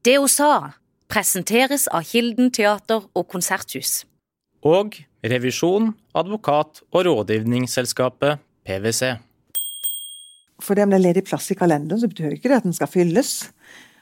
Det 0.00 0.14
hun 0.16 0.30
sa, 0.32 0.72
presenteres 1.12 1.82
av 1.92 2.06
Kilden 2.08 2.48
teater 2.56 3.02
og 3.12 3.26
konserthus. 3.28 4.06
Og 4.64 4.96
revisjon, 5.20 5.90
advokat 6.16 6.80
og 6.88 7.04
rådgivningsselskapet 7.04 8.40
PwC. 8.64 9.10
Fordi 10.64 10.84
om 10.86 10.92
det 10.92 11.00
er 11.00 11.04
ledig 11.04 11.24
plass 11.28 11.50
i 11.52 11.56
kalenderen, 11.56 12.00
så 12.00 12.08
betyr 12.08 12.36
ikke 12.36 12.48
det 12.48 12.62
at 12.62 12.68
den 12.68 12.76
skal 12.76 12.88
fylles. 12.88 13.50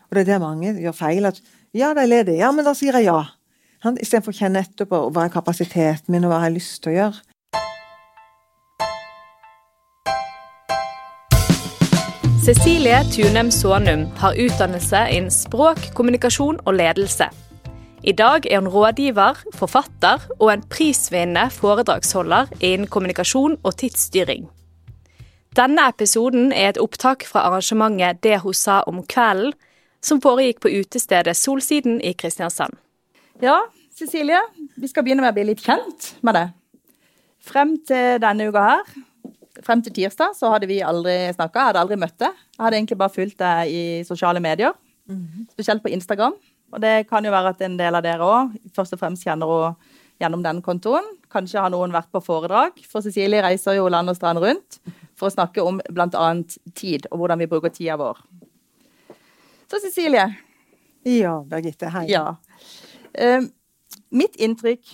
Og 0.07 0.15
det 0.15 0.23
er 0.23 0.31
der 0.33 0.45
mange 0.45 0.77
gjør 0.79 0.95
feil. 0.95 1.27
at 1.27 1.43
ja, 1.75 1.91
det 1.95 2.05
er 2.05 2.13
ledig. 2.13 2.39
Ja, 2.39 2.53
men 2.55 2.67
da 2.67 2.77
sier 2.79 2.95
jeg 2.95 3.11
ja. 3.11 3.19
Istedenfor 3.83 4.35
å 4.35 4.39
kjenne 4.39 4.63
etterpå 4.63 5.03
hva 5.11 5.27
er 5.27 5.35
kapasiteten 5.35 6.15
min, 6.15 6.25
og 6.27 6.31
hva 6.31 6.39
jeg 6.39 6.47
har 6.47 6.51
jeg 6.53 6.59
lyst 6.61 6.83
til 6.83 6.93
å 6.93 6.97
gjøre. 6.99 7.28
Cecilie 12.49 13.05
Tunem 13.13 13.51
Sånum 13.53 14.07
har 14.17 14.39
utdannelse 14.41 15.03
innen 15.13 15.29
språk, 15.29 15.91
kommunikasjon 15.93 16.57
og 16.65 16.79
ledelse. 16.79 17.27
I 18.01 18.13
dag 18.17 18.47
er 18.49 18.63
hun 18.63 18.71
rådgiver, 18.73 19.43
forfatter 19.53 20.23
og 20.39 20.53
en 20.55 20.63
prisvinnende 20.73 21.51
foredragsholder 21.53 22.49
innen 22.65 22.89
kommunikasjon 22.89 23.59
og 23.61 23.77
tidsstyring. 23.83 24.47
Denne 25.61 25.85
episoden 25.93 26.49
er 26.57 26.71
et 26.71 26.81
opptak 26.81 27.27
fra 27.29 27.43
arrangementet 27.51 28.23
Det 28.25 28.41
hun 28.41 28.57
sa 28.57 28.81
om 28.87 29.03
kvelden, 29.05 29.53
som 30.01 30.23
foregikk 30.25 30.63
på 30.65 30.73
utestedet 30.73 31.37
Solsiden 31.37 32.01
i 32.01 32.15
Kristiansand. 32.17 32.73
Ja, 33.43 33.59
Cecilie, 33.93 34.41
vi 34.77 34.89
skal 34.89 35.05
begynne 35.05 35.21
med 35.21 35.35
å 35.35 35.37
bli 35.37 35.51
litt 35.51 35.61
kjent 35.69 36.15
med 36.23 36.35
det. 36.35 36.47
Frem 37.45 37.77
til 37.85 38.17
denne 38.25 38.49
uka 38.49 38.65
her, 38.71 38.99
frem 39.67 39.83
til 39.85 39.95
tirsdag, 39.97 40.35
så 40.39 40.53
hadde 40.53 40.69
vi 40.71 40.81
aldri 40.85 41.17
snakka. 41.35 41.71
Hadde 41.71 41.83
aldri 41.83 41.99
møtt 42.01 42.19
deg. 42.21 42.37
Jeg 42.57 42.65
hadde 42.65 42.81
egentlig 42.81 42.99
bare 43.01 43.15
fulgt 43.15 43.39
deg 43.43 43.73
i 43.73 43.83
sosiale 44.07 44.43
medier, 44.45 44.77
spesielt 45.55 45.83
på 45.85 45.93
Instagram. 45.95 46.37
Og 46.73 46.83
det 46.85 47.09
kan 47.09 47.25
jo 47.25 47.33
være 47.33 47.55
at 47.55 47.63
en 47.65 47.79
del 47.81 47.97
av 47.97 48.05
dere 48.05 48.27
òg 48.27 48.59
først 48.77 48.95
og 48.97 49.01
fremst 49.01 49.25
kjenner 49.25 49.49
henne 49.49 49.97
gjennom 50.19 50.43
den 50.43 50.61
kontoen. 50.67 51.07
Kanskje 51.33 51.63
har 51.63 51.71
noen 51.71 51.95
vært 51.95 52.11
på 52.11 52.23
foredrag, 52.25 52.81
for 52.91 53.05
Cecilie 53.05 53.43
reiser 53.45 53.77
jo 53.79 53.89
land 53.93 54.11
og 54.11 54.17
strand 54.19 54.43
rundt 54.43 54.81
for 55.19 55.29
å 55.29 55.35
snakke 55.35 55.63
om 55.63 55.81
bl.a. 55.95 56.27
tid, 56.79 57.07
og 57.11 57.23
hvordan 57.23 57.43
vi 57.43 57.49
bruker 57.51 57.73
tida 57.75 57.99
vår. 58.01 58.19
Så 59.71 59.81
Cecilie. 59.83 60.27
Ja, 61.07 61.39
Birgitte. 61.47 61.91
Hei. 61.95 62.09
Ja. 62.11 62.39
Uh, 63.15 63.47
mitt 64.11 64.39
inntrykk 64.41 64.91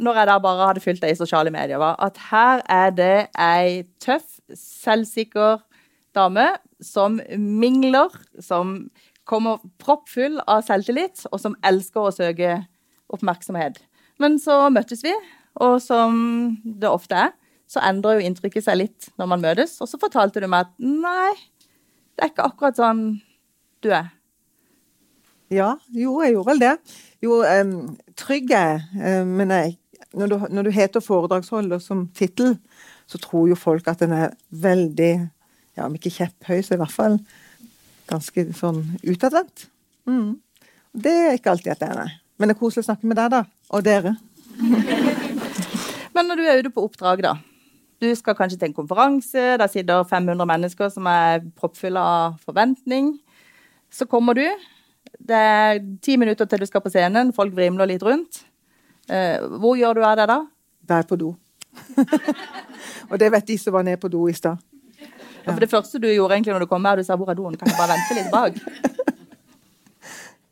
når 0.00 0.20
jeg 0.20 0.28
da 0.30 0.36
bare 0.42 0.68
hadde 0.70 0.82
fulgt 0.84 1.02
deg 1.04 1.14
i 1.14 1.18
sosiale 1.18 1.52
medier, 1.54 1.80
var 1.80 1.98
at 2.02 2.18
her 2.30 2.62
er 2.70 2.94
det 2.96 3.16
ei 3.40 3.82
tøff, 4.02 4.38
selvsikker 4.56 5.60
dame 6.16 6.46
som 6.82 7.20
mingler, 7.38 8.14
som 8.42 8.88
kommer 9.28 9.60
proppfull 9.78 10.40
av 10.50 10.64
selvtillit, 10.66 11.26
og 11.30 11.42
som 11.42 11.54
elsker 11.66 12.08
å 12.08 12.14
søke 12.14 12.56
oppmerksomhet. 13.12 13.78
Men 14.20 14.38
så 14.42 14.64
møttes 14.72 15.04
vi, 15.06 15.12
og 15.60 15.78
som 15.84 16.16
det 16.64 16.90
ofte 16.90 17.26
er, 17.28 17.34
så 17.70 17.82
endrer 17.86 18.18
jo 18.18 18.26
inntrykket 18.26 18.66
seg 18.66 18.80
litt 18.80 19.10
når 19.20 19.30
man 19.30 19.44
møtes. 19.44 19.76
Og 19.82 19.90
så 19.90 20.00
fortalte 20.02 20.42
du 20.42 20.48
meg 20.50 20.66
at 20.66 20.72
nei, 20.82 21.34
det 22.16 22.26
er 22.26 22.32
ikke 22.32 22.48
akkurat 22.50 22.80
sånn 22.80 23.04
du 23.84 23.92
er. 23.94 24.10
Ja, 25.50 25.72
jo, 25.90 26.20
jeg 26.22 26.36
gjorde 26.36 26.52
vel 26.52 26.62
det. 26.62 26.74
Jo, 27.24 27.40
um, 27.42 27.72
trygg 28.18 28.52
er 28.54 28.84
um, 28.94 29.32
Men 29.40 29.50
jeg, 29.50 29.72
når, 30.14 30.26
du, 30.26 30.46
når, 30.50 30.66
du, 30.66 30.70
heter 30.74 31.04
foredragsholder 31.04 31.78
som 31.82 32.08
tittel, 32.14 32.56
så 33.06 33.18
tror 33.18 33.48
jo 33.50 33.58
folk 33.58 33.86
at 33.90 34.02
den 34.02 34.14
er 34.16 34.34
veldig 34.50 35.12
Ja, 35.78 35.86
om 35.86 35.94
ikke 35.94 36.10
kjepphøy, 36.10 36.64
så 36.66 36.74
i 36.74 36.80
hvert 36.80 36.92
fall 36.92 37.20
ganske 38.10 38.42
sånn 38.58 38.80
utadvendt. 39.06 39.68
Mm. 40.10 40.40
Det 40.90 41.12
er 41.14 41.36
ikke 41.38 41.52
alltid 41.54 41.76
at 41.76 41.82
det 41.84 41.90
er, 41.92 42.00
det. 42.00 42.16
Men 42.36 42.50
det 42.50 42.56
er 42.56 42.58
koselig 42.58 42.82
å 42.82 42.88
snakke 42.88 43.06
med 43.06 43.20
deg, 43.20 43.30
da. 43.36 43.44
Og 43.70 43.84
dere. 43.86 44.16
Men 46.16 46.26
når 46.26 46.40
du 46.40 46.42
er 46.42 46.64
ute 46.64 46.74
på 46.74 46.82
oppdrag, 46.88 47.22
da. 47.22 47.36
Du 48.02 48.08
skal 48.18 48.34
kanskje 48.34 48.58
til 48.58 48.70
en 48.70 48.76
konferanse, 48.76 49.46
der 49.62 49.70
sitter 49.70 50.02
500 50.08 50.48
mennesker 50.48 50.90
som 50.92 51.06
er 51.06 51.44
proppfulle 51.54 52.02
av 52.02 52.38
forventning. 52.42 53.14
Så 53.94 54.10
kommer 54.10 54.34
du. 54.36 54.46
Det 55.20 55.36
er 55.36 55.82
ti 56.02 56.16
minutter 56.18 56.48
til 56.48 56.62
du 56.62 56.68
skal 56.68 56.82
på 56.82 56.92
scenen, 56.92 57.34
folk 57.36 57.54
vrimler 57.54 57.88
litt 57.90 58.02
rundt. 58.02 58.42
Eh, 59.10 59.42
hvor 59.58 59.78
gjør 59.78 59.98
du 59.98 60.04
av 60.06 60.16
det 60.20 60.28
da? 60.30 60.38
Der 60.88 61.06
på 61.08 61.18
do. 61.18 61.34
og 63.10 63.18
det 63.18 63.30
vet 63.32 63.48
de 63.48 63.58
som 63.58 63.74
var 63.74 63.86
nede 63.86 63.98
på 64.00 64.10
do 64.12 64.28
i 64.30 64.36
stad. 64.36 64.60
Ja. 65.40 65.52
For 65.52 65.60
det 65.60 65.70
første 65.70 65.98
du 65.98 66.06
gjorde 66.06 66.36
egentlig 66.36 66.54
når 66.54 66.66
du 66.66 66.70
kom 66.70 66.84
her, 66.84 66.96
du 66.96 67.02
sa 67.02 67.16
'hvor 67.16 67.30
er 67.30 67.34
doen', 67.34 67.56
kan 67.56 67.68
jeg 67.68 67.76
bare 67.78 67.96
vente 67.96 68.14
litt 68.14 68.32
bak? 68.32 68.52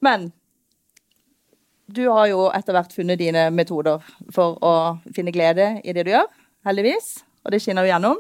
Men 0.01 0.33
du 1.97 2.09
har 2.09 2.27
jo 2.27 2.51
etter 2.55 2.73
hvert 2.73 2.93
funnet 2.93 3.19
dine 3.19 3.51
metoder 3.51 4.03
for 4.31 4.59
å 4.65 4.99
finne 5.15 5.33
glede 5.33 5.81
i 5.85 5.93
det 5.93 6.05
du 6.05 6.11
gjør, 6.11 6.27
heldigvis. 6.65 7.25
Og 7.45 7.53
det 7.53 7.63
skinner 7.63 7.87
jo 7.87 7.93
gjennom. 7.93 8.19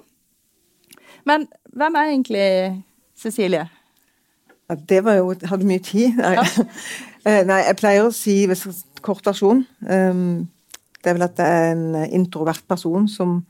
Men 1.25 1.49
hvem 1.77 1.95
er 1.95 2.13
egentlig 2.13 2.85
Cecilie? 3.17 3.69
Ja, 4.71 4.75
det 4.75 5.05
var 5.05 5.15
jo 5.15 5.35
Hadde 5.45 5.67
mye 5.67 5.79
tid. 5.85 6.17
Nei. 6.17 6.35
Ja. 6.35 6.45
Nei, 7.51 7.59
jeg 7.67 7.77
pleier 7.77 8.07
å 8.07 8.13
si 8.15 8.47
kort 9.05 9.27
versjon. 9.27 9.65
Um, 9.83 10.49
det 10.99 11.11
er 11.11 11.17
vel 11.17 11.27
at 11.29 11.37
det 11.39 11.47
er 11.47 11.73
en 11.73 11.97
introvert 12.11 12.65
person 12.69 13.07
som 13.09 13.41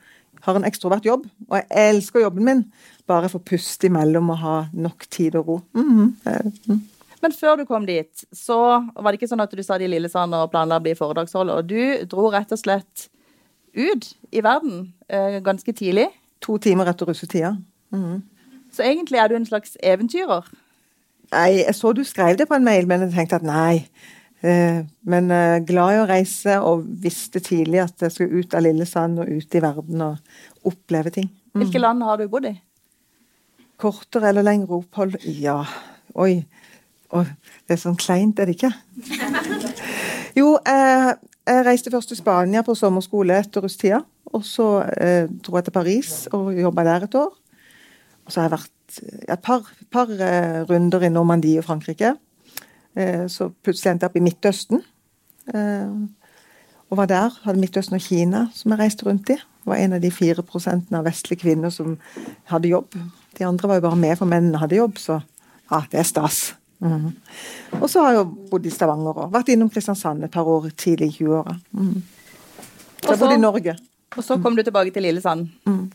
har 0.45 0.59
en 0.59 0.67
ekstrovert 0.69 1.07
jobb. 1.07 1.27
Og 1.49 1.57
jeg 1.59 1.89
elsker 1.91 2.23
jobben 2.23 2.45
min, 2.45 2.63
bare 3.09 3.31
for 3.33 3.43
puste 3.45 3.89
imellom 3.89 4.31
og 4.35 4.39
ha 4.43 4.57
nok 4.73 5.09
tid 5.11 5.35
og 5.35 5.49
ro. 5.49 5.61
Mm 5.75 5.89
-hmm. 5.89 6.53
mm. 6.67 6.81
Men 7.23 7.33
før 7.33 7.57
du 7.57 7.65
kom 7.65 7.87
dit, 7.87 8.25
så 8.33 8.57
var 8.95 9.11
det 9.11 9.19
ikke 9.19 9.29
sånn 9.29 9.41
at 9.41 9.55
du 9.57 9.63
satt 9.63 9.83
i 9.83 9.87
Lillesand 9.87 10.35
og 10.35 10.51
planla 10.51 10.79
å 10.79 10.85
bli 10.85 10.95
foredragsholder. 10.95 11.63
Du 11.63 12.07
dro 12.11 12.31
rett 12.31 12.53
og 12.53 12.59
slett 12.59 13.09
ut 13.75 14.13
i 14.33 14.43
verden 14.45 14.93
eh, 15.09 15.41
ganske 15.45 15.73
tidlig. 15.73 16.07
To 16.41 16.59
timer 16.59 16.87
etter 16.87 17.07
russetida. 17.07 17.57
Mm. 17.91 18.23
Så 18.73 18.83
egentlig 18.83 19.19
er 19.19 19.29
du 19.29 19.35
en 19.35 19.47
slags 19.47 19.77
eventyrer? 19.83 20.47
Nei, 21.33 21.65
jeg 21.67 21.75
så 21.75 21.93
du 21.93 22.05
skrev 22.05 22.39
det 22.39 22.49
på 22.49 22.55
en 22.55 22.65
mail, 22.65 22.87
men 22.87 23.01
jeg 23.01 23.13
tenkte 23.13 23.37
at 23.37 23.43
nei. 23.43 23.89
Eh, 24.41 24.85
men 25.11 25.31
eh, 25.35 25.59
glad 25.67 25.97
i 25.97 25.99
å 25.99 26.07
reise, 26.07 26.59
og 26.63 26.85
visste 27.03 27.43
tidlig 27.43 27.81
at 27.83 28.07
jeg 28.07 28.15
skulle 28.15 28.43
ut 28.43 28.55
av 28.55 28.63
Lillesand 28.63 29.19
og 29.25 29.31
ut 29.31 29.57
i 29.59 29.63
verden 29.63 30.05
og 30.07 30.69
oppleve 30.71 31.13
ting. 31.15 31.27
Mm. 31.55 31.65
Hvilke 31.65 31.83
land 31.83 32.05
har 32.07 32.21
du 32.21 32.29
bodd 32.31 32.47
i? 32.53 32.55
Kortere 33.79 34.31
eller 34.31 34.47
lengre 34.47 34.79
opphold? 34.79 35.19
Ja, 35.27 35.63
oi. 36.15 36.45
Oi. 37.17 37.25
det 37.65 37.73
er 37.73 37.81
sånn 37.81 37.97
kleint, 37.99 38.39
er 38.39 38.51
det 38.51 38.59
ikke? 38.59 38.75
Jo, 40.39 40.53
eh, 40.71 41.09
jeg 41.49 41.63
reiste 41.67 41.91
først 41.91 42.13
til 42.13 42.19
Spania 42.21 42.61
på 42.63 42.77
sommerskole 42.79 43.41
etter 43.41 43.65
rusttida. 43.65 44.05
Og 44.31 44.45
så 44.47 44.67
eh, 45.01 45.25
dro 45.43 45.57
jeg 45.57 45.67
til 45.67 45.75
Paris 45.75 46.11
og 46.37 46.53
jobba 46.55 46.85
der 46.87 47.07
et 47.09 47.17
år. 47.19 47.33
Og 48.23 48.31
så 48.31 48.39
har 48.39 48.47
jeg 48.47 48.55
vært 48.55 49.01
et 49.35 49.43
par, 49.43 49.67
par 49.91 50.13
runder 50.69 51.09
i 51.09 51.11
Normandie 51.11 51.59
og 51.59 51.67
Frankrike. 51.67 52.13
Eh, 52.99 53.27
så 53.31 53.51
plutselig 53.63 53.93
endte 53.93 54.07
jeg 54.07 54.13
opp 54.13 54.19
i 54.19 54.25
Midtøsten. 54.25 54.83
Eh, 55.55 55.93
og 56.89 57.01
var 57.01 57.11
der. 57.11 57.39
Hadde 57.45 57.63
Midtøsten 57.63 57.99
og 57.99 58.05
Kina 58.05 58.47
som 58.57 58.75
jeg 58.75 58.81
reiste 58.83 59.07
rundt 59.07 59.31
i. 59.35 59.39
Var 59.69 59.83
en 59.85 59.99
av 59.99 60.03
de 60.03 60.11
fire 60.15 60.43
prosentene 60.47 61.01
av 61.01 61.07
vestlige 61.07 61.45
kvinner 61.45 61.73
som 61.75 61.99
hadde 62.51 62.73
jobb. 62.73 62.97
De 63.39 63.47
andre 63.47 63.69
var 63.69 63.79
jo 63.79 63.87
bare 63.89 64.01
med 64.01 64.17
for 64.19 64.31
mennene 64.31 64.59
hadde 64.59 64.81
jobb, 64.81 64.97
så 64.99 65.21
ja, 65.69 65.83
det 65.93 66.01
er 66.01 66.09
stas. 66.09 66.39
Mm. 66.81 67.11
Og 67.81 67.89
så 67.91 68.03
har 68.03 68.15
jeg 68.15 68.21
jo 68.21 68.49
bodd 68.51 68.67
i 68.67 68.73
Stavanger 68.73 69.25
og 69.25 69.33
vært 69.35 69.51
innom 69.53 69.71
Kristiansand 69.71 70.25
et 70.25 70.33
par 70.33 70.49
år 70.49 70.71
tidlig 70.79 71.11
i 71.11 71.17
20-åra. 71.19 71.57
Mm. 71.77 72.03
Så 73.03 73.13
jeg 73.13 73.21
bodde 73.21 73.37
i 73.37 73.43
Norge. 73.43 73.77
Og 74.17 74.25
så 74.25 74.39
kom 74.43 74.57
du 74.57 74.63
tilbake 74.65 74.95
til 74.95 75.05
Lillesand. 75.05 75.51
Mm. 75.69 75.91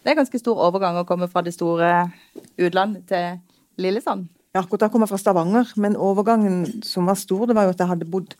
Det 0.00 0.10
er 0.10 0.16
ganske 0.16 0.40
stor 0.40 0.62
overgang 0.64 0.96
å 0.96 1.04
komme 1.04 1.28
fra 1.28 1.42
det 1.44 1.52
store 1.54 2.08
utland 2.56 3.02
til 3.10 3.36
Lillesand. 3.76 4.30
Ja, 4.50 4.64
akkurat 4.64 4.82
da 4.86 4.90
kom 4.90 5.04
jeg 5.04 5.12
fra 5.12 5.18
Stavanger, 5.20 5.68
men 5.78 5.94
overgangen 5.94 6.64
som 6.82 7.06
var 7.06 7.18
stor, 7.18 7.44
det 7.46 7.54
var 7.54 7.68
jo 7.68 7.74
at 7.74 7.82
jeg 7.82 7.90
hadde 7.92 8.08
bodd 8.10 8.34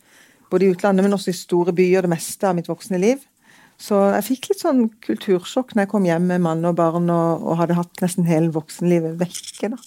både 0.51 0.67
i 0.67 0.73
utlandet, 0.73 1.05
men 1.05 1.15
også 1.15 1.31
i 1.31 1.37
store 1.37 1.71
byer 1.75 2.03
det 2.03 2.11
meste 2.11 2.49
av 2.49 2.57
mitt 2.57 2.67
voksne 2.67 2.99
liv. 2.99 3.21
Så 3.81 3.97
jeg 4.17 4.25
fikk 4.27 4.51
litt 4.51 4.61
sånn 4.61 4.83
kultursjokk 5.01 5.71
når 5.73 5.85
jeg 5.85 5.91
kom 5.93 6.05
hjem 6.05 6.27
med 6.29 6.43
mann 6.43 6.67
og 6.67 6.75
barn 6.77 7.07
og, 7.09 7.45
og 7.47 7.57
hadde 7.61 7.79
hatt 7.79 8.03
nesten 8.03 8.27
hele 8.27 8.51
voksenlivet 8.53 9.15
vekke. 9.21 9.71
da. 9.73 9.79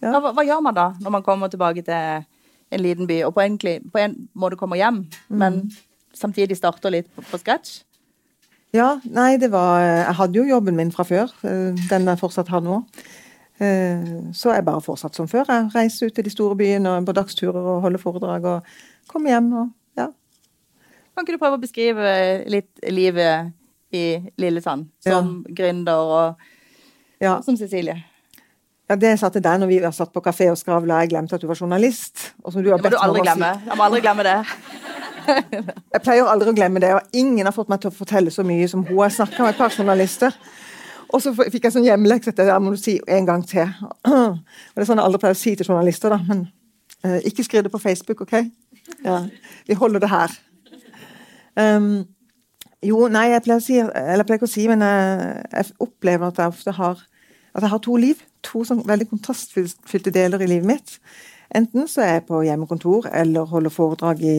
Ja. 0.00 0.16
Hva, 0.16 0.32
hva, 0.32 0.46
gjør 0.48 0.64
man 0.64 0.78
da, 0.78 0.88
når 1.04 1.14
man 1.18 1.26
kommer 1.26 1.52
tilbake 1.52 1.84
til 1.86 2.24
en 2.70 2.82
liten 2.82 3.06
by, 3.10 3.20
og 3.28 3.36
på, 3.36 3.44
egentlig, 3.44 3.76
på 3.92 4.00
en 4.00 4.16
måte 4.38 4.58
kommer 4.58 4.80
hjem, 4.80 5.04
mm. 5.28 5.38
men 5.42 5.62
samtidig 6.16 6.56
starter 6.58 6.96
litt 6.96 7.12
på, 7.12 7.22
på 7.28 7.42
scratch? 7.42 7.82
Ja, 8.74 8.94
nei, 9.02 9.34
det 9.42 9.50
var 9.50 9.82
Jeg 9.82 10.14
hadde 10.14 10.38
jo 10.38 10.46
jobben 10.46 10.76
min 10.78 10.92
fra 10.94 11.02
før. 11.06 11.32
Eh, 11.42 11.74
den 11.90 12.06
jeg 12.06 12.20
fortsatt 12.20 12.50
har 12.54 12.62
nå. 12.62 12.80
Eh, 13.60 14.06
så 14.32 14.54
jeg 14.54 14.64
bare 14.64 14.80
fortsatt 14.84 15.18
som 15.18 15.28
før. 15.28 15.44
Jeg 15.48 15.74
reiser 15.74 16.08
ut 16.08 16.16
til 16.16 16.24
de 16.24 16.32
store 16.32 16.56
byene 16.56 16.96
på 17.04 17.16
dagsturer 17.16 17.60
og 17.60 17.84
holder 17.84 18.02
foredrag 18.02 18.48
og 18.48 18.72
kommer 19.10 19.34
hjem 19.34 19.52
og 19.52 19.68
kan 21.20 21.26
ikke 21.26 21.36
du 21.36 21.42
prøve 21.42 21.58
å 21.58 21.60
beskrive 21.60 22.10
litt 22.48 22.80
livet 22.88 23.50
i 23.92 24.04
Lillesand 24.40 24.86
som 25.04 25.26
ja. 25.44 25.54
gründer 25.58 25.98
og 26.00 26.46
ja. 27.20 27.34
som 27.44 27.58
Cecilie? 27.60 27.98
Ja, 28.88 28.96
Det 28.96 29.10
jeg 29.12 29.18
sa 29.20 29.28
til 29.28 29.44
deg 29.44 29.60
når 29.60 29.68
vi 29.68 29.80
var 29.84 29.92
satt 29.92 30.14
på 30.14 30.22
kafé 30.24 30.48
og 30.50 30.56
skravla, 30.56 31.02
jeg 31.04 31.12
glemte 31.12 31.36
at 31.36 31.42
du 31.42 31.46
var 31.50 31.60
journalist. 31.60 32.30
Og 32.40 32.54
som 32.54 32.64
du 32.64 32.70
har 32.70 32.80
Det 32.80 32.86
må 32.86 32.88
bedt 32.88 32.96
du 32.96 33.04
aldri 33.04 33.26
glemme. 33.26 33.50
Jeg 33.66 33.76
må 33.76 33.86
aldri 33.86 34.00
glemme 34.06 34.24
det. 34.26 34.38
Jeg 35.30 36.02
pleier 36.02 36.30
aldri 36.32 36.50
å 36.50 36.56
glemme 36.56 36.80
det, 36.82 36.94
og 36.96 37.12
ingen 37.20 37.46
har 37.46 37.54
fått 37.54 37.68
meg 37.70 37.84
til 37.84 37.92
å 37.92 37.94
fortelle 37.94 38.32
så 38.34 38.42
mye 38.46 38.66
som 38.72 38.82
hun. 38.88 38.96
Jeg 39.04 39.18
snakka 39.18 39.44
med 39.44 39.52
et 39.52 39.60
par 39.60 39.76
journalister, 39.76 40.34
og 41.10 41.22
så 41.22 41.32
fikk 41.34 41.66
jeg 41.66 41.74
sånn 41.74 41.86
hjemmelekse 41.86 42.30
etter 42.32 42.46
det. 42.48 42.56
må 42.62 42.72
du 42.74 42.78
si 42.80 42.98
en 43.08 43.26
gang 43.26 43.42
til. 43.46 43.66
Og 44.06 44.38
Det 44.76 44.84
er 44.84 44.88
sånn 44.88 45.00
jeg 45.00 45.06
aldri 45.06 45.20
pleier 45.22 45.36
å 45.36 45.40
si 45.40 45.54
til 45.58 45.66
journalister, 45.66 46.14
da, 46.14 46.20
men 46.28 46.44
uh, 47.04 47.18
ikke 47.26 47.44
skriv 47.46 47.66
det 47.66 47.72
på 47.74 47.82
Facebook, 47.82 48.22
OK? 48.22 48.36
Ja, 49.04 49.24
Vi 49.66 49.74
holder 49.74 50.04
det 50.04 50.10
her. 50.10 50.36
Um, 51.58 52.06
jo, 52.86 53.08
nei, 53.12 53.26
jeg 53.32 53.42
pleier, 53.44 53.62
si, 53.64 53.76
jeg 53.80 53.90
pleier 54.26 54.38
ikke 54.38 54.48
å 54.48 54.54
si, 54.54 54.68
men 54.70 54.84
jeg, 54.86 55.40
jeg 55.52 55.72
opplever 55.82 56.30
at 56.30 56.38
jeg 56.38 56.54
ofte 56.54 56.76
har 56.78 57.02
at 57.54 57.64
jeg 57.64 57.72
har 57.72 57.82
to 57.82 57.96
liv. 57.98 58.20
To 58.46 58.62
sånn 58.66 58.84
veldig 58.86 59.08
kontrastfylte 59.10 60.12
deler 60.14 60.42
i 60.42 60.48
livet 60.50 60.68
mitt. 60.68 60.94
Enten 61.54 61.88
så 61.90 62.04
er 62.04 62.12
jeg 62.18 62.28
på 62.28 62.42
hjemmekontor 62.46 63.08
eller 63.10 63.48
holder 63.50 63.74
foredrag 63.74 64.22
i, 64.22 64.36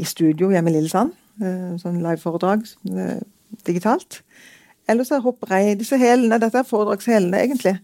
i 0.00 0.06
studio 0.08 0.48
hjemme 0.50 0.72
i 0.72 0.78
Lillesand. 0.78 1.12
eh, 1.44 1.74
Sånn 1.82 2.00
liveforedrag 2.00 2.64
eh, 2.96 3.20
digitalt. 3.68 4.22
Eller 4.90 5.06
så 5.06 5.20
hopper 5.22 5.54
jeg 5.54 5.70
i 5.70 5.78
disse 5.80 5.98
hælene. 6.00 6.40
Dette 6.42 6.60
er 6.60 6.66
foredragshelene, 6.66 7.44
egentlig. 7.46 7.76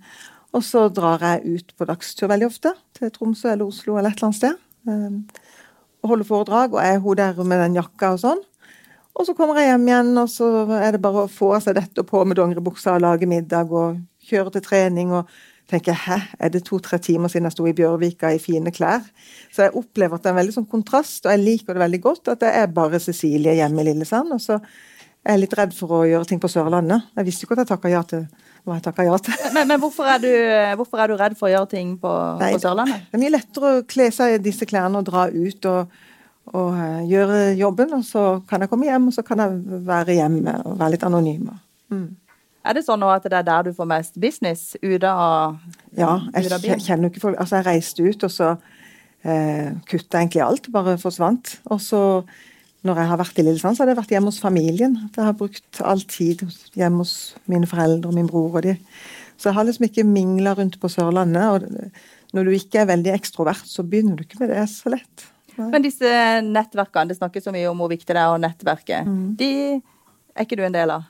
Og 0.56 0.64
så 0.66 0.88
drar 0.90 1.22
jeg 1.22 1.56
ut 1.56 1.72
på 1.78 1.86
dagstur 1.88 2.30
veldig 2.32 2.50
ofte. 2.50 2.74
Til 2.96 3.12
Tromsø 3.14 3.52
eller 3.52 3.70
Oslo 3.70 3.96
eller 3.96 4.10
et 4.10 4.18
eller 4.18 4.30
annet 4.30 4.40
sted. 4.42 5.42
Og 6.02 6.12
holder 6.12 6.28
foredrag, 6.28 6.74
og 6.74 6.82
er 6.82 6.98
hun 7.02 7.18
der 7.18 7.42
med 7.42 7.62
den 7.62 7.78
jakka 7.78 8.14
og 8.14 8.22
sånn. 8.22 8.44
Og 9.16 9.24
så 9.24 9.32
kommer 9.32 9.56
jeg 9.56 9.70
hjem 9.72 9.86
igjen, 9.88 10.12
og 10.20 10.28
så 10.28 10.46
er 10.76 10.90
det 10.92 11.02
bare 11.04 11.24
å 11.24 11.32
få 11.32 11.54
av 11.56 11.62
seg 11.64 11.78
dette 11.78 12.02
og 12.02 12.08
på 12.10 12.20
med 12.28 12.36
dongeribuksa 12.36 12.98
og 12.98 13.04
lage 13.06 13.28
middag 13.28 13.72
og 13.72 14.02
kjøre 14.28 14.52
til 14.56 14.64
trening 14.66 15.14
og 15.16 15.30
tenker 15.70 15.96
hæ, 15.98 16.18
er 16.38 16.52
det 16.54 16.62
to-tre 16.66 16.98
timer 17.02 17.30
siden 17.32 17.48
jeg 17.48 17.56
sto 17.56 17.64
i 17.66 17.74
Bjørvika 17.74 18.30
i 18.34 18.42
fine 18.42 18.70
klær? 18.74 19.06
Så 19.50 19.64
jeg 19.64 19.74
opplever 19.78 20.14
at 20.14 20.22
det 20.22 20.30
er 20.30 20.36
en 20.36 20.40
veldig 20.40 20.54
sånn 20.58 20.68
kontrast, 20.70 21.24
og 21.24 21.32
jeg 21.32 21.42
liker 21.42 21.74
det 21.74 21.82
veldig 21.82 22.02
godt 22.04 22.30
at 22.34 22.44
det 22.44 22.52
er 22.60 22.76
bare 22.76 23.00
Cecilie 23.02 23.56
hjemme 23.58 23.82
i 23.82 23.88
Lillesand. 23.88 24.36
Og 24.36 24.42
så 24.44 24.60
er 25.26 25.38
litt 25.40 25.54
redd 25.58 25.74
for 25.76 25.98
å 25.98 26.02
gjøre 26.08 26.28
ting 26.30 26.40
på 26.42 26.50
Sørlandet. 26.50 27.08
Jeg 27.18 27.28
visste 27.28 27.46
ikke 27.46 27.56
at 27.56 27.64
jeg 27.64 27.70
takka 27.72 27.92
ja 27.92 28.02
til 28.06 28.26
hva 28.66 28.78
jeg 28.78 28.84
takka 28.86 29.06
ja 29.06 29.16
til. 29.22 29.38
Men, 29.54 29.68
men 29.70 29.80
hvorfor, 29.82 30.08
er 30.10 30.22
du, 30.22 30.30
hvorfor 30.80 31.02
er 31.02 31.12
du 31.12 31.16
redd 31.20 31.36
for 31.38 31.48
å 31.48 31.52
gjøre 31.52 31.70
ting 31.70 31.94
på, 32.02 32.12
Nei, 32.40 32.52
på 32.56 32.62
Sørlandet? 32.64 33.06
Det 33.10 33.18
er 33.18 33.24
mye 33.24 33.34
lettere 33.36 33.72
å 33.72 33.86
kle 33.88 34.10
seg 34.14 34.36
i 34.36 34.42
disse 34.42 34.68
klærne 34.68 35.02
og 35.02 35.08
dra 35.08 35.26
ut 35.30 35.68
og, 35.70 35.96
og 36.52 36.76
uh, 36.76 37.00
gjøre 37.06 37.40
jobben, 37.58 37.96
og 37.98 38.04
så 38.06 38.26
kan 38.50 38.64
jeg 38.64 38.72
komme 38.72 38.88
hjem, 38.88 39.10
og 39.10 39.16
så 39.16 39.26
kan 39.26 39.42
jeg 39.44 39.82
være 39.86 40.18
hjemme 40.20 40.56
og 40.64 40.78
være 40.80 40.94
litt 40.96 41.06
anonym. 41.06 41.50
Mm. 41.94 42.08
Er 42.66 42.74
det 42.74 42.82
sånn 42.86 42.98
nå 42.98 43.08
at 43.12 43.26
det 43.26 43.36
er 43.38 43.46
der 43.46 43.68
du 43.68 43.74
får 43.76 43.88
mest 43.88 44.16
business 44.18 44.72
ute 44.82 45.06
av 45.06 45.54
Ja, 45.94 46.16
jeg 46.34 46.50
av 46.50 46.64
kjenner 46.82 47.12
ikke 47.12 47.22
folk 47.22 47.38
Altså, 47.38 47.60
jeg 47.60 47.66
reiste 47.68 48.06
ut, 48.06 48.26
og 48.26 48.32
så 48.32 48.48
eh, 49.22 49.70
kutta 49.86 50.20
egentlig 50.20 50.42
alt. 50.42 50.70
Bare 50.74 50.96
forsvant. 50.98 51.56
Og 51.70 51.80
så, 51.82 52.00
når 52.86 53.02
jeg 53.02 53.10
har 53.10 53.20
vært 53.20 53.38
i 53.40 53.44
Lillesand, 53.44 53.76
så 53.76 53.84
har 53.84 53.92
jeg 53.92 53.98
vært 54.00 54.12
hjemme 54.14 54.32
hos 54.32 54.42
familien. 54.42 54.96
Jeg 55.10 55.24
har 55.28 55.36
brukt 55.38 55.80
all 55.84 56.02
tid 56.08 56.44
hjemme 56.78 57.02
hos 57.04 57.14
mine 57.50 57.68
foreldre 57.70 58.10
og 58.10 58.16
min 58.16 58.28
bror 58.30 58.60
og 58.60 58.66
de. 58.66 58.76
Så 59.36 59.50
jeg 59.50 59.58
har 59.58 59.66
liksom 59.68 59.88
ikke 59.88 60.06
mingla 60.08 60.54
rundt 60.56 60.78
på 60.80 60.90
Sørlandet. 60.92 61.66
Og 61.66 62.36
når 62.36 62.48
du 62.48 62.56
ikke 62.56 62.82
er 62.82 62.92
veldig 62.92 63.12
ekstrovert, 63.14 63.66
så 63.68 63.84
begynner 63.84 64.16
du 64.16 64.24
ikke 64.24 64.40
med 64.42 64.54
det 64.54 64.64
så 64.72 64.92
lett. 64.94 65.26
Nei. 65.56 65.68
Men 65.72 65.84
disse 65.84 66.08
nettverkene, 66.44 67.10
det 67.10 67.18
snakkes 67.18 67.46
så 67.48 67.52
mye 67.54 67.68
om 67.70 67.78
hvor 67.80 67.92
viktig 67.92 68.12
det 68.12 68.22
er 68.22 68.32
å 68.32 68.40
nettverke. 68.40 69.02
Mm. 69.08 69.20
De 69.40 69.52
er 70.36 70.44
ikke 70.44 70.58
du 70.58 70.66
en 70.66 70.74
del 70.74 70.92
av? 70.92 71.06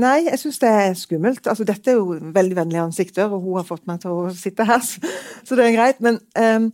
Nei, 0.00 0.22
jeg 0.24 0.40
syns 0.40 0.60
det 0.62 0.70
er 0.72 0.94
skummelt. 0.96 1.44
Altså, 1.44 1.66
dette 1.68 1.92
er 1.92 1.98
jo 1.98 2.16
veldig 2.32 2.56
vennlige 2.56 2.86
ansikter, 2.86 3.28
og 3.28 3.44
hun 3.44 3.58
har 3.60 3.66
fått 3.68 3.84
meg 3.88 4.00
til 4.00 4.14
å 4.14 4.30
sitte 4.36 4.64
her, 4.68 4.80
så, 4.80 5.58
det 5.58 5.66
er 5.66 5.76
greit. 5.76 6.00
Men 6.04 6.16
ehm, 6.40 6.70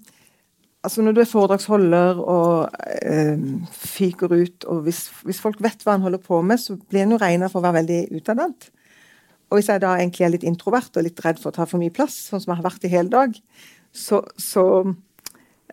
altså, 0.89 1.05
når 1.05 1.15
du 1.15 1.21
er 1.23 1.29
foredragsholder 1.29 2.21
og 2.25 2.81
eh, 3.05 3.37
fyker 3.77 4.33
ut, 4.33 4.65
og 4.73 4.87
hvis, 4.87 5.05
hvis 5.29 5.41
folk 5.45 5.61
vet 5.63 5.85
hva 5.85 5.99
en 5.99 6.07
holder 6.07 6.23
på 6.25 6.41
med, 6.43 6.61
så 6.63 6.79
blir 6.81 7.05
en 7.05 7.13
jo 7.15 7.21
regna 7.21 7.51
for 7.53 7.61
å 7.61 7.67
være 7.69 7.83
veldig 7.83 8.01
utadvendt. 8.19 8.71
Og 9.49 9.59
hvis 9.59 9.69
jeg 9.71 9.83
da 9.85 9.95
egentlig 9.97 10.27
er 10.27 10.33
litt 10.35 10.47
introvert 10.49 10.97
og 10.97 11.05
litt 11.07 11.21
redd 11.25 11.41
for 11.41 11.53
å 11.53 11.57
ta 11.57 11.69
for 11.69 11.81
mye 11.81 11.93
plass, 11.95 12.17
sånn 12.29 12.43
som 12.43 12.53
jeg 12.53 12.61
har 12.61 12.69
vært 12.69 12.89
i 12.89 12.93
hele 12.93 13.13
dag, 13.13 13.37
så, 13.95 14.21
så 14.41 14.65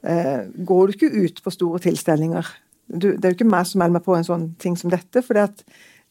eh, 0.04 0.48
går 0.68 0.88
du 0.88 0.96
ikke 0.96 1.26
ut 1.26 1.42
på 1.44 1.54
store 1.56 1.82
tilstelninger. 1.84 2.52
Du, 2.88 3.12
det 3.16 3.26
er 3.26 3.34
jo 3.34 3.40
ikke 3.40 3.52
meg 3.52 3.68
som 3.68 3.82
melder 3.82 3.98
meg 3.98 4.06
på 4.06 4.16
en 4.16 4.28
sånn 4.28 4.50
ting 4.62 4.78
som 4.80 4.94
dette. 4.94 5.24
for 5.26 5.40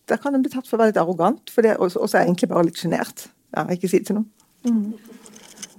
da 0.04 0.18
kan 0.20 0.36
en 0.36 0.44
bli 0.44 0.52
tatt 0.52 0.68
for 0.68 0.76
å 0.76 0.82
være 0.82 0.92
litt 0.92 1.00
arrogant, 1.00 1.52
for 1.52 1.64
det, 1.64 1.78
og 1.80 1.92
så 1.92 2.04
er 2.04 2.24
jeg 2.24 2.32
egentlig 2.32 2.50
bare 2.50 2.66
litt 2.68 2.80
sjenert. 2.80 3.28
Ja, 3.56 3.64
ikke 3.72 3.88
si 3.88 4.02
det 4.02 4.10
til 4.10 4.20
noen. 4.20 4.92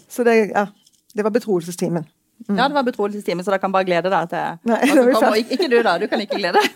Så 0.09 0.25
det, 0.25 0.35
ja, 0.53 0.65
det 1.13 1.25
var 1.25 1.33
betroelsestimen. 1.35 2.07
Ja, 2.47 2.67
det 2.69 2.75
var 2.77 2.85
betroelsestime, 2.85 3.43
så 3.43 3.53
da 3.53 3.57
kan 3.61 3.71
bare 3.73 3.87
glede 3.87 4.11
deg 4.13 4.27
til 4.29 4.69
Nei, 4.69 4.77
altså, 4.81 4.95
det 4.95 4.95
som 4.95 5.05
var 5.05 5.13
kommer. 5.15 5.37
sant. 5.37 5.51
Ik 5.51 5.55
ikke 5.55 5.69
du, 5.71 5.77
da. 5.87 5.95
Du 5.97 6.05
kan 6.11 6.21
ikke 6.21 6.37
glede 6.37 6.61
deg. 6.61 6.67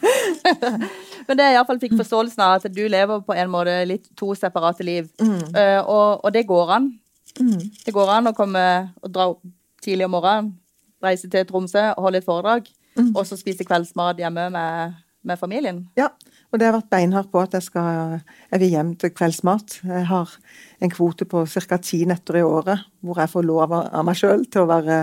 Men 1.30 1.38
det 1.38 1.46
jeg 1.46 1.58
iallfall 1.60 1.82
fikk 1.84 1.94
forståelsen 2.00 2.42
av, 2.42 2.56
at 2.58 2.74
du 2.74 2.82
lever 2.90 3.22
på 3.28 3.36
en 3.38 3.52
måte 3.54 3.76
litt 3.86 4.08
to 4.18 4.32
separate 4.38 4.86
liv. 4.88 5.12
Eh, 5.22 5.78
og, 5.84 6.24
og 6.26 6.34
det 6.34 6.48
går 6.50 6.74
an. 6.80 6.90
Det 7.38 7.94
går 7.94 8.10
an 8.16 8.32
å 8.32 8.36
komme 8.38 8.64
og 9.04 9.12
dra 9.14 9.28
opp 9.36 9.44
tidlig 9.86 10.08
om 10.10 10.16
morgenen, 10.18 10.50
reise 11.06 11.30
til 11.32 11.46
Tromsø 11.48 11.86
og 11.94 12.08
holde 12.08 12.20
et 12.20 12.26
foredrag, 12.28 12.66
og 13.14 13.22
så 13.30 13.38
spise 13.40 13.64
kveldsmat 13.64 14.18
hjemme 14.20 14.50
med, 14.52 14.98
med 15.24 15.40
familien. 15.40 15.86
Ja, 15.96 16.10
og 16.50 16.60
det 16.60 16.66
har 16.68 16.76
vært 16.76 16.90
beinhardt 16.92 17.30
på 17.32 17.40
at 17.46 17.54
jeg 17.56 17.64
skal 17.70 18.18
jeg 18.50 18.60
vil 18.64 18.74
hjem 18.74 18.96
til 19.00 19.14
kveldsmat. 19.14 19.78
Jeg 19.86 20.08
har 20.10 20.34
en 20.82 20.92
kvote 20.92 21.28
på 21.30 21.46
ca. 21.46 21.78
ti 21.78 22.02
netter 22.10 22.42
i 22.42 22.44
året 22.44 22.82
hvor 23.06 23.22
jeg 23.22 23.32
får 23.32 23.46
lov 23.48 23.76
av 23.78 24.02
meg 24.08 24.18
sjøl 24.18 24.44
til 24.50 24.66
å 24.66 24.72
være 24.74 24.98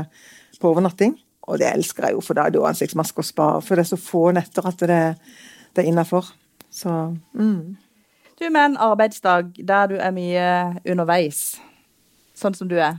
på 0.61 0.71
overnatting. 0.73 1.17
Og 1.47 1.61
det 1.63 1.69
elsker 1.71 2.09
jeg 2.09 2.17
jo, 2.17 2.23
for 2.25 2.35
da 2.35 2.47
er 2.47 2.55
det 2.55 2.59
jo 2.59 2.67
ansiktsmaske 2.67 3.23
og 3.23 3.29
spa. 3.29 3.49
For 3.63 3.79
det 3.79 3.87
er 3.87 3.91
så 3.93 4.01
få 4.01 4.29
netter 4.35 4.67
at 4.67 4.83
det, 4.83 5.03
det 5.77 5.85
er 5.85 5.91
innafor. 5.91 6.33
Så 6.71 6.93
mm. 7.35 7.77
Du 8.37 8.51
med 8.51 8.65
en 8.65 8.77
arbeidsdag 8.77 9.55
der 9.65 9.87
du 9.89 9.97
er 9.97 10.13
mye 10.13 10.49
underveis, 10.85 11.57
sånn 12.37 12.57
som 12.57 12.69
du 12.69 12.77
er. 12.77 12.99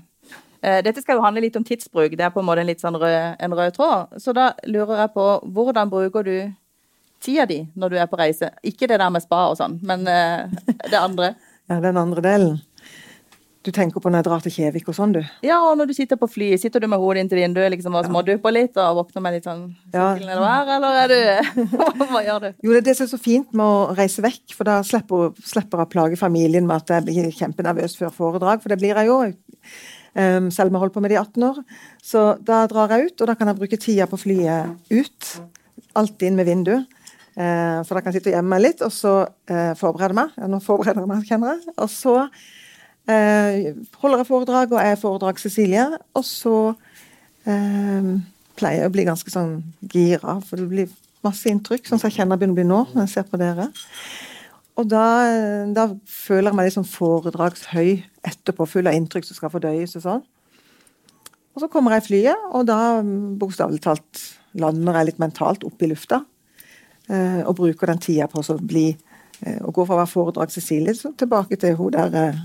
Eh, 0.65 0.79
Dette 0.81 1.03
skal 1.03 1.19
jo 1.19 1.25
handle 1.25 1.43
litt 1.43 1.57
om 1.59 1.65
tidsbruk, 1.65 2.15
det 2.17 2.25
er 2.25 2.31
på 2.33 2.41
en 2.41 2.47
måte 2.47 2.63
en 2.63 2.69
litt 2.71 2.81
sånn 2.81 2.97
rød, 2.97 3.35
en 3.37 3.57
rød 3.59 3.75
tråd. 3.75 4.15
Så 4.21 4.33
da 4.33 4.49
lurer 4.65 5.03
jeg 5.03 5.13
på, 5.13 5.27
hvordan 5.53 5.91
bruker 5.93 6.25
du 6.25 6.33
tida 7.21 7.45
di 7.45 7.59
når 7.75 7.93
du 7.93 7.99
er 8.01 8.09
på 8.09 8.17
reise? 8.17 8.49
Ikke 8.65 8.89
det 8.89 8.97
der 8.97 9.13
med 9.13 9.21
spa 9.21 9.43
og 9.51 9.59
sånn, 9.59 9.77
men 9.85 10.07
eh, 10.09 10.49
det 10.89 10.97
andre. 10.97 11.35
ja, 11.69 11.77
den 11.83 12.01
andre 12.01 12.25
delen. 12.25 12.57
Du 13.67 13.73
tenker 13.75 13.99
på 13.99 14.07
når 14.07 14.21
jeg 14.21 14.25
drar 14.29 14.43
til 14.45 14.53
Kjevik 14.55 14.85
og 14.87 14.95
sånn, 14.95 15.11
du. 15.17 15.19
Ja, 15.43 15.57
og 15.67 15.73
når 15.75 15.89
du 15.89 15.93
sitter 15.97 16.15
på 16.19 16.29
fly, 16.31 16.53
sitter 16.61 16.79
du 16.79 16.85
med 16.87 17.01
hodet 17.01 17.25
inntil 17.25 17.41
vinduet 17.41 17.73
liksom, 17.73 17.97
og 17.99 18.05
smådupper 18.07 18.53
litt 18.55 18.77
og 18.79 19.01
våkner 19.01 19.25
med 19.25 19.35
litt 19.35 19.47
sånn 19.49 19.65
Ja. 19.91 20.13
eller 20.15 20.39
hva, 20.39 20.53
eller 20.77 20.99
er 21.01 21.11
du 21.11 21.65
Hva 22.13 22.21
gjør 22.23 22.45
du? 22.45 22.47
Jo, 22.63 22.71
det 22.71 22.79
er 22.79 22.85
det 22.87 22.95
som 22.95 23.09
er 23.09 23.11
så 23.11 23.19
fint 23.19 23.51
med 23.51 23.65
å 23.67 23.97
reise 23.97 24.23
vekk, 24.23 24.55
for 24.55 24.69
da 24.69 24.77
slipper, 24.87 25.33
slipper 25.43 25.83
jeg 25.83 25.89
å 25.89 25.91
plage 25.97 26.19
familien 26.21 26.69
med 26.69 26.79
at 26.79 26.93
jeg 26.95 27.07
blir 27.09 27.27
kjempenervøs 27.35 27.97
før 27.99 28.13
foredrag, 28.15 28.63
for 28.63 28.71
det 28.71 28.79
blir 28.79 28.95
jeg 28.95 29.09
jo. 29.11 29.17
Um, 30.17 30.47
selv 30.49 30.71
om 30.71 30.77
jeg 30.77 30.85
holdt 30.85 30.95
på 30.95 31.03
med 31.03 31.11
det 31.11 31.17
i 31.17 31.21
18 31.21 31.43
år. 31.49 31.59
Så 32.01 32.21
da 32.47 32.61
drar 32.71 32.93
jeg 32.95 33.11
ut, 33.11 33.19
og 33.19 33.29
da 33.29 33.35
kan 33.35 33.51
jeg 33.51 33.59
bruke 33.59 33.77
tida 33.83 34.07
på 34.09 34.17
flyet 34.21 34.93
ut. 34.95 35.33
Alltid 35.99 36.29
inn 36.31 36.39
med 36.39 36.47
vindu. 36.47 36.77
Eh, 37.37 37.83
for 37.85 37.93
da 37.93 38.01
kan 38.01 38.09
jeg 38.09 38.21
sitte 38.21 38.31
og 38.31 38.37
gjemme 38.39 38.55
meg 38.55 38.63
litt, 38.63 38.79
og 38.81 38.93
så 38.95 39.11
eh, 39.51 39.75
forberede 39.77 40.17
meg. 40.17 40.31
Ja, 40.39 40.47
nå 40.49 40.57
forbereder 40.63 41.03
jeg 41.03 41.11
meg, 41.11 41.27
kjenner 41.27 41.53
jeg. 41.59 41.75
Og 41.77 41.91
så 41.93 42.15
eh, 43.11 43.73
holder 44.01 44.23
jeg 44.23 44.29
foredrag, 44.29 44.71
og 44.71 44.79
jeg 44.81 44.95
er 44.95 45.01
foredrag 45.01 45.41
Cecilie. 45.41 45.87
Og 46.17 46.25
så 46.27 46.55
eh, 47.47 48.13
pleier 48.57 48.83
jeg 48.85 48.91
å 48.91 48.95
bli 48.95 49.07
ganske 49.07 49.33
sånn 49.33 49.59
gira, 49.91 50.39
for 50.45 50.61
det 50.61 50.69
blir 50.71 50.95
masse 51.25 51.49
inntrykk, 51.49 51.87
sånn 51.87 51.99
som 51.99 52.09
jeg 52.09 52.19
kjenner 52.19 52.39
begynner 52.39 52.55
å 52.55 52.61
bli 52.61 52.67
nå 52.69 52.81
når 52.93 53.05
jeg 53.05 53.13
ser 53.15 53.29
på 53.29 53.39
dere. 53.41 53.69
Og 54.77 54.85
da, 54.85 55.05
da 55.73 55.87
føler 56.05 56.51
jeg 56.51 56.57
meg 56.59 56.67
litt 56.67 56.75
sånn 56.75 56.89
foredragshøy 56.89 57.95
etterpå, 58.29 58.67
full 58.69 58.89
av 58.89 58.97
inntrykk 58.97 59.25
som 59.25 59.39
skal 59.39 59.51
fordøyes 59.53 59.97
og 59.97 60.03
sånn. 60.03 60.25
Og 61.57 61.63
så 61.63 61.69
kommer 61.73 61.95
jeg 61.95 62.03
i 62.03 62.07
flyet, 62.11 62.43
og 62.53 62.67
da 62.69 63.01
bokstavelig 63.41 63.81
talt 63.81 64.21
lander 64.57 64.99
jeg 64.99 65.09
litt 65.09 65.21
mentalt 65.23 65.65
opp 65.65 65.81
i 65.81 65.89
lufta. 65.89 66.21
eh, 67.09 67.41
Og 67.41 67.55
bruker 67.57 67.89
den 67.89 68.01
tida 68.03 68.27
på 68.29 68.41
å 68.41 68.57
bli 68.61 68.87
eh, 69.41 69.57
Å 69.61 69.71
gå 69.71 69.85
fra 69.85 69.95
å 69.95 70.01
være 70.03 70.11
foredrag 70.11 70.53
Cecilie 70.53 70.93
tilbake 70.93 71.57
til 71.57 71.75
hun 71.75 71.91
der 71.91 72.37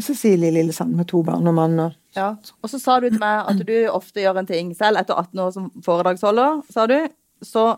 Cecilie 0.00 0.52
Lillesand 0.54 0.94
med 0.96 1.08
to 1.10 1.22
barn 1.26 1.46
og 1.48 1.54
mann. 1.54 1.78
og 1.80 2.16
Ja, 2.16 2.34
og 2.62 2.70
så 2.70 2.80
sa 2.80 2.98
du 3.00 3.08
til 3.10 3.20
meg 3.20 3.48
at 3.50 3.62
du 3.66 3.74
ofte 3.90 4.22
gjør 4.22 4.40
en 4.40 4.48
ting 4.48 4.72
selv 4.76 5.00
etter 5.00 5.18
18 5.18 5.40
år 5.44 5.50
som 5.54 5.70
foredragsholder, 5.84 6.62
sa 6.72 6.86
du, 6.86 6.98
så 7.42 7.76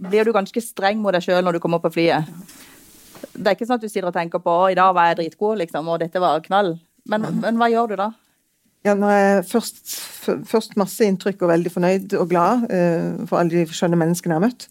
blir 0.00 0.24
du 0.24 0.34
ganske 0.36 0.60
streng 0.60 1.00
mot 1.00 1.14
deg 1.14 1.24
sjøl 1.24 1.44
når 1.44 1.56
du 1.56 1.62
kommer 1.64 1.80
på 1.82 1.92
flyet. 1.94 2.28
Det 3.32 3.48
er 3.48 3.56
ikke 3.56 3.68
sånn 3.68 3.80
at 3.80 3.86
du 3.86 3.88
sitter 3.88 4.10
og 4.10 4.16
tenker 4.16 4.42
på 4.44 4.52
å, 4.52 4.68
i 4.70 4.76
dag 4.76 4.92
var 4.96 5.10
jeg 5.10 5.20
dritgod, 5.22 5.58
liksom, 5.62 5.88
og 5.88 6.00
dette 6.02 6.20
var 6.20 6.44
knall. 6.44 6.76
Men, 7.08 7.26
men 7.40 7.58
hva 7.60 7.70
gjør 7.72 7.92
du 7.92 7.96
da? 8.00 8.10
Ja, 8.86 8.94
når 8.94 9.14
jeg 9.14 9.46
først, 9.50 9.80
først 10.46 10.76
masse 10.78 11.06
inntrykk 11.06 11.42
og 11.42 11.50
veldig 11.50 11.72
fornøyd 11.74 12.12
og 12.20 12.28
glad 12.30 12.68
uh, 12.70 13.24
for 13.26 13.40
alle 13.40 13.64
de 13.64 13.74
skjønne 13.74 13.98
menneskene 13.98 14.36
jeg 14.36 14.42
har 14.42 14.46
møtt. 14.46 14.68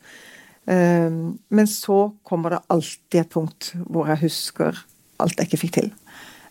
Eh, 0.66 1.12
men 1.48 1.68
så 1.70 1.98
kommer 2.26 2.56
det 2.56 2.64
alltid 2.74 3.20
et 3.22 3.30
punkt 3.30 3.68
hvor 3.86 4.08
jeg 4.10 4.24
husker 4.24 4.80
alt 5.22 5.38
jeg 5.38 5.50
ikke 5.50 5.62
fikk 5.62 5.76
til. 5.78 5.92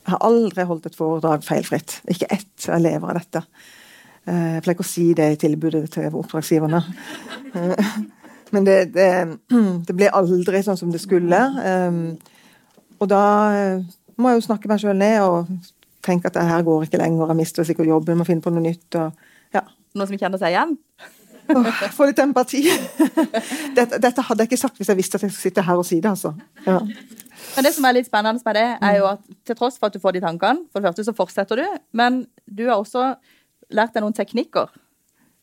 Jeg 0.04 0.12
har 0.12 0.26
aldri 0.26 0.66
holdt 0.68 0.90
et 0.90 0.98
foredrag 0.98 1.44
feilfritt. 1.46 1.98
Ikke 2.12 2.28
ett 2.34 2.66
jeg 2.68 2.84
lever 2.84 3.08
av 3.08 3.18
dette. 3.18 3.44
Eh, 4.28 4.50
jeg 4.56 4.64
pleier 4.64 4.76
ikke 4.76 4.86
å 4.86 4.92
si 4.92 5.06
det 5.16 5.30
i 5.32 5.40
tilbudet 5.40 5.86
til 5.96 6.18
oppdragsgiverne. 6.20 6.82
Eh, 7.54 7.88
men 8.56 8.68
det, 8.68 8.78
det, 8.94 9.08
det 9.88 9.96
ble 9.96 10.12
aldri 10.12 10.62
sånn 10.66 10.80
som 10.80 10.92
det 10.92 11.00
skulle. 11.02 11.40
Og 13.00 13.10
da 13.10 13.24
må 14.20 14.30
jeg 14.30 14.40
jo 14.40 14.46
snakke 14.46 14.70
meg 14.70 14.82
sjøl 14.82 14.98
ned 15.00 15.18
og 15.24 15.48
tenke 16.04 16.28
at 16.28 16.36
det 16.36 16.44
her 16.46 16.62
går 16.66 16.86
ikke 16.86 17.00
lenger, 17.00 17.30
jeg 17.30 17.40
mister 17.40 17.66
sikkert 17.66 17.88
jobben, 17.88 18.20
må 18.20 18.26
finne 18.28 18.44
på 18.44 18.52
noe 18.52 18.64
nytt. 18.64 18.86
Og, 19.00 19.26
ja. 19.56 19.64
Noen 19.96 20.10
som 20.10 20.20
kjenner 20.20 20.40
seg 20.40 20.54
igjen? 20.54 20.76
Få 21.96 22.06
litt 22.08 22.20
empati. 22.22 22.62
Dette, 23.76 23.98
dette, 24.00 24.22
hadde 24.24 24.44
jeg 24.44 24.48
ikke 24.48 24.60
sagt 24.60 24.78
hvis 24.80 24.88
jeg 24.88 24.96
visste 24.96 25.18
at 25.18 25.26
jeg 25.26 25.32
skulle 25.34 25.50
sitte 25.50 25.64
her 25.66 25.80
og 25.80 25.84
si 25.84 25.98
det, 26.00 26.12
altså. 26.14 26.32
Ja. 26.64 26.78
Men 27.54 27.66
det 27.66 27.74
som 27.76 27.86
er 27.86 27.96
litt 27.96 28.08
spennende 28.08 28.42
med 28.44 28.56
det, 28.58 28.68
er 28.82 28.96
jo 28.98 29.10
at 29.12 29.26
til 29.46 29.58
tross 29.58 29.76
for 29.78 29.88
at 29.88 29.96
du 29.96 30.02
får 30.02 30.16
de 30.16 30.24
tankene, 30.24 30.64
for 30.72 30.80
det 30.80 30.90
første 30.90 31.06
så 31.06 31.16
fortsetter 31.16 31.60
du, 31.60 31.66
men 31.96 32.24
du 32.46 32.64
har 32.68 32.78
også 32.78 33.12
lært 33.74 33.94
deg 33.94 34.04
noen 34.04 34.16
teknikker 34.16 34.72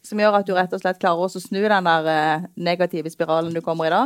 som 0.05 0.19
gjør 0.21 0.39
at 0.39 0.47
du 0.47 0.55
rett 0.57 0.73
og 0.73 0.81
slett 0.81 0.99
klarer 1.01 1.27
å 1.27 1.41
snu 1.41 1.59
den 1.61 1.87
der 1.87 2.09
eh, 2.09 2.49
negative 2.57 3.11
spiralen 3.13 3.53
du 3.53 3.61
kommer 3.65 3.87
i 3.87 3.93
da, 3.93 4.01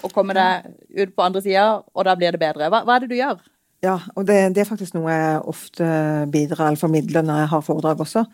og 0.00 0.12
komme 0.14 0.34
deg 0.36 0.70
ut 0.96 1.14
på 1.14 1.24
andre 1.24 1.42
sida, 1.44 1.64
og 1.80 2.06
da 2.06 2.16
blir 2.18 2.34
det 2.34 2.42
bedre. 2.42 2.70
Hva, 2.72 2.82
hva 2.86 2.96
er 2.96 3.04
det 3.04 3.10
du 3.12 3.18
gjør? 3.18 3.40
Ja, 3.80 3.94
og 4.12 4.26
det, 4.28 4.36
det, 4.52 4.60
er 4.62 4.68
faktisk 4.68 4.92
noe 4.92 5.12
jeg 5.12 5.36
ofte 5.48 5.86
bidrar 6.32 6.66
eller 6.68 6.80
formidler 6.80 7.24
når 7.24 7.38
jeg 7.40 7.50
har 7.54 7.62
foredrag 7.64 8.02
også. 8.04 8.26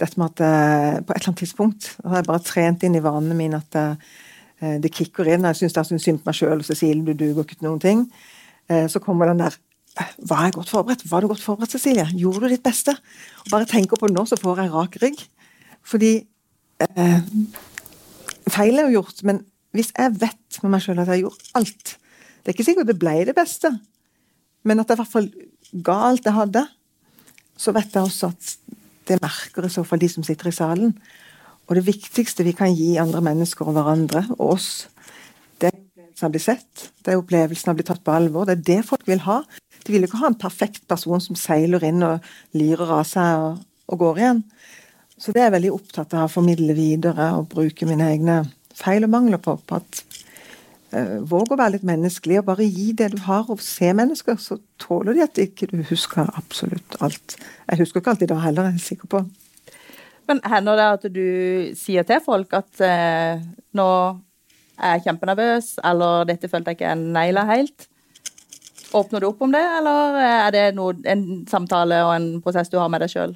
Dette 0.00 0.20
med 0.20 0.32
at 0.32 0.44
eh, 0.46 1.00
på 1.04 1.12
et 1.12 1.18
eller 1.18 1.32
annet 1.32 1.42
tidspunkt 1.42 1.90
har 2.04 2.20
jeg 2.20 2.28
bare 2.30 2.44
trent 2.46 2.86
inn 2.86 2.96
i 2.96 3.02
vanene 3.04 3.36
mine 3.36 3.60
at 3.60 3.76
eh, 3.80 4.14
det 4.60 4.92
kicker 4.94 5.28
inn. 5.28 5.46
Jeg 5.50 5.56
syns 5.62 5.76
synd 6.02 6.20
på 6.22 6.30
meg 6.30 6.38
sjøl 6.38 6.60
og 6.60 6.66
Cecilie, 6.66 7.04
du 7.04 7.12
duger 7.12 7.44
ikke 7.44 7.58
til 7.58 7.68
noen 7.68 7.82
ting. 7.82 8.04
Eh, 8.70 8.86
så 8.88 9.00
kommer 9.02 9.26
den 9.26 9.42
der 9.42 9.56
Var 10.18 10.42
jeg 10.42 10.52
godt 10.52 10.70
forberedt? 10.70 11.10
Var 11.10 11.20
du 11.20 11.28
godt 11.28 11.42
forberedt, 11.42 11.70
Cecilie? 11.70 12.06
Gjorde 12.18 12.40
du 12.40 12.48
ditt 12.48 12.64
beste? 12.64 12.90
Og 13.44 13.50
bare 13.50 13.64
tenker 13.64 13.96
på 13.96 14.08
det 14.08 14.16
nå, 14.16 14.24
så 14.26 14.34
får 14.36 14.64
jeg 14.64 14.72
rak 14.72 14.96
rygg. 15.02 15.20
Fordi 15.86 16.26
eh, 16.82 17.20
Feil 18.50 18.78
er 18.78 18.88
jo 18.88 18.98
gjort, 18.98 19.22
men 19.22 19.44
hvis 19.70 19.92
jeg 19.94 20.16
vet 20.18 20.58
med 20.62 20.72
meg 20.74 20.82
sjøl 20.82 20.98
at 20.98 21.12
jeg 21.12 21.22
gjort 21.22 21.46
alt 21.54 21.94
Det 21.94 22.50
er 22.50 22.56
ikke 22.56 22.66
sikkert 22.66 22.90
det 22.90 22.98
ble 22.98 23.14
det 23.28 23.36
beste. 23.38 23.70
Men 24.64 24.80
at 24.82 24.90
jeg 24.90 24.98
i 24.98 25.02
hvert 25.02 25.12
fall 25.14 25.30
ga 25.86 25.96
alt 26.08 26.26
jeg 26.26 26.36
hadde. 26.36 26.64
Så 27.56 27.72
vet 27.72 27.94
jeg 27.94 28.02
også 28.02 28.32
at 28.34 28.50
det 29.08 29.22
merker 29.22 29.64
i 29.64 29.72
så 29.72 29.84
fall 29.86 30.02
de 30.02 30.10
som 30.10 30.26
sitter 30.26 30.50
i 30.50 30.58
salen. 30.58 30.92
Og 31.64 31.78
det 31.78 31.86
viktigste 31.86 32.44
vi 32.44 32.52
kan 32.56 32.74
gi 32.76 32.94
andre 33.00 33.22
mennesker 33.24 33.68
og 33.68 33.76
hverandre, 33.78 34.26
og 34.36 34.56
oss, 34.58 34.70
det 35.60 35.70
er 35.70 35.78
opplevelsen 35.78 36.28
av 36.28 36.36
å 36.36 36.42
sett. 36.42 36.88
Det 37.00 37.12
er 37.12 37.20
opplevelsen 37.20 37.70
av 37.70 37.76
å 37.76 37.78
bli 37.78 37.86
tatt 37.88 38.02
på 38.04 38.14
alvor. 38.14 38.48
Det 38.48 38.58
er 38.58 38.66
det 38.68 38.88
folk 38.88 39.06
vil 39.08 39.22
ha. 39.24 39.40
De 39.84 39.92
vil 39.92 40.06
ikke 40.06 40.20
ha 40.20 40.30
en 40.30 40.40
perfekt 40.40 40.84
person 40.90 41.22
som 41.22 41.38
seiler 41.38 41.84
inn 41.88 42.04
og 42.04 42.24
lirer 42.56 42.92
av 42.98 43.04
seg 43.08 43.44
og, 43.46 43.62
og 43.88 44.02
går 44.02 44.20
igjen. 44.20 44.42
Så 45.16 45.32
det 45.32 45.40
er 45.40 45.48
jeg 45.48 45.56
veldig 45.58 45.72
opptatt 45.76 46.16
av 46.16 46.26
å 46.26 46.32
formidle 46.32 46.74
videre 46.76 47.30
og 47.38 47.48
bruke 47.52 47.86
mine 47.88 48.10
egne 48.12 48.38
feil 48.74 49.06
og 49.06 49.12
mangler 49.12 49.40
på. 49.40 49.54
på 49.56 49.78
at 49.78 50.02
uh, 50.92 51.20
våg 51.24 51.54
å 51.54 51.58
være 51.60 51.76
litt 51.76 51.86
menneskelig 51.86 52.40
og 52.40 52.48
bare 52.50 52.66
gi 52.66 52.90
det 52.98 53.12
du 53.14 53.20
har, 53.28 53.46
og 53.48 53.62
se 53.62 53.92
mennesker. 53.94 54.40
Så 54.42 54.58
tåler 54.82 55.16
de 55.16 55.24
at 55.24 55.40
ikke 55.40 55.70
du 55.70 55.78
husker 55.88 56.28
absolutt 56.34 56.98
alt. 57.04 57.38
Jeg 57.70 57.84
husker 57.84 58.02
ikke 58.02 58.16
alltid 58.16 58.32
da 58.34 58.42
heller, 58.42 58.72
jeg 58.72 58.82
er 58.82 58.86
sikker 58.90 59.12
på. 59.14 59.24
Men 60.28 60.40
hender 60.48 60.78
det 60.80 60.90
at 60.98 61.08
du 61.12 61.26
sier 61.78 62.06
til 62.08 62.22
folk 62.24 62.54
at 62.56 62.84
eh, 62.84 63.42
nå 63.76 63.88
er 64.74 64.96
jeg 64.96 65.04
kjempenervøs, 65.08 65.74
eller 65.86 66.28
dette 66.28 66.50
følte 66.50 66.72
jeg 66.72 66.80
ikke 66.80 66.88
jeg 66.90 67.02
naila 67.14 67.44
helt? 67.50 67.88
Åpner 68.94 69.22
du 69.22 69.28
opp 69.28 69.42
om 69.42 69.52
det, 69.54 69.62
eller 69.78 70.18
er 70.22 70.54
det 70.54 70.64
noe, 70.76 70.94
en 71.10 71.44
samtale 71.50 72.00
og 72.06 72.14
en 72.14 72.28
prosess 72.42 72.70
du 72.70 72.78
har 72.78 72.90
med 72.92 73.02
deg 73.04 73.12
sjøl? 73.12 73.34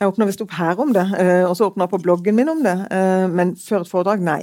Jeg 0.00 0.10
åpner 0.10 0.26
visst 0.26 0.42
opp 0.42 0.54
her 0.58 0.80
om 0.82 0.90
det, 0.92 1.04
eh, 1.22 1.44
og 1.46 1.54
så 1.56 1.68
åpner 1.68 1.86
jeg 1.86 1.92
på 1.94 2.02
bloggen 2.02 2.36
min 2.36 2.50
om 2.50 2.62
det. 2.64 2.74
Eh, 2.92 3.26
men 3.30 3.54
før 3.60 3.84
et 3.84 3.90
foredrag, 3.90 4.24
nei. 4.26 4.40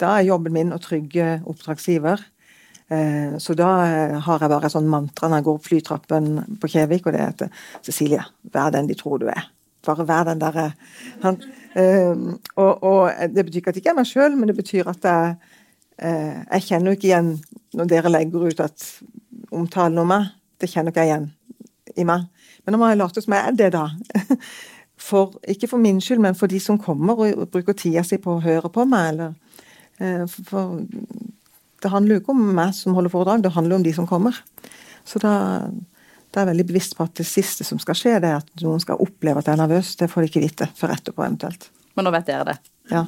Da 0.00 0.14
er 0.16 0.30
jobben 0.30 0.54
min 0.54 0.72
å 0.74 0.80
trygge 0.82 1.42
oppdragsgiver. 1.50 2.22
Eh, 2.88 3.36
så 3.40 3.56
da 3.58 3.68
har 4.24 4.42
jeg 4.42 4.52
bare 4.52 4.70
sånn 4.72 4.88
mantra 4.90 5.28
når 5.28 5.40
jeg 5.42 5.46
går 5.48 5.58
opp 5.60 5.68
flytrappen 5.68 6.30
på 6.62 6.72
Kjevik, 6.72 7.06
og 7.06 7.14
det 7.14 7.26
heter 7.26 7.68
Cecilie, 7.84 8.24
vær 8.54 8.72
den 8.74 8.88
de 8.88 8.96
tror 8.98 9.20
du 9.20 9.28
er. 9.28 9.53
Bare 9.84 10.08
være 10.08 10.30
den 10.32 10.40
derre 10.42 10.70
og, 12.56 12.82
og, 12.82 13.10
det 13.34 13.44
betyr 13.44 13.58
ikke 13.60 13.72
at 13.72 13.76
jeg 13.76 13.82
ikke 13.82 13.90
er 13.90 13.98
meg 13.98 14.08
sjøl, 14.08 14.36
men 14.38 14.48
det 14.48 14.56
betyr 14.56 14.88
at 14.92 15.08
jeg, 15.08 15.34
jeg 15.98 16.66
kjenner 16.68 16.90
jo 16.92 16.98
ikke 16.98 17.08
igjen 17.08 17.32
når 17.74 17.88
dere 17.90 18.12
legger 18.12 18.46
ut 18.46 18.62
at 18.62 18.86
omtalen 19.54 19.98
om 20.02 20.12
meg. 20.14 20.30
Det 20.60 20.70
kjenner 20.70 20.94
ikke 20.94 21.04
jeg 21.04 21.10
igjen 21.12 21.26
i 21.98 22.06
meg. 22.08 22.28
Men 22.64 22.74
nå 22.74 22.80
må 22.80 22.90
jeg 22.90 23.00
late 23.00 23.22
som 23.24 23.34
jeg 23.36 23.50
er 23.50 23.58
det, 23.58 23.72
da. 23.74 23.88
for, 25.08 25.34
ikke 25.50 25.68
for 25.70 25.82
min 25.82 26.00
skyld, 26.00 26.22
men 26.24 26.38
for 26.38 26.50
de 26.50 26.60
som 26.62 26.78
kommer 26.80 27.18
og 27.18 27.48
bruker 27.52 27.76
tida 27.76 28.04
si 28.06 28.18
på 28.22 28.36
å 28.36 28.44
høre 28.44 28.70
på 28.72 28.86
meg. 28.88 29.10
Eller, 29.14 30.28
for, 30.30 30.46
for, 30.48 30.78
det 31.84 31.92
handler 31.92 32.16
jo 32.16 32.22
ikke 32.22 32.32
om 32.32 32.46
meg 32.56 32.72
som 32.76 32.96
holder 32.96 33.12
foredrag, 33.12 33.42
det 33.44 33.52
handler 33.52 33.76
om 33.76 33.84
de 33.84 33.92
som 33.92 34.08
kommer. 34.08 34.38
Så 35.04 35.20
da, 35.20 35.34
da 36.34 36.40
er 36.40 36.48
jeg 36.48 36.50
veldig 36.50 36.66
bevisst 36.66 36.96
på 36.98 37.04
at 37.06 37.14
det 37.20 37.26
siste 37.28 37.62
som 37.66 37.78
skal 37.78 37.94
skje, 37.98 38.16
det 38.22 38.30
er 38.32 38.40
at 38.40 38.64
noen 38.64 38.82
skal 38.82 38.98
oppleve 39.02 39.38
at 39.38 39.46
jeg 39.46 39.54
er 39.54 39.60
nervøs. 39.60 39.92
Det 40.00 40.08
får 40.10 40.24
de 40.24 40.30
ikke 40.32 40.42
vite 40.42 40.66
før 40.74 40.94
etterpå, 40.96 41.22
eventuelt. 41.22 41.68
Men 41.94 42.08
nå 42.08 42.12
vet 42.14 42.26
dere 42.26 42.44
det. 42.48 42.56
Ja. 42.90 43.04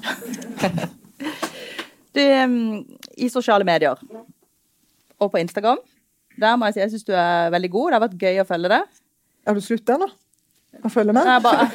du, 2.16 2.22
I 3.18 3.30
sosiale 3.32 3.66
medier 3.66 3.98
og 5.16 5.32
på 5.32 5.40
Instagram, 5.40 5.80
der 6.38 6.54
må 6.60 6.68
jeg 6.68 6.76
si 6.76 6.82
jeg 6.84 6.92
syns 6.94 7.08
du 7.08 7.14
er 7.16 7.50
veldig 7.54 7.72
god. 7.72 7.88
Det 7.88 7.98
har 7.98 8.04
vært 8.06 8.22
gøy 8.22 8.36
å 8.44 8.46
følge 8.46 8.72
det. 8.76 8.82
Har 9.48 9.58
du 9.58 9.64
slutta 9.64 9.98
nå? 9.98 10.08
Å 10.84 10.92
følge 10.92 11.16
med? 11.16 11.26
Jeg 11.26 11.42
bare, 11.42 11.66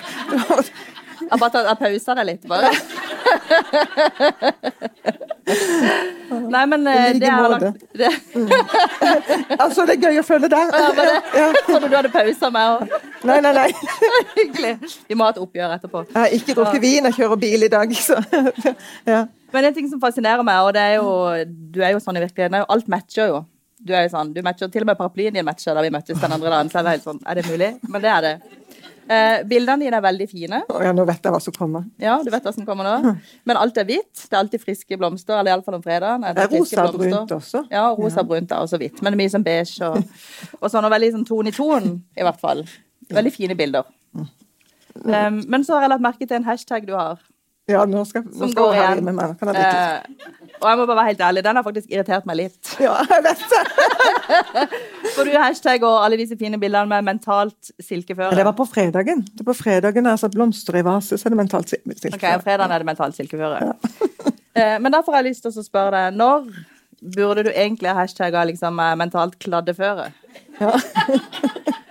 jeg 1.27 1.38
bare 1.41 1.51
tar, 1.51 1.67
jeg 1.67 1.77
pausa 1.84 2.17
deg 2.22 2.25
litt, 2.31 2.43
bare. 2.48 2.70
Nei, 6.51 6.63
men 6.72 6.88
eh, 6.88 7.10
det 7.20 7.27
er 7.27 7.50
lagt 7.51 7.81
det. 7.98 8.10
Mm. 8.36 8.48
Altså, 9.58 9.84
det 9.88 9.98
er 9.98 10.08
gøy 10.08 10.20
å 10.22 10.24
følge 10.24 10.50
deg. 10.51 10.72
Ja, 10.72 10.89
bare, 10.96 11.17
ja. 11.36 11.48
Trodde 11.67 11.89
du 11.91 11.96
hadde 11.98 12.12
pausa 12.13 12.51
meg 12.53 12.77
òg. 12.77 12.96
Nei, 13.27 13.38
nei, 13.43 13.51
nei. 13.58 13.67
Hyggelig. 14.38 14.74
Vi 15.10 15.17
må 15.17 15.27
ha 15.27 15.36
et 15.36 15.41
oppgjør 15.43 15.75
etterpå. 15.75 16.05
Jeg 16.08 16.20
har 16.20 16.36
ikke 16.38 16.55
drukket 16.58 16.84
vin, 16.84 17.10
jeg 17.10 17.17
kjører 17.20 17.41
bil 17.41 17.67
i 17.67 17.72
dag, 17.72 17.96
så 18.00 18.20
ja. 19.12 19.25
Men 19.51 19.67
en 19.67 19.75
ting 19.75 19.89
som 19.91 20.00
fascinerer 20.00 20.46
meg, 20.48 20.63
og 20.63 20.72
det 20.77 20.84
er 20.93 20.93
jo 21.01 21.10
Du 21.75 21.81
er 21.84 21.91
jo 21.91 22.00
sånn 22.00 22.15
i 22.15 22.24
virkeligheten, 22.24 22.63
alt 22.63 22.91
matcher 22.91 23.34
jo. 23.34 23.41
Du 23.81 23.96
er 23.98 24.05
jo 24.05 24.12
sånn, 24.13 24.31
du 24.31 24.43
matcher 24.46 24.70
til 24.72 24.86
og 24.86 24.91
med 24.91 25.00
paraplyen 25.00 25.34
din 25.36 25.46
matcher 25.46 25.75
da 25.75 25.81
vi 25.84 25.91
møttes 25.93 26.20
den 26.22 26.36
andre 26.36 26.51
dagen. 26.53 26.70
Så 26.70 26.79
er 26.79 26.86
det 26.86 26.96
helt 26.96 27.08
sånn, 27.08 27.22
er 27.25 27.39
det 27.39 27.48
mulig? 27.50 27.72
Men 27.89 28.03
det 28.03 28.12
er 28.13 28.27
det. 28.27 28.34
Eh, 29.10 29.41
bildene 29.48 29.86
dine 29.86 29.98
er 29.98 30.03
veldig 30.05 30.27
fine. 30.29 30.62
Oh, 30.72 30.81
ja, 30.84 30.91
nå 30.96 31.03
vet 31.10 31.25
jeg 31.25 31.34
hva 31.34 31.39
som 31.43 31.55
kommer. 31.55 31.88
Ja, 32.01 32.20
du 32.24 32.29
vet 32.31 32.46
hva 32.46 32.53
som 32.55 32.67
kommer 32.67 32.88
nå. 32.88 33.13
Men 33.50 33.60
alt 33.60 33.79
er 33.81 33.88
hvitt. 33.89 34.13
Det 34.13 34.36
er 34.36 34.39
alltid 34.43 34.63
friske 34.63 35.00
blomster, 35.00 35.36
eller 35.39 35.55
iallfall 35.55 35.79
om 35.79 35.84
fredagen. 35.86 36.27
Det 36.27 36.46
er 36.46 36.53
rosa 36.53 36.86
og 36.86 37.00
brunt 37.00 37.34
også. 37.38 37.63
Ja, 37.74 37.88
rosa 37.98 38.24
og 38.24 38.31
brunt 38.31 38.53
er 38.53 38.67
også 38.67 38.79
hvitt. 38.81 39.01
Men 39.01 39.12
det 39.12 39.17
er 39.17 39.24
mye 39.24 39.34
som 39.34 39.48
beige 39.48 39.89
og, 39.89 40.00
og 40.60 40.70
sånn, 40.72 40.88
og 40.88 40.93
veldig 40.93 41.12
sånn 41.17 41.27
ton 41.27 41.51
i 41.51 41.55
ton, 41.55 41.91
i 42.17 42.27
hvert 42.27 42.39
fall. 42.41 42.63
Veldig 43.12 43.34
fine 43.36 43.58
bilder. 43.60 43.89
Um, 45.01 45.41
men 45.48 45.63
så 45.63 45.77
har 45.77 45.86
jeg 45.86 45.93
lagt 45.93 46.03
merke 46.03 46.27
til 46.27 46.38
en 46.39 46.48
hashtag 46.48 46.88
du 46.88 46.96
har. 46.98 47.20
Ja, 47.70 47.86
nå 47.88 48.03
skal, 48.10 48.25
nå 48.25 48.50
skal 48.51 48.74
jeg 48.75 48.84
her 48.84 49.03
med 49.05 49.15
meg. 49.15 49.36
Kan 49.39 49.53
jeg 49.55 49.65
uh, 49.65 50.40
og 50.62 50.68
jeg 50.70 50.77
må 50.77 50.86
bare 50.86 50.98
være 51.00 51.12
helt 51.12 51.22
ærlig, 51.25 51.44
den 51.46 51.58
har 51.58 51.65
faktisk 51.65 51.94
irritert 51.94 52.27
meg 52.30 52.38
litt. 52.44 52.74
Ja, 52.86 52.96
jeg 53.10 53.24
vet 53.25 53.41
det. 53.51 53.62
For 55.15 55.27
du 55.27 55.34
hashtag 55.36 55.84
og 55.88 55.98
alle 56.06 56.20
disse 56.22 56.38
fine 56.39 56.60
bildene 56.62 56.88
med 56.89 57.08
mentalt 57.10 57.72
silkeføre. 57.84 58.36
Det 58.38 58.46
var 58.48 58.56
på 58.58 58.65
fredagen. 58.70 59.25
Det 59.38 59.46
på 59.48 59.56
fredagen 59.58 60.08
altså 60.08 60.30
blomster 60.32 60.77
i 60.80 60.84
vase, 60.86 61.18
så 61.18 61.27
er 61.27 61.36
det 61.36 61.39
mentalt 61.41 61.74
silkeføre. 61.74 62.18
Ok, 62.18 62.46
fredagen 62.46 62.75
er 62.75 62.84
det 62.84 62.89
mentalt 62.91 63.18
silkeføre. 63.20 63.72
Ja. 63.72 63.74
Eh, 64.51 64.74
men 64.84 64.91
derfor 64.91 65.13
har 65.15 65.22
jeg 65.22 65.32
lyst 65.32 65.46
til 65.46 65.53
å 65.56 65.63
spørre 65.63 65.91
deg, 65.96 66.18
når 66.20 66.50
burde 67.15 67.46
du 67.48 67.50
egentlig 67.53 67.88
ha 67.88 68.01
hashtagga 68.01 68.41
liksom, 68.50 68.82
mentalt 69.00 69.38
kladdeføre? 69.39 70.10
Ja. 70.60 70.74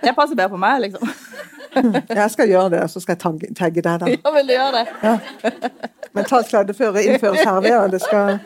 det 0.05 0.13
passer 0.13 0.37
bedre 0.37 0.51
på 0.53 0.59
meg, 0.61 0.83
liksom. 0.83 1.09
Jeg 2.21 2.31
skal 2.33 2.49
gjøre 2.49 2.69
det, 2.75 2.81
så 2.91 3.01
skal 3.03 3.15
jeg 3.15 3.53
tagge 3.55 3.83
deg, 3.83 4.01
da. 4.01 4.09
Ja, 4.11 4.33
vil 4.35 4.49
du 4.49 4.53
gjøre 4.53 4.81
det? 4.81 4.95
Ja. 5.03 5.13
Mentalt 6.17 6.49
kladdeføre 6.51 7.03
innføres 7.05 7.45
her 7.47 7.67
og 7.77 7.93
det 7.93 8.01
skal 8.03 8.39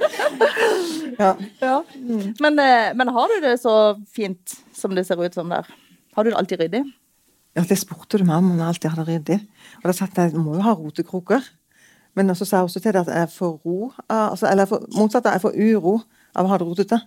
Ja. 1.16 1.32
ja. 1.62 1.80
Men, 2.44 2.60
eh, 2.60 2.92
men, 2.94 3.10
har 3.16 3.32
du 3.32 3.40
det 3.42 3.56
så 3.62 3.96
fint 4.12 4.58
som 4.76 4.96
det 4.96 5.08
ser 5.08 5.22
ut 5.24 5.34
som 5.34 5.50
der? 5.50 5.66
Har 6.16 6.24
du 6.24 6.30
det 6.30 6.38
alltid 6.38 6.60
ryddig? 6.60 6.84
Ja, 7.56 7.64
det 7.64 7.78
spurte 7.80 8.20
du 8.20 8.26
meg 8.28 8.38
om, 8.38 8.52
om 8.52 8.60
jeg 8.60 8.68
alltid 8.68 8.90
hadde 8.92 9.08
ryddig. 9.10 9.40
Og 9.80 9.88
da 9.88 9.94
sa 9.96 10.06
jeg 10.06 10.12
at 10.12 10.34
jeg 10.34 10.44
må 10.44 10.58
jo 10.58 10.66
ha 10.66 10.76
rotekroker. 10.76 11.46
Men 12.16 12.36
så 12.36 12.46
sa 12.46 12.60
jeg 12.60 12.70
også 12.70 12.82
til 12.84 12.96
deg 12.96 13.08
at 13.08 13.16
jeg 13.16 13.32
får 13.32 13.54
ro 13.66 13.92
altså, 14.08 14.48
Eller 14.48 14.68
for, 14.70 14.86
motsatt, 14.96 15.28
jeg 15.28 15.44
får 15.44 15.56
uro 15.56 15.98
av 16.36 16.46
å 16.46 16.52
ha 16.52 16.60
det 16.60 16.68
rotete. 16.68 17.00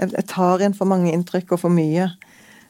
Jeg, 0.00 0.10
jeg 0.16 0.26
tar 0.28 0.64
inn 0.64 0.76
for 0.76 0.88
mange 0.88 1.12
inntrykk 1.12 1.54
og 1.54 1.62
for 1.62 1.72
mye 1.72 2.10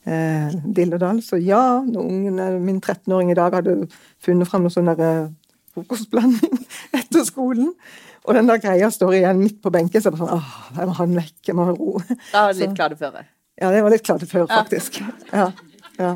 eh, 0.07 0.55
Dilledal. 0.77 1.21
Så 1.25 1.39
ja, 1.43 1.81
når 1.85 2.09
ungen, 2.09 2.41
min 2.65 2.81
13-åring 2.81 3.33
i 3.33 3.39
dag 3.39 3.59
hadde 3.61 3.77
funnet 4.25 4.51
fram 4.51 4.67
noe 4.67 4.75
sånn 4.75 4.91
der 4.93 5.31
frokostblanding 5.75 6.59
etter 7.01 7.25
skolen, 7.27 7.73
og 8.25 8.37
den 8.39 8.49
der 8.49 8.61
greia 8.63 8.89
står 8.93 9.19
igjen 9.19 9.41
midt 9.43 9.61
på 9.65 9.73
benken, 9.75 10.01
så 10.01 10.09
er 10.09 10.17
bare 10.17 10.25
sånn 10.25 10.37
åh, 10.39 10.53
jeg 10.79 10.89
må 10.89 10.99
ha 10.99 11.09
den 11.09 11.19
vekk, 11.21 11.39
jeg 11.51 11.57
må 11.59 11.69
ha 11.69 11.75
ro. 11.77 11.97
Da 12.33 12.47
var 12.47 12.55
det 12.55 12.63
litt 12.63 12.77
kladeføre? 12.79 13.25
Ja, 13.61 13.71
det 13.71 13.83
var 13.85 13.93
litt 13.95 14.07
kladeføre, 14.07 14.49
faktisk. 14.51 15.03
Ja. 15.31 15.51
Ja. 16.01 16.15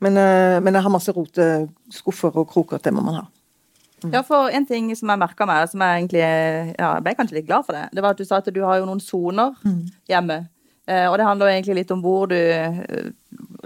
Men, 0.00 0.16
eh, 0.16 0.58
men 0.62 0.76
jeg 0.76 0.84
har 0.84 0.92
masse 0.92 1.12
roteskuffer 1.12 2.36
og 2.40 2.48
kroker. 2.52 2.80
Det 2.82 2.92
må 2.94 3.02
man 3.04 3.22
ha. 3.22 3.26
Ja, 4.08 4.22
for 4.24 4.48
en 4.48 4.64
ting 4.64 4.88
som 4.96 5.10
jeg 5.12 5.20
merka 5.20 5.44
meg, 5.48 5.66
som 5.68 5.82
jeg 5.84 5.98
egentlig 5.98 6.22
ja, 6.22 6.94
jeg 6.94 7.04
ble 7.04 7.12
kanskje 7.18 7.36
litt 7.36 7.48
glad 7.50 7.66
for 7.66 7.76
det, 7.76 7.82
det 7.92 8.04
var 8.04 8.14
at 8.14 8.20
du 8.20 8.24
sa 8.24 8.38
at 8.40 8.48
du 8.48 8.62
har 8.64 8.80
jo 8.80 8.86
noen 8.88 9.02
soner 9.04 9.52
hjemme. 10.08 10.38
Eh, 10.40 10.59
og 11.10 11.16
det 11.20 11.26
handler 11.26 11.46
jo 11.50 11.54
egentlig 11.54 11.74
litt 11.82 11.90
om 11.94 12.00
hvor 12.04 12.26
du 12.30 12.36
eh, 12.36 12.80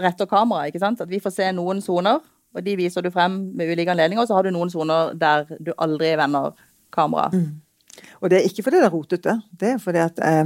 retter 0.01 0.27
kameraet, 0.29 0.71
ikke 0.73 0.81
sant. 0.83 1.01
At 1.01 1.09
vi 1.11 1.21
får 1.23 1.33
se 1.37 1.47
noen 1.57 1.81
soner, 1.81 2.19
og 2.55 2.63
de 2.65 2.75
viser 2.79 3.03
du 3.05 3.09
frem 3.11 3.39
med 3.57 3.71
ulike 3.71 3.91
anledninger. 3.95 4.21
Og 4.23 4.29
så 4.29 4.37
har 4.37 4.45
du 4.47 4.53
noen 4.55 4.71
soner 4.73 5.13
der 5.19 5.47
du 5.59 5.71
aldri 5.81 6.13
vender 6.19 6.53
kameraet. 6.95 7.49
Og 8.21 8.29
det 8.31 8.39
er 8.41 8.47
ikke 8.49 8.63
fordi 8.67 8.79
det 8.83 8.87
er 8.89 8.93
rotete. 8.93 9.35
Det 9.59 9.73
er 9.75 9.81
fordi 9.81 10.01
at 10.03 10.21
eh, 10.23 10.45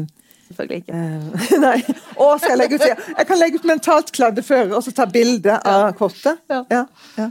Selvfølgelig 0.49 0.79
ikke. 0.81 1.01
eh, 1.01 1.59
Nei. 1.67 1.75
Å, 2.17 2.29
skal 2.41 2.55
jeg 2.55 2.59
legge 2.63 2.79
ut 2.79 2.87
Jeg 2.87 3.27
kan 3.29 3.37
legge 3.41 3.59
ut 3.61 3.67
mentalt 3.69 4.09
kladdefører 4.15 4.73
og 4.77 4.81
så 4.85 4.93
ta 4.97 5.05
bilde 5.09 5.59
av 5.59 5.91
kortet. 5.99 6.41
Ja. 6.49 6.63
Ja, 6.73 6.85
ja. 7.19 7.29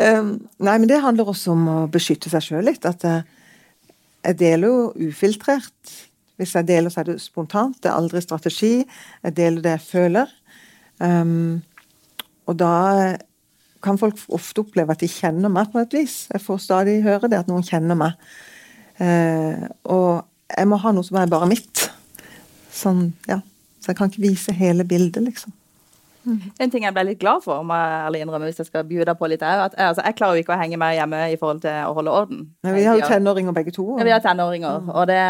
Um, 0.00 0.36
nei, 0.62 0.76
men 0.78 0.86
det 0.88 1.00
handler 1.02 1.32
også 1.32 1.50
om 1.56 1.64
å 1.68 1.78
beskytte 1.90 2.30
seg 2.30 2.44
sjøl 2.46 2.68
litt. 2.70 2.86
At 2.86 3.02
eh, 3.08 3.24
jeg 4.28 4.38
deler 4.44 4.70
jo 4.70 5.08
ufiltrert. 5.10 5.96
Hvis 6.40 6.54
jeg 6.56 6.68
deler, 6.68 6.92
så 6.92 7.02
er 7.02 7.10
det 7.10 7.20
spontant. 7.20 7.76
Det 7.82 7.90
er 7.90 7.98
aldri 7.98 8.22
strategi. 8.24 8.78
Jeg 9.26 9.36
deler 9.36 9.60
det 9.64 9.74
jeg 9.76 9.84
føler. 9.84 10.32
Um, 11.00 11.60
og 12.48 12.56
da 12.60 12.72
kan 13.84 14.00
folk 14.00 14.18
ofte 14.32 14.64
oppleve 14.64 14.96
at 14.96 15.04
de 15.04 15.08
kjenner 15.08 15.52
meg 15.52 15.68
på 15.72 15.82
et 15.82 15.96
vis. 15.96 16.22
Jeg 16.32 16.44
får 16.44 16.64
stadig 16.64 16.98
høre 17.04 17.28
det, 17.28 17.42
at 17.42 17.50
noen 17.50 17.64
kjenner 17.66 17.98
meg. 18.00 18.16
Uh, 19.00 19.68
og 19.84 20.10
jeg 20.56 20.68
må 20.68 20.80
ha 20.80 20.92
noe 20.96 21.06
som 21.06 21.20
er 21.20 21.30
bare 21.30 21.48
mitt. 21.50 21.86
Sånn, 22.72 23.10
ja. 23.28 23.40
Så 23.80 23.92
jeg 23.92 24.00
kan 24.00 24.10
ikke 24.10 24.24
vise 24.24 24.56
hele 24.56 24.84
bildet, 24.88 25.22
liksom. 25.24 25.52
En 26.26 26.72
ting 26.72 26.84
jeg 26.84 26.94
ble 26.96 27.04
litt 27.08 27.20
glad 27.20 27.44
for, 27.44 27.64
må 27.66 27.76
jeg 27.78 28.24
innrømme, 28.24 28.48
hvis 28.50 28.60
jeg 28.60 28.68
skal 28.68 28.86
bjuda 28.88 29.14
på 29.18 29.28
litt, 29.32 29.44
er 29.46 29.64
at 29.66 29.76
jeg, 29.76 29.92
altså, 29.92 30.04
jeg 30.06 30.18
klarer 30.18 30.38
jo 30.38 30.44
ikke 30.44 30.56
å 30.56 30.60
henge 30.60 30.80
meg 30.80 30.96
hjemme 30.98 31.20
i 31.32 31.36
forhold 31.40 31.62
til 31.64 31.76
å 31.88 31.94
holde 31.96 32.16
orden. 32.22 32.42
Men 32.66 32.76
vi 32.76 32.86
har 32.88 32.98
jo 33.00 33.08
tenåringer 33.08 33.56
begge 33.56 33.74
to. 33.76 33.86
Ja, 33.98 34.06
vi 34.08 34.14
har 34.14 34.24
tenåringer, 34.24 34.90
og 34.92 35.06
det, 35.10 35.20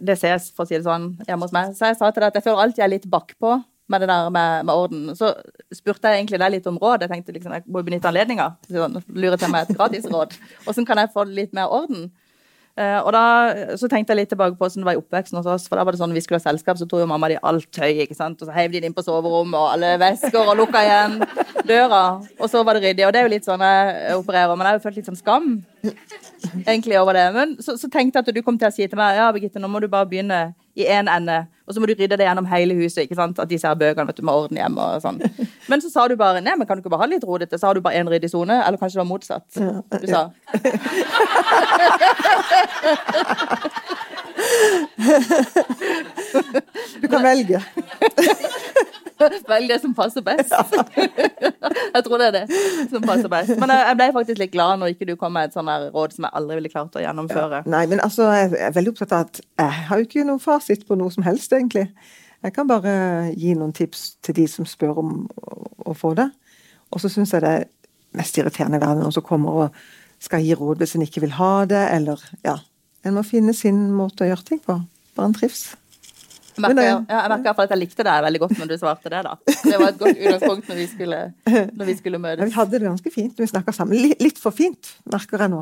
det 0.00 0.16
ses, 0.20 0.50
for 0.56 0.64
å 0.64 0.70
si 0.70 0.78
det 0.78 0.86
sånn, 0.86 1.10
hjemme 1.28 1.48
hos 1.48 1.56
meg. 1.56 1.74
Så 1.76 1.90
jeg 1.90 1.98
sa 2.00 2.12
til 2.12 2.24
deg 2.24 2.30
at 2.32 2.40
jeg 2.40 2.48
føler 2.48 2.64
alltid 2.64 2.84
jeg 2.84 2.88
er 2.88 2.94
litt 2.96 3.10
bakpå 3.12 3.58
med 3.88 4.00
det 4.04 4.08
der 4.10 4.30
med, 4.30 4.64
med 4.68 4.74
orden. 4.74 5.04
Så 5.16 5.32
spurte 5.72 6.10
jeg 6.10 6.22
egentlig 6.22 6.40
deg 6.42 6.54
litt 6.56 6.66
om 6.68 6.78
råd. 6.80 7.04
Jeg 7.04 7.12
tenkte 7.12 7.34
liksom, 7.36 7.54
jeg 7.56 7.64
må 7.72 7.82
benytte 7.84 8.10
anledninga. 8.10 8.50
Sånn, 8.68 9.00
lure 9.08 9.38
til 9.40 9.52
meg 9.52 9.64
et 9.64 9.78
gratis 9.78 10.08
råd. 10.12 10.36
Åssen 10.68 10.88
kan 10.88 11.00
jeg 11.00 11.12
få 11.14 11.24
litt 11.28 11.56
mer 11.56 11.72
orden? 11.72 12.10
Eh, 12.78 12.98
og 13.02 13.10
da 13.10 13.74
så 13.80 13.88
tenkte 13.90 14.14
jeg 14.14 14.20
litt 14.20 14.30
tilbake 14.30 14.54
på 14.54 14.62
hvordan 14.62 14.84
det 14.84 14.86
var 14.86 14.94
i 14.94 15.00
oppveksten 15.00 15.38
hos 15.40 15.48
oss. 15.50 15.66
For 15.66 15.80
da 15.80 15.84
var 15.86 15.96
det 15.96 16.00
sånn, 16.02 16.14
vi 16.14 16.22
skulle 16.22 16.38
ha 16.38 16.44
selskap, 16.44 16.78
så 16.78 16.86
tok 16.86 17.02
jo 17.02 17.08
mamma 17.10 17.30
de 17.32 17.40
alt 17.50 17.66
tøy, 17.74 18.04
ikke 18.04 18.14
sant. 18.14 18.38
Og 18.38 18.46
så 18.46 18.54
heiv 18.54 18.70
de 18.70 18.82
det 18.82 18.90
inn 18.90 18.94
på 18.96 19.02
soverommet 19.02 19.58
og 19.58 19.72
alle 19.72 19.96
vesker 19.98 20.38
og 20.44 20.54
lukka 20.60 20.84
igjen 20.86 21.18
døra. 21.66 22.02
Og 22.38 22.46
så 22.52 22.62
var 22.66 22.78
det 22.78 22.84
ryddig. 22.86 23.06
Og 23.08 23.14
det 23.14 23.22
er 23.22 23.26
jo 23.26 23.34
litt 23.34 23.48
sånn 23.48 23.64
jeg 23.66 24.20
opererer, 24.20 24.54
men 24.54 24.68
jeg 24.68 24.70
har 24.70 24.78
jo 24.78 24.84
følt 24.86 25.00
litt 25.00 25.10
sånn 25.10 25.18
skam 25.18 25.50
egentlig 26.66 27.00
over 27.00 27.18
det. 27.18 27.26
Men 27.34 27.58
så, 27.64 27.74
så 27.80 27.90
tenkte 27.90 28.20
jeg 28.20 28.28
at 28.28 28.38
du 28.38 28.42
kom 28.46 28.60
til 28.60 28.70
å 28.70 28.74
si 28.74 28.86
til 28.86 29.00
meg 29.00 29.18
ja, 29.18 29.30
Birgitte, 29.34 29.62
nå 29.62 29.70
må 29.72 29.82
du 29.82 29.90
bare 29.90 30.08
begynne 30.10 30.42
i 30.78 30.86
én 30.86 31.08
ende, 31.10 31.38
og 31.66 31.74
så 31.74 31.80
må 31.82 31.88
du 31.90 31.94
rydde 31.94 32.16
det 32.16 32.26
gjennom 32.26 32.46
hele 32.48 32.74
huset. 32.78 33.02
ikke 33.04 33.18
sant? 33.18 33.38
At 33.42 33.50
disse 33.50 33.66
her 33.68 33.76
bøkene 33.78 34.06
vet 34.08 34.20
du, 34.20 34.24
må 34.26 34.32
ordne 34.44 34.62
hjemme 34.62 34.80
og 34.80 35.02
sånn. 35.04 35.18
Men 35.70 35.82
så 35.84 35.90
sa 35.92 36.06
du 36.08 36.14
bare 36.16 36.40
nei, 36.44 36.54
men 36.56 36.66
kan 36.68 36.78
du 36.78 36.80
ikke 36.84 36.94
bare 36.94 37.04
ha 37.04 37.10
litt 37.10 37.26
rodete? 37.28 37.58
Så 37.58 37.66
har 37.68 37.74
du 37.76 37.82
bare 37.84 37.98
én 38.00 38.08
ryddig 38.08 38.30
sone? 38.32 38.56
Eller 38.64 38.78
kanskje 38.80 38.96
det 38.96 39.04
var 39.04 39.10
motsatt? 39.10 39.48
Du 40.00 40.06
sa. 40.08 40.22
Du 47.02 47.06
kan 47.08 47.22
velge. 47.22 47.60
Velg 49.48 49.70
det 49.70 49.80
som 49.82 49.94
passer 49.96 50.22
best. 50.22 50.52
jeg 51.94 52.02
tror 52.06 52.20
det 52.20 52.26
er 52.28 52.34
det 52.36 52.44
som 52.90 53.02
passer 53.02 53.30
best. 53.32 53.54
Men 53.58 53.72
jeg, 53.74 53.96
ble 53.98 54.08
faktisk 54.14 54.38
litt 54.42 54.54
glad 54.54 54.78
når 54.80 54.94
ikke 54.94 55.08
du 55.08 55.14
kom 55.18 55.34
med 55.34 55.48
et 55.48 55.56
sånt 55.56 55.70
råd 55.94 56.14
som 56.14 56.28
jeg 56.28 56.36
aldri 56.40 56.60
ville 56.60 56.72
klart 56.72 56.98
å 56.98 57.02
gjennomføre. 57.02 57.64
Nei, 57.70 57.84
men 57.90 58.02
altså, 58.04 58.28
jeg 58.34 58.54
er 58.62 58.74
veldig 58.76 58.94
opptatt 58.94 59.16
av 59.16 59.26
at 59.26 59.42
jeg 59.42 59.86
har 59.90 59.96
jo 59.98 60.08
ikke 60.08 60.26
noen 60.28 60.42
fasit 60.42 60.86
på 60.86 60.98
noe 60.98 61.10
som 61.14 61.26
helst, 61.26 61.52
egentlig. 61.56 61.88
Jeg 62.46 62.54
kan 62.54 62.68
bare 62.70 62.92
gi 63.34 63.56
noen 63.58 63.74
tips 63.74 64.12
til 64.22 64.36
de 64.38 64.46
som 64.50 64.68
spør 64.68 65.02
om 65.02 65.14
å 65.88 65.96
få 65.98 66.14
det. 66.18 66.28
Og 66.94 67.02
så 67.02 67.10
syns 67.12 67.34
jeg 67.34 67.42
det 67.44 67.54
er 67.56 67.66
mest 68.18 68.38
irriterende 68.38 68.78
i 68.78 68.82
verden 68.82 69.02
noen 69.02 69.14
som 69.14 69.26
kommer 69.26 69.64
og 69.64 69.80
skal 70.22 70.42
gi 70.42 70.54
råd 70.58 70.80
hvis 70.82 70.96
en 70.96 71.04
ikke 71.04 71.22
vil 71.26 71.34
ha 71.38 71.52
det, 71.68 71.82
eller 71.94 72.22
ja. 72.46 72.58
En 73.08 73.16
må 73.16 73.24
finne 73.26 73.54
sin 73.56 73.88
måte 73.96 74.24
å 74.26 74.30
gjøre 74.30 74.44
ting 74.46 74.62
på. 74.64 74.78
Bare 75.16 75.30
en 75.30 75.36
trives. 75.36 75.70
Jeg 76.58 76.74
merker, 76.74 76.88
ja, 76.88 76.96
jeg 77.06 77.30
merker 77.30 77.60
at 77.62 77.72
jeg 77.72 77.78
likte 77.78 78.04
deg 78.06 78.22
veldig 78.24 78.40
godt 78.42 78.56
når 78.58 78.70
du 78.72 78.74
svarte 78.80 79.10
det. 79.12 79.20
da. 79.22 79.34
Det 79.46 79.76
var 79.78 79.92
et 79.92 80.00
godt 80.00 80.18
utgangspunkt 80.18 80.70
når 80.70 80.80
vi 80.80 80.86
skulle, 80.90 81.20
når 81.46 81.86
vi 81.86 81.94
skulle 82.00 82.18
Ja, 82.18 82.22
møtes. 82.24 82.48
vi 82.48 82.56
hadde 82.56 82.80
det 82.82 82.88
ganske 82.88 83.12
fint 83.14 83.38
når 83.38 83.44
vi 83.44 83.50
snakka 83.52 83.74
sammen. 83.76 84.00
Litt, 84.02 84.24
litt 84.26 84.40
for 84.42 84.54
fint, 84.54 84.90
merker 85.06 85.44
jeg 85.44 85.52
nå. 85.54 85.60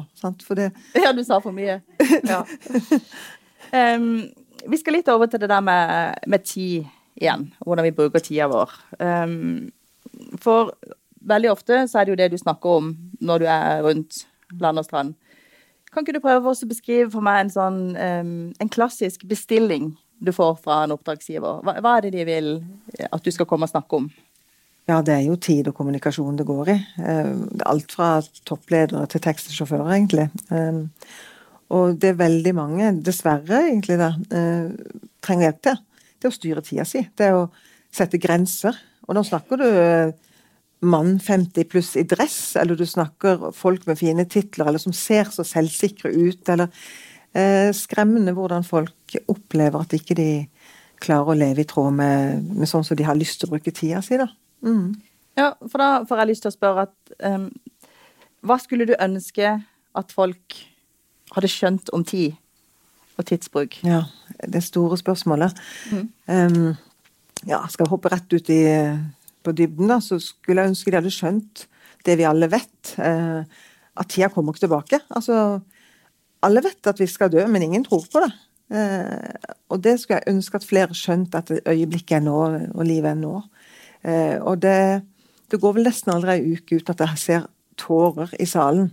Det 0.57 0.71
Ja, 1.05 1.13
du 1.13 1.21
sa 1.27 1.41
for 1.45 1.57
mye. 1.57 1.81
Ja. 2.25 2.43
Um, 3.75 4.29
vi 4.71 4.79
skal 4.79 4.95
litt 4.95 5.09
over 5.11 5.27
til 5.27 5.41
det 5.43 5.49
der 5.51 5.63
med, 5.65 6.21
med 6.31 6.45
tid 6.47 6.85
igjen. 7.19 7.49
Hvordan 7.67 7.83
vi 7.89 7.91
bruker 7.97 8.23
tida 8.23 8.47
vår. 8.47 8.71
Um, 9.03 9.73
for 10.39 10.71
veldig 11.27 11.51
ofte 11.51 11.81
så 11.91 11.99
er 11.99 12.07
det 12.07 12.15
jo 12.15 12.19
det 12.21 12.29
du 12.31 12.39
snakker 12.39 12.79
om 12.79 12.93
når 13.27 13.43
du 13.43 13.49
er 13.51 13.83
rundt 13.83 14.21
land 14.63 14.79
og 14.79 14.87
strand. 14.87 15.17
Kan 15.97 16.05
ikke 16.05 16.19
du 16.19 16.21
prøve 16.21 16.53
å 16.53 16.69
beskrive 16.69 17.09
for 17.09 17.25
meg 17.25 17.47
en 17.47 17.53
sånn 17.55 17.79
en 17.97 18.69
klassisk 18.69 19.25
bestilling 19.25 19.95
du 20.21 20.29
får 20.37 20.59
fra 20.61 20.83
en 20.85 20.93
oppdragsgiver? 20.93 21.63
Hva, 21.65 21.79
hva 21.81 21.95
er 21.97 22.07
det 22.07 22.11
de 22.19 22.27
vil 22.29 22.51
at 23.09 23.25
du 23.25 23.33
skal 23.33 23.49
komme 23.49 23.65
og 23.65 23.73
snakke 23.73 24.03
om? 24.03 24.11
Ja, 24.87 25.01
det 25.03 25.17
er 25.17 25.25
jo 25.27 25.35
tid 25.41 25.67
og 25.67 25.75
kommunikasjon 25.75 26.37
det 26.39 26.47
går 26.47 26.69
i. 26.71 26.77
Eh, 27.03 27.33
Alt 27.67 27.97
fra 27.97 28.11
toppledere 28.47 29.09
til 29.11 29.25
taxisjåfører, 29.25 29.89
egentlig. 29.97 30.29
Eh, 30.53 30.85
Og 31.75 31.97
det 31.99 32.13
er 32.13 32.21
veldig 32.21 32.53
mange, 32.55 32.93
dessverre 33.03 33.65
egentlig, 33.67 33.97
da, 33.99 34.13
eh, 34.31 34.69
trenger 35.21 35.49
hjelp 35.49 35.63
til. 35.67 35.81
Det 36.21 36.29
er 36.29 36.31
å 36.31 36.37
styre 36.37 36.63
tida 36.63 36.85
si. 36.87 37.01
Det 37.17 37.27
er 37.27 37.35
å 37.35 37.51
sette 37.91 38.21
grenser. 38.23 38.77
Og 39.09 39.17
nå 39.17 39.25
snakker 39.27 39.59
du 39.59 39.65
eh, 39.67 40.13
mann 40.87 41.17
50 41.23 41.69
pluss 41.71 41.95
i 41.99 42.07
dress, 42.09 42.57
eller 42.61 42.79
du 42.79 42.87
snakker 42.87 43.51
folk 43.57 43.87
med 43.89 43.99
fine 44.01 44.27
titler, 44.31 44.71
eller 44.71 44.83
som 44.83 44.95
ser 44.97 45.31
så 45.35 45.45
selvsikre 45.47 46.13
ut, 46.15 46.49
eller 46.53 46.71
eh, 47.37 47.71
skremmende 47.77 48.35
hvordan 48.37 48.67
folk 48.67 49.19
opplever 49.31 49.85
at 49.85 49.97
ikke 49.97 50.17
de 50.19 50.31
klarer 51.03 51.35
å 51.35 51.39
leve 51.39 51.63
i 51.65 51.69
tråd 51.69 51.99
med, 51.99 52.47
med 52.57 52.71
sånn 52.71 52.85
som 52.87 52.97
de 52.99 53.07
har 53.07 53.19
lyst 53.19 53.41
til 53.41 53.51
å 53.51 53.57
bruke 53.57 53.75
tida 53.75 54.01
si, 54.05 54.19
da. 54.21 54.29
Mm. 54.65 54.95
Ja, 55.37 55.51
for 55.69 55.83
da 55.83 55.91
får 56.09 56.23
jeg 56.23 56.31
lyst 56.31 56.47
til 56.47 56.53
å 56.53 56.57
spørre 56.57 56.87
at 56.87 57.17
um, 57.29 57.51
Hva 58.47 58.57
skulle 58.63 58.87
du 58.89 58.95
ønske 58.97 59.51
at 59.97 60.15
folk 60.17 60.57
hadde 61.35 61.51
skjønt 61.53 61.93
om 61.97 62.05
tid 62.07 62.39
og 63.17 63.27
tidsbruk? 63.29 63.79
Ja, 63.85 64.05
det 64.45 64.63
store 64.65 64.97
spørsmålet. 65.01 65.57
Mm. 65.93 66.09
Um, 66.29 66.75
ja, 67.49 67.61
skal 67.73 67.91
hoppe 67.91 68.13
rett 68.13 68.33
ut 68.33 68.51
i, 68.53 68.63
på 69.47 69.55
dybden, 69.57 69.91
da, 69.93 70.01
så 70.03 70.19
skulle 70.23 70.65
jeg 70.65 70.75
ønske 70.75 70.93
de 70.93 71.01
hadde 71.01 71.15
skjønt 71.15 71.67
det 72.07 72.19
vi 72.19 72.27
alle 72.29 72.51
vet. 72.51 72.97
eh, 72.99 73.65
at 73.97 74.11
tida 74.13 74.29
kommer 74.29 74.53
ikke 74.53 74.67
tilbake. 74.67 75.01
Altså, 75.17 75.61
alle 76.45 76.63
vet 76.65 76.91
at 76.91 77.01
vi 77.01 77.07
skal 77.09 77.33
dø, 77.33 77.47
men 77.49 77.65
ingen 77.65 77.85
tror 77.87 78.05
på 78.13 78.21
det. 78.21 78.33
Eh, 78.77 79.53
og 79.73 79.83
det 79.83 79.99
skulle 80.01 80.21
jeg 80.21 80.35
ønske 80.35 80.59
at 80.59 80.67
flere 80.69 80.97
skjønte, 80.97 81.39
at 81.39 81.53
øyeblikket 81.65 82.19
er 82.19 82.25
nå, 82.27 82.41
og 82.75 82.85
livet 82.85 83.15
er 83.15 83.21
nå. 83.21 83.35
Eh, 84.05 84.37
og 84.43 84.61
det, 84.63 85.03
det 85.51 85.61
går 85.63 85.79
vel 85.79 85.89
nesten 85.89 86.13
aldri 86.15 86.37
ei 86.37 86.57
uke 86.59 86.81
uten 86.81 86.93
at 86.95 87.07
jeg 87.07 87.23
ser 87.23 87.47
tårer 87.81 88.33
i 88.41 88.47
salen 88.49 88.91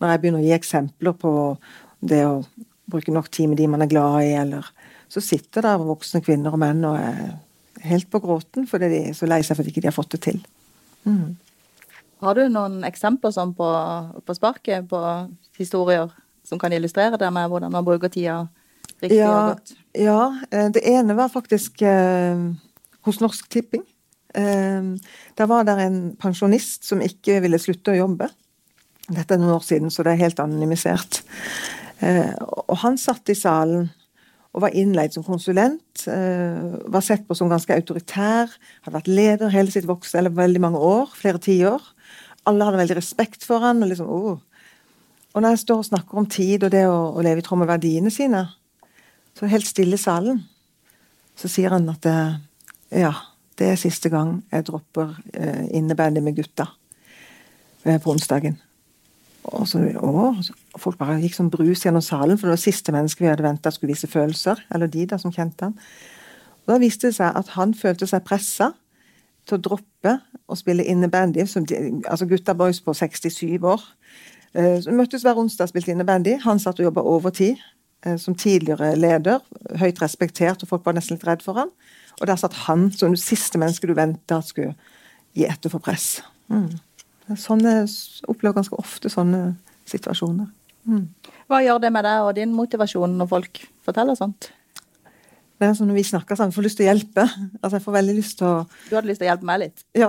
når 0.00 0.12
jeg 0.12 0.20
begynner 0.22 0.42
å 0.42 0.46
gi 0.46 0.54
eksempler 0.56 1.14
på 1.20 1.32
det 2.02 2.22
å 2.26 2.42
bruke 2.90 3.12
nok 3.14 3.28
tid 3.30 3.50
med 3.50 3.60
de 3.60 3.68
man 3.70 3.84
er 3.84 3.90
glad 3.90 4.24
i, 4.24 4.32
eller 4.40 4.66
Så 5.12 5.20
sitter 5.20 5.62
der 5.62 5.78
voksne 5.78 6.22
kvinner 6.24 6.54
og 6.54 6.58
menn 6.58 6.84
og 6.88 6.96
er 6.96 7.34
helt 7.86 8.08
på 8.10 8.20
gråten 8.22 8.66
fordi 8.70 8.90
de 8.92 9.00
er 9.08 9.16
så 9.16 9.28
lei 9.30 9.40
seg 9.44 9.58
for 9.58 9.64
at 9.64 9.72
ikke 9.72 9.86
har 9.88 9.96
fått 9.96 10.14
det 10.16 10.22
til. 10.28 10.42
Mm. 11.08 11.36
Har 12.22 12.38
du 12.38 12.44
noen 12.52 12.82
eksempler 12.86 13.34
sånn 13.34 13.54
på, 13.58 13.68
på 14.22 14.36
sparket 14.38 14.86
på 14.90 15.00
historier 15.58 16.12
som 16.46 16.58
kan 16.58 16.74
illustrere 16.74 17.18
det 17.18 17.30
med 17.34 17.48
hvordan 17.50 17.72
man 17.74 17.86
bruker 17.86 18.12
tida 18.12 18.44
riktig 19.02 19.18
Ja, 19.18 19.32
og 19.32 19.48
godt? 19.54 19.72
ja, 19.98 20.20
eh, 20.50 20.68
det 20.74 20.84
ene 20.86 21.16
var 21.18 21.32
faktisk 21.32 21.82
eh, 21.86 22.44
hos 23.06 23.18
Norsk 23.22 23.48
Tipping. 23.50 23.82
Eh, 24.34 24.92
der 25.38 25.50
var 25.50 25.66
det 25.66 25.76
en 25.82 26.00
pensjonist 26.20 26.86
som 26.86 27.02
ikke 27.02 27.40
ville 27.42 27.58
slutte 27.62 27.94
å 27.94 28.00
jobbe. 28.04 28.30
Dette 29.10 29.34
er 29.34 29.42
noen 29.42 29.56
år 29.56 29.66
siden, 29.66 29.90
så 29.90 30.04
det 30.06 30.14
er 30.14 30.22
helt 30.22 30.40
anonymisert. 30.42 31.22
Eh, 32.02 32.32
og 32.38 32.78
han 32.84 32.98
satt 32.98 33.30
i 33.30 33.38
salen 33.38 33.90
og 34.52 34.64
var 34.66 34.76
innleid 34.76 35.14
som 35.14 35.24
konsulent. 35.24 36.04
Eh, 36.06 36.78
var 36.92 37.04
sett 37.04 37.24
på 37.28 37.36
som 37.36 37.48
ganske 37.48 37.72
autoritær. 37.72 38.52
Hadde 38.84 38.96
vært 38.98 39.08
leder 39.08 39.52
hele 39.52 39.72
sitt 39.72 39.88
voksne, 39.88 40.20
eller 40.20 40.36
veldig 40.36 40.60
mange 40.60 40.80
år, 40.80 41.12
flere 41.16 41.40
tiår. 41.40 41.84
Alle 42.48 42.66
hadde 42.66 42.82
veldig 42.82 42.98
respekt 42.98 43.46
for 43.48 43.64
han, 43.64 43.82
og 43.82 43.92
liksom, 43.92 44.10
oh. 44.12 44.40
Og 45.32 45.40
når 45.40 45.54
jeg 45.54 45.62
står 45.62 45.78
og 45.80 45.88
snakker 45.88 46.18
om 46.20 46.26
tid 46.28 46.64
og 46.66 46.72
det 46.74 46.82
å, 46.84 46.96
å 47.16 47.22
leve 47.24 47.40
i 47.40 47.44
tråd 47.46 47.62
med 47.62 47.70
verdiene 47.70 48.12
sine, 48.12 48.42
så 49.32 49.48
helt 49.48 49.64
stille 49.64 49.96
i 49.96 50.00
salen, 50.02 50.42
så 51.38 51.48
sier 51.48 51.72
han 51.72 51.88
at 51.88 52.04
eh, 52.10 52.34
ja, 53.00 53.14
det 53.56 53.70
er 53.72 53.80
siste 53.80 54.12
gang 54.12 54.42
jeg 54.52 54.66
dropper 54.68 55.14
eh, 55.32 55.64
innebandy 55.72 56.20
med 56.20 56.36
gutta 56.36 56.68
på 57.82 58.12
onsdagen. 58.12 58.60
Og 59.50 59.66
så, 59.68 59.80
å, 59.98 60.32
Folk 60.78 60.98
bare 61.00 61.18
gikk 61.22 61.34
som 61.34 61.50
brus 61.50 61.82
gjennom 61.84 62.04
salen, 62.04 62.38
for 62.38 62.46
det 62.46 62.56
var 62.56 62.62
siste 62.62 62.94
menneske 62.94 63.24
vi 63.24 63.30
hadde 63.30 63.44
venta 63.44 63.72
skulle 63.74 63.92
vise 63.94 64.10
følelser. 64.10 64.62
Eller 64.74 64.90
de 64.90 65.06
da 65.10 65.18
som 65.18 65.34
kjente 65.34 65.68
han. 65.68 65.74
Og 66.62 66.74
Da 66.74 66.78
viste 66.78 67.10
det 67.10 67.18
seg 67.18 67.34
at 67.36 67.54
han 67.56 67.74
følte 67.74 68.06
seg 68.06 68.24
pressa 68.26 68.72
til 69.48 69.58
å 69.58 69.62
droppe 69.62 70.18
å 70.46 70.58
spille 70.58 70.86
innebandy. 70.86 71.42
Altså 71.42 72.28
gutta 72.30 72.54
boys 72.54 72.80
på 72.80 72.94
67 72.94 73.58
år. 73.58 73.82
Eh, 74.54 74.78
så 74.84 74.94
møttes 74.94 75.24
hver 75.26 75.38
onsdag 75.40 75.66
og 75.66 75.72
spilte 75.72 75.94
innebandy. 75.94 76.36
Han 76.44 76.60
satt 76.62 76.78
og 76.78 76.86
jobba 76.86 77.04
overtid 77.08 77.58
eh, 78.06 78.18
som 78.20 78.36
tidligere 78.38 78.94
leder. 78.96 79.42
Høyt 79.80 80.02
respektert, 80.02 80.62
og 80.62 80.70
folk 80.70 80.86
var 80.86 80.94
nesten 80.98 81.18
litt 81.18 81.26
redd 81.26 81.42
for 81.42 81.58
han. 81.58 81.74
Og 82.20 82.28
der 82.28 82.38
satt 82.38 82.54
han 82.68 82.90
som 82.94 83.16
det 83.16 83.22
siste 83.22 83.58
mennesket 83.58 83.90
du 83.90 83.96
venta 83.98 84.38
skulle 84.44 84.76
gi 85.34 85.48
etter 85.48 85.72
for 85.72 85.82
press. 85.82 86.20
Mm. 86.52 86.76
Sånne, 87.38 87.82
opplever 88.30 88.58
ganske 88.60 88.78
ofte 88.80 89.10
sånne 89.12 89.52
situasjoner. 89.88 90.48
Mm. 90.88 91.06
Hva 91.50 91.60
gjør 91.62 91.78
det 91.82 91.92
med 91.94 92.04
deg 92.06 92.26
og 92.26 92.34
din 92.38 92.52
motivasjon 92.56 93.14
når 93.18 93.30
folk 93.30 93.62
forteller 93.86 94.18
sånt? 94.18 94.50
Det 95.62 95.68
er 95.68 95.76
sånn 95.78 95.92
Når 95.92 95.98
vi 96.00 96.08
snakker 96.08 96.38
sammen, 96.38 96.50
jeg 96.50 96.58
får 96.58 96.66
lyst 96.66 96.78
til 96.80 96.86
å 96.86 96.90
hjelpe. 96.90 97.24
Altså 97.60 97.76
Jeg 97.76 97.84
får 97.84 97.94
veldig 97.98 98.16
lyst 98.16 98.38
til 98.40 98.48
å 98.48 98.54
Du 98.88 98.96
hadde 98.96 99.10
lyst 99.10 99.22
til 99.22 99.28
å 99.28 99.30
hjelpe 99.30 99.46
meg 99.46 99.60
litt? 99.62 99.84
Ja. 99.94 100.08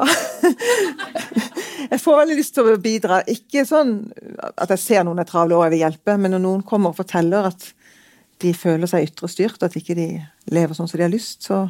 jeg 1.93 2.01
får 2.01 2.19
veldig 2.23 2.37
lyst 2.39 2.55
til 2.57 2.71
å 2.71 2.79
bidra. 2.81 3.21
Ikke 3.29 3.65
sånn 3.69 3.93
at 4.49 4.73
jeg 4.73 4.81
ser 4.81 5.05
noen 5.05 5.21
er 5.21 5.29
travle 5.29 5.59
og 5.59 5.67
jeg 5.67 5.75
vil 5.75 5.85
hjelpe, 5.85 6.17
men 6.17 6.33
når 6.33 6.43
noen 6.47 6.65
kommer 6.65 6.93
og 6.93 6.97
forteller 6.97 7.51
at 7.51 7.69
de 8.41 8.51
føler 8.57 8.89
seg 8.89 9.07
ytre 9.07 9.29
styrt, 9.29 9.61
at 9.63 9.77
ikke 9.77 9.95
de 9.95 10.07
lever 10.51 10.75
sånn 10.75 10.89
som 10.89 10.99
de 10.99 11.05
har 11.05 11.13
lyst, 11.13 11.45
så 11.45 11.67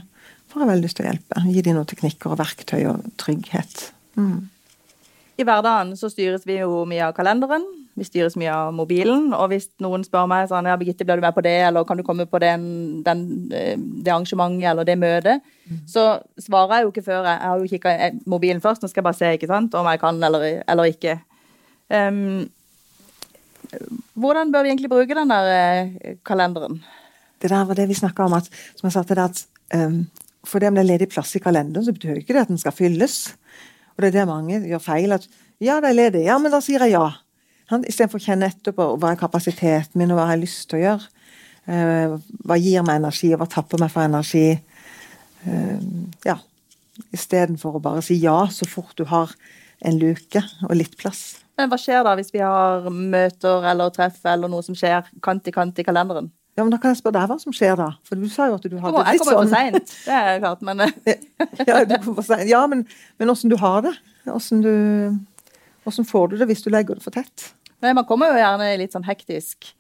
får 0.49 0.63
jeg 0.63 0.71
veldig 0.71 0.87
lyst 0.87 0.97
til 0.99 1.05
å 1.05 1.11
hjelpe. 1.11 1.43
Gi 1.51 1.65
dem 1.65 1.77
noen 1.77 1.89
teknikker 1.89 2.33
og 2.33 2.39
verktøy 2.39 2.79
og 2.93 3.03
trygghet. 3.21 3.89
Mm. 4.15 4.47
I 5.37 5.45
hverdagen 5.47 5.95
så 5.97 6.11
styres 6.11 6.45
vi 6.45 6.59
jo 6.59 6.83
mye 6.89 7.07
av 7.07 7.15
kalenderen. 7.17 7.63
Vi 7.97 8.05
styres 8.05 8.35
mye 8.37 8.53
av 8.53 8.73
mobilen. 8.73 9.31
Og 9.33 9.49
hvis 9.51 9.67
noen 9.81 10.05
spør 10.05 10.27
meg 10.29 10.47
sånn 10.49 10.69
ja, 10.69 10.77
Birgitte, 10.77 11.05
blir 11.05 11.17
du 11.17 11.25
med 11.25 11.35
på 11.35 11.43
det, 11.45 11.55
eller 11.67 11.85
kan 11.89 11.97
du 11.97 12.05
komme 12.05 12.25
på 12.29 12.41
den, 12.41 12.65
den, 13.05 13.23
eh, 13.53 13.75
det 13.77 14.13
arrangementet 14.13 14.69
eller 14.71 14.87
det 14.87 14.97
møtet, 15.01 15.45
mm. 15.65 15.83
så 15.89 16.07
svarer 16.41 16.77
jeg 16.77 16.87
jo 16.87 16.93
ikke 16.93 17.05
før. 17.09 17.29
Jeg 17.29 17.41
har 17.49 17.61
jo 17.61 17.69
kikka 17.71 17.95
mobilen 18.29 18.61
først, 18.61 18.83
nå 18.83 18.91
skal 18.91 19.01
jeg 19.01 19.09
bare 19.09 19.21
se 19.21 19.31
ikke 19.37 19.49
sant, 19.49 19.77
om 19.77 19.89
jeg 19.89 20.01
kan 20.01 20.21
eller, 20.29 20.47
eller 20.69 20.93
ikke. 20.93 21.19
Um, 21.93 22.49
hvordan 24.13 24.51
bør 24.53 24.65
vi 24.65 24.73
egentlig 24.73 24.89
bruke 24.89 25.17
den 25.17 25.33
der 25.33 25.49
eh, 25.53 26.17
kalenderen? 26.25 26.81
Det 27.41 27.49
der 27.51 27.65
var 27.65 27.77
det 27.77 27.89
vi 27.89 27.97
snakka 27.97 28.29
om, 28.29 28.37
at, 28.37 28.49
som 28.77 28.87
jeg 28.87 28.95
sa 28.95 29.03
til 29.05 29.19
deg, 29.19 29.33
at 29.33 29.81
um, 29.81 30.03
for 30.45 30.61
det 30.61 30.69
om 30.69 30.77
det 30.77 30.83
er 30.83 30.91
ledig 30.93 31.09
plass 31.13 31.33
i 31.35 31.41
kalenderen, 31.41 31.85
så 31.85 31.93
betyr 31.95 32.21
ikke 32.21 32.35
det 32.35 32.45
at 32.45 32.53
den 32.53 32.61
skal 32.61 32.75
fylles. 32.75 33.33
Og 33.93 34.03
det 34.03 34.09
er 34.09 34.15
det 34.19 34.27
mange 34.29 34.61
gjør 34.67 34.81
feil. 34.83 35.11
at 35.15 35.27
ja, 35.61 35.79
det 35.81 35.91
er 35.91 35.97
ledig. 35.97 36.23
Ja, 36.25 36.37
men 36.41 36.51
da 36.51 36.59
sier 36.63 36.83
jeg 36.83 36.95
ja. 36.95 37.07
Istedenfor 37.73 38.19
å 38.19 38.25
kjenne 38.25 38.49
etterpå 38.51 38.87
hva 38.99 39.13
er 39.13 39.19
kapasiteten 39.19 39.99
min, 39.99 40.11
og 40.11 40.19
hva 40.19 40.27
har 40.27 40.37
jeg 40.37 40.45
lyst 40.45 40.67
til 40.69 40.81
å 40.81 40.83
gjøre. 40.83 41.11
Uh, 41.63 42.15
hva 42.43 42.57
gir 42.59 42.83
meg 42.83 42.99
energi, 42.99 43.31
og 43.33 43.39
hva 43.41 43.47
tapper 43.49 43.81
meg 43.81 43.93
for 43.93 44.05
energi. 44.05 44.47
Uh, 45.45 45.79
ja. 46.27 46.37
Istedenfor 47.15 47.79
å 47.79 47.83
bare 47.83 48.03
si 48.05 48.19
ja 48.21 48.43
så 48.53 48.67
fort 48.69 48.93
du 48.99 49.07
har 49.09 49.31
en 49.83 49.97
luke 49.99 50.43
og 50.67 50.75
litt 50.77 50.97
plass. 50.99 51.43
Men 51.57 51.69
hva 51.69 51.77
skjer 51.77 52.03
da 52.05 52.15
hvis 52.17 52.33
vi 52.33 52.41
har 52.41 52.85
møter 52.89 53.65
eller 53.69 53.93
treff 53.93 54.19
eller 54.29 54.49
noe 54.49 54.65
som 54.65 54.77
skjer 54.77 55.09
kant 55.23 55.47
i 55.49 55.53
kant 55.53 55.79
i 55.79 55.85
kalenderen? 55.85 56.31
Ja, 56.53 56.63
men 56.63 56.71
Da 56.73 56.77
kan 56.77 56.93
jeg 56.93 57.01
spørre 57.01 57.17
deg 57.17 57.31
hva 57.31 57.39
som 57.41 57.55
skjer 57.55 57.77
da? 57.79 57.89
For 58.05 58.19
du 58.19 58.29
sa 58.29 58.47
jo 58.51 58.57
at 58.59 58.65
du 58.69 58.77
hadde 58.77 59.03
litt 59.03 59.07
sånn 59.07 59.11
Jeg 59.13 59.21
kommer 59.23 59.39
for 59.39 59.53
seint, 59.53 59.93
det 60.05 60.17
er 60.19 60.41
klart, 60.43 60.65
men 60.65 60.83
Ja, 61.69 61.83
du 61.83 61.95
kommer 61.97 62.17
for 62.21 62.27
sent. 62.27 62.49
ja 62.49 62.63
men, 62.69 62.83
men 63.21 63.33
åssen 63.33 63.53
du 63.53 63.57
har 63.61 63.85
det? 63.85 63.93
Åssen 64.29 64.61
du 64.65 64.73
Åssen 65.89 66.07
får 66.07 66.31
du 66.31 66.37
det 66.39 66.47
hvis 66.47 66.63
du 66.63 66.69
legger 66.71 66.99
det 66.99 67.03
for 67.03 67.15
tett? 67.15 67.49
Nei, 67.83 67.91
Man 67.91 68.05
kommer 68.07 68.31
jo 68.31 68.39
gjerne 68.39 68.69
litt 68.79 68.93
sånn 68.95 69.07
hektisk 69.07 69.73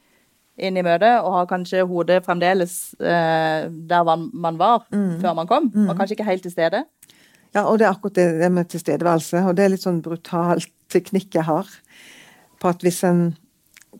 inn 0.59 0.77
i 0.77 0.83
møtet 0.85 1.23
og 1.23 1.33
har 1.37 1.47
kanskje 1.49 1.85
hodet 1.89 2.19
fremdeles 2.25 2.73
eh, 3.01 3.69
der 3.69 4.03
man 4.05 4.59
var 4.59 4.83
mm. 4.93 5.21
før 5.23 5.37
man 5.39 5.49
kom, 5.49 5.69
mm. 5.73 5.87
og 5.87 5.95
kanskje 5.97 6.17
ikke 6.17 6.27
helt 6.27 6.43
til 6.45 6.53
stede. 6.53 6.83
Ja, 7.53 7.63
og 7.63 7.79
det 7.79 7.87
er 7.87 7.93
akkurat 7.93 8.17
det, 8.17 8.27
det 8.41 8.49
med 8.53 8.69
tilstedeværelse. 8.69 9.43
Og 9.47 9.57
det 9.57 9.65
er 9.65 9.73
litt 9.73 9.85
sånn 9.85 10.01
brutal 10.05 10.61
teknikk 10.93 11.37
jeg 11.37 11.45
har 11.47 11.69
på 12.61 12.69
at 12.69 12.85
hvis 12.85 13.01
en 13.07 13.25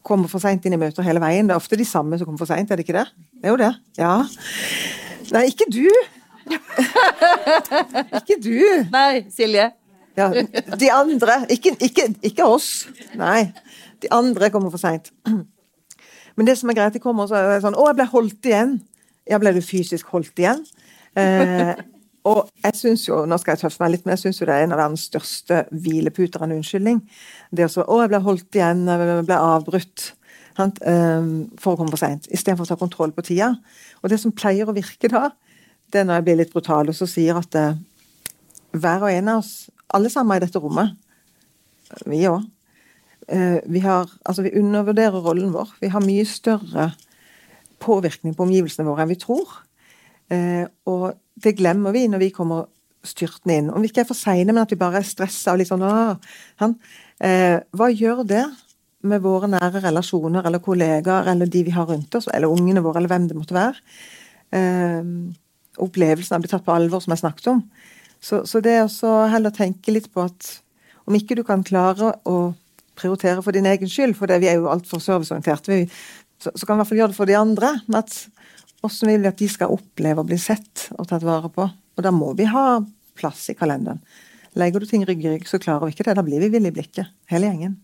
kommer 0.04 0.32
for 0.32 0.44
seint 0.44 0.66
inn 0.68 0.76
i 0.76 0.80
møter 0.80 1.06
hele 1.06 1.22
veien. 1.24 1.48
Det 1.48 1.56
er 1.56 1.62
ofte 1.62 1.80
de 1.80 1.88
samme 1.88 2.18
som 2.20 2.28
kommer 2.28 2.42
for 2.44 2.52
seint, 2.52 2.72
er 2.72 2.80
det 2.80 2.86
ikke 2.88 2.98
det? 2.98 3.08
Det 3.40 3.50
er 3.50 3.56
jo 3.56 3.62
det. 3.62 3.72
Ja. 4.00 4.16
Nei, 5.34 5.46
ikke 5.52 5.70
du! 5.72 5.88
ikke 8.20 8.38
du. 8.44 8.60
Nei, 8.92 9.24
Silje. 9.32 9.70
Ja, 10.20 10.28
de 10.78 10.90
andre. 10.94 11.40
Ikke, 11.50 11.74
ikke, 11.82 12.10
ikke, 12.22 12.46
oss. 12.46 12.88
Nei. 13.18 13.48
De 14.04 14.12
andre 14.14 14.52
kommer 14.54 14.74
for 14.74 14.82
seint. 14.82 15.10
Men 16.36 16.50
det 16.50 16.58
som 16.60 16.70
er 16.70 16.78
greit, 16.78 16.94
de 16.94 17.02
kommer 17.02 17.26
og 17.26 17.32
så 17.32 17.40
er 17.40 17.50
det 17.56 17.64
sånn 17.64 17.78
'Å, 17.78 17.88
jeg 17.90 17.98
ble 17.98 18.06
holdt 18.12 18.50
igjen'. 18.50 18.76
Ja, 19.30 19.40
ble 19.40 19.54
du 19.56 19.62
fysisk 19.64 20.10
holdt 20.12 20.38
igjen? 20.38 20.66
Eh, 21.16 21.74
og 22.24 22.48
jeg 22.64 22.78
syns 22.80 23.04
jo, 23.08 23.24
nå 23.28 23.38
skal 23.40 23.56
jeg 23.56 23.66
tøffe 23.66 23.84
meg 23.84 23.94
litt, 23.94 24.06
men 24.06 24.16
jeg 24.16 24.22
syns 24.24 24.40
jo 24.40 24.48
det 24.48 24.56
er 24.56 24.66
en 24.66 24.76
av 24.76 24.80
verdens 24.80 25.08
største 25.10 25.64
hvileputer 25.76 26.46
en 26.46 26.56
unnskyldning. 26.56 27.02
Det 27.52 27.66
å 27.68 27.72
så 27.72 27.84
'Å, 27.84 28.02
jeg 28.02 28.12
ble 28.14 28.20
holdt 28.24 28.56
igjen, 28.56 28.86
jeg 28.88 29.26
ble 29.28 29.40
avbrutt'. 29.40 30.14
Um, 30.54 31.50
for 31.58 31.74
å 31.74 31.78
komme 31.80 31.90
for 31.90 31.98
seint. 31.98 32.28
Istedenfor 32.30 32.68
å 32.68 32.70
ta 32.70 32.76
kontroll 32.78 33.12
på 33.12 33.24
tida. 33.26 33.56
Og 34.04 34.10
det 34.10 34.20
som 34.22 34.32
pleier 34.32 34.70
å 34.70 34.76
virke 34.76 35.10
da, 35.10 35.32
det 35.90 36.02
er 36.02 36.06
når 36.06 36.20
jeg 36.20 36.26
blir 36.28 36.38
litt 36.38 36.54
brutal 36.54 36.92
og 36.92 36.94
så 36.94 37.08
sier 37.10 37.40
at 37.40 37.56
uh, 37.58 37.74
hver 38.72 39.02
og 39.02 39.10
en 39.10 39.32
av 39.34 39.42
oss, 39.42 39.70
alle 39.90 40.12
sammen 40.14 40.38
i 40.38 40.44
dette 40.44 40.62
rommet, 40.62 40.94
vi 42.06 42.22
òg, 42.30 42.46
uh, 43.34 43.60
vi 43.66 43.82
har 43.82 44.10
Altså, 44.26 44.46
vi 44.46 44.54
undervurderer 44.60 45.26
rollen 45.26 45.52
vår. 45.54 45.74
Vi 45.82 45.90
har 45.90 46.06
mye 46.06 46.26
større 46.26 46.92
påvirkning 47.82 48.38
på 48.38 48.46
omgivelsene 48.46 48.86
våre 48.88 49.04
enn 49.04 49.12
vi 49.12 49.20
tror. 49.20 49.50
Uh, 50.34 50.66
og 50.90 51.12
det 51.44 51.58
glemmer 51.60 51.94
vi 51.94 52.08
når 52.10 52.24
vi 52.24 52.34
kommer 52.34 52.68
styrtende 53.04 53.58
inn. 53.60 53.72
Om 53.72 53.84
vi 53.84 53.92
ikke 53.92 54.04
er 54.04 54.10
for 54.10 54.18
seine, 54.18 54.54
men 54.54 54.64
at 54.64 54.72
vi 54.72 54.80
bare 54.80 55.02
er 55.02 55.08
stressa 55.08 55.54
og 55.54 55.62
litt 55.62 55.70
sånn 55.70 55.84
han, 55.84 56.76
eh, 57.20 57.60
Hva 57.76 57.90
gjør 57.92 58.24
det 58.28 58.44
med 59.04 59.22
våre 59.22 59.50
nære 59.52 59.82
relasjoner 59.84 60.46
eller 60.48 60.64
kollegaer 60.64 61.28
eller 61.34 61.46
de 61.52 61.66
vi 61.68 61.76
har 61.76 61.90
rundt 61.90 62.16
oss, 62.16 62.30
eller 62.32 62.52
ungene 62.52 62.84
våre, 62.84 63.02
eller 63.02 63.12
hvem 63.12 63.28
det 63.28 63.36
måtte 63.38 63.58
være? 63.58 63.76
Eh, 64.56 65.04
opplevelsen 65.84 66.36
av 66.36 66.40
å 66.40 66.46
bli 66.46 66.52
tatt 66.54 66.66
på 66.66 66.76
alvor, 66.76 67.04
som 67.04 67.12
jeg 67.12 67.24
snakket 67.26 67.52
om. 67.52 67.64
Så, 68.24 68.46
så 68.48 68.62
det 68.64 68.78
å 68.80 69.14
heller 69.28 69.52
tenke 69.52 69.92
litt 69.92 70.08
på 70.14 70.24
at 70.24 70.60
om 71.04 71.16
ikke 71.18 71.36
du 71.36 71.44
kan 71.44 71.66
klare 71.66 72.14
å 72.24 72.54
prioritere 72.96 73.42
for 73.44 73.52
din 73.52 73.68
egen 73.68 73.90
skyld, 73.90 74.16
for 74.16 74.32
det, 74.32 74.40
vi 74.40 74.48
er 74.48 74.62
jo 74.62 74.70
altfor 74.72 75.02
serviceorienterte, 75.04 75.90
så, 76.40 76.54
så 76.56 76.68
kan 76.68 76.78
vi 76.78 76.80
i 76.80 76.84
hvert 76.84 76.92
fall 76.92 77.02
gjøre 77.02 77.12
det 77.12 77.18
for 77.18 77.28
de 77.28 77.36
andre. 77.36 77.74
med 77.88 78.00
at 78.00 78.16
hvordan 78.84 79.14
vil 79.14 79.24
vi 79.24 79.32
at 79.32 79.40
de 79.40 79.48
skal 79.48 79.72
oppleve 79.72 80.24
å 80.24 80.28
bli 80.28 80.38
sett 80.42 80.90
og 80.98 81.08
tatt 81.08 81.24
vare 81.24 81.50
på? 81.54 81.66
Og 81.96 82.04
da 82.04 82.12
må 82.12 82.34
vi 82.36 82.48
ha 82.52 82.82
plass 83.16 83.46
i 83.54 83.56
kalenderen. 83.56 84.02
Legger 84.60 84.84
du 84.84 84.90
ting 84.90 85.06
rygg 85.08 85.24
i 85.24 85.32
rygg, 85.32 85.48
så 85.50 85.60
klarer 85.62 85.88
vi 85.88 85.96
ikke 85.96 86.06
det. 86.06 86.18
Da 86.18 86.26
blir 86.26 86.44
vi 86.44 86.52
ville 86.54 86.70
i 86.70 86.76
blikket, 86.76 87.10
hele 87.32 87.50
gjengen. 87.50 87.78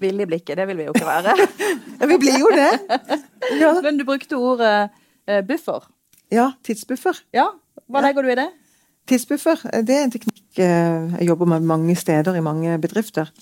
Ville 0.00 0.24
i 0.24 0.28
blikket, 0.28 0.56
det 0.58 0.66
vil 0.68 0.80
vi 0.80 0.88
jo 0.88 0.94
ikke 0.96 1.06
være. 1.06 1.36
vi 2.10 2.18
blir 2.20 2.40
jo 2.42 2.50
det. 2.52 2.72
Ja. 3.60 3.72
Men 3.84 4.00
du 4.00 4.04
brukte 4.08 4.40
ordet 4.40 4.74
uh, 4.90 5.40
buffer. 5.46 5.86
Ja, 6.32 6.50
tidsbuffer. 6.66 7.22
Ja, 7.36 7.50
Hva 7.90 8.02
legger 8.04 8.26
du 8.26 8.32
i 8.32 8.38
det? 8.38 8.48
Tidsbuffer, 9.10 9.62
eh, 9.72 9.84
det 9.86 9.96
er 9.96 10.04
en 10.06 10.12
teknikk 10.12 10.42
uh, 10.60 11.16
jeg 11.16 11.30
jobber 11.30 11.48
med 11.54 11.70
mange 11.70 11.96
steder 11.98 12.36
i 12.36 12.44
mange 12.44 12.76
bedrifter. 12.82 13.32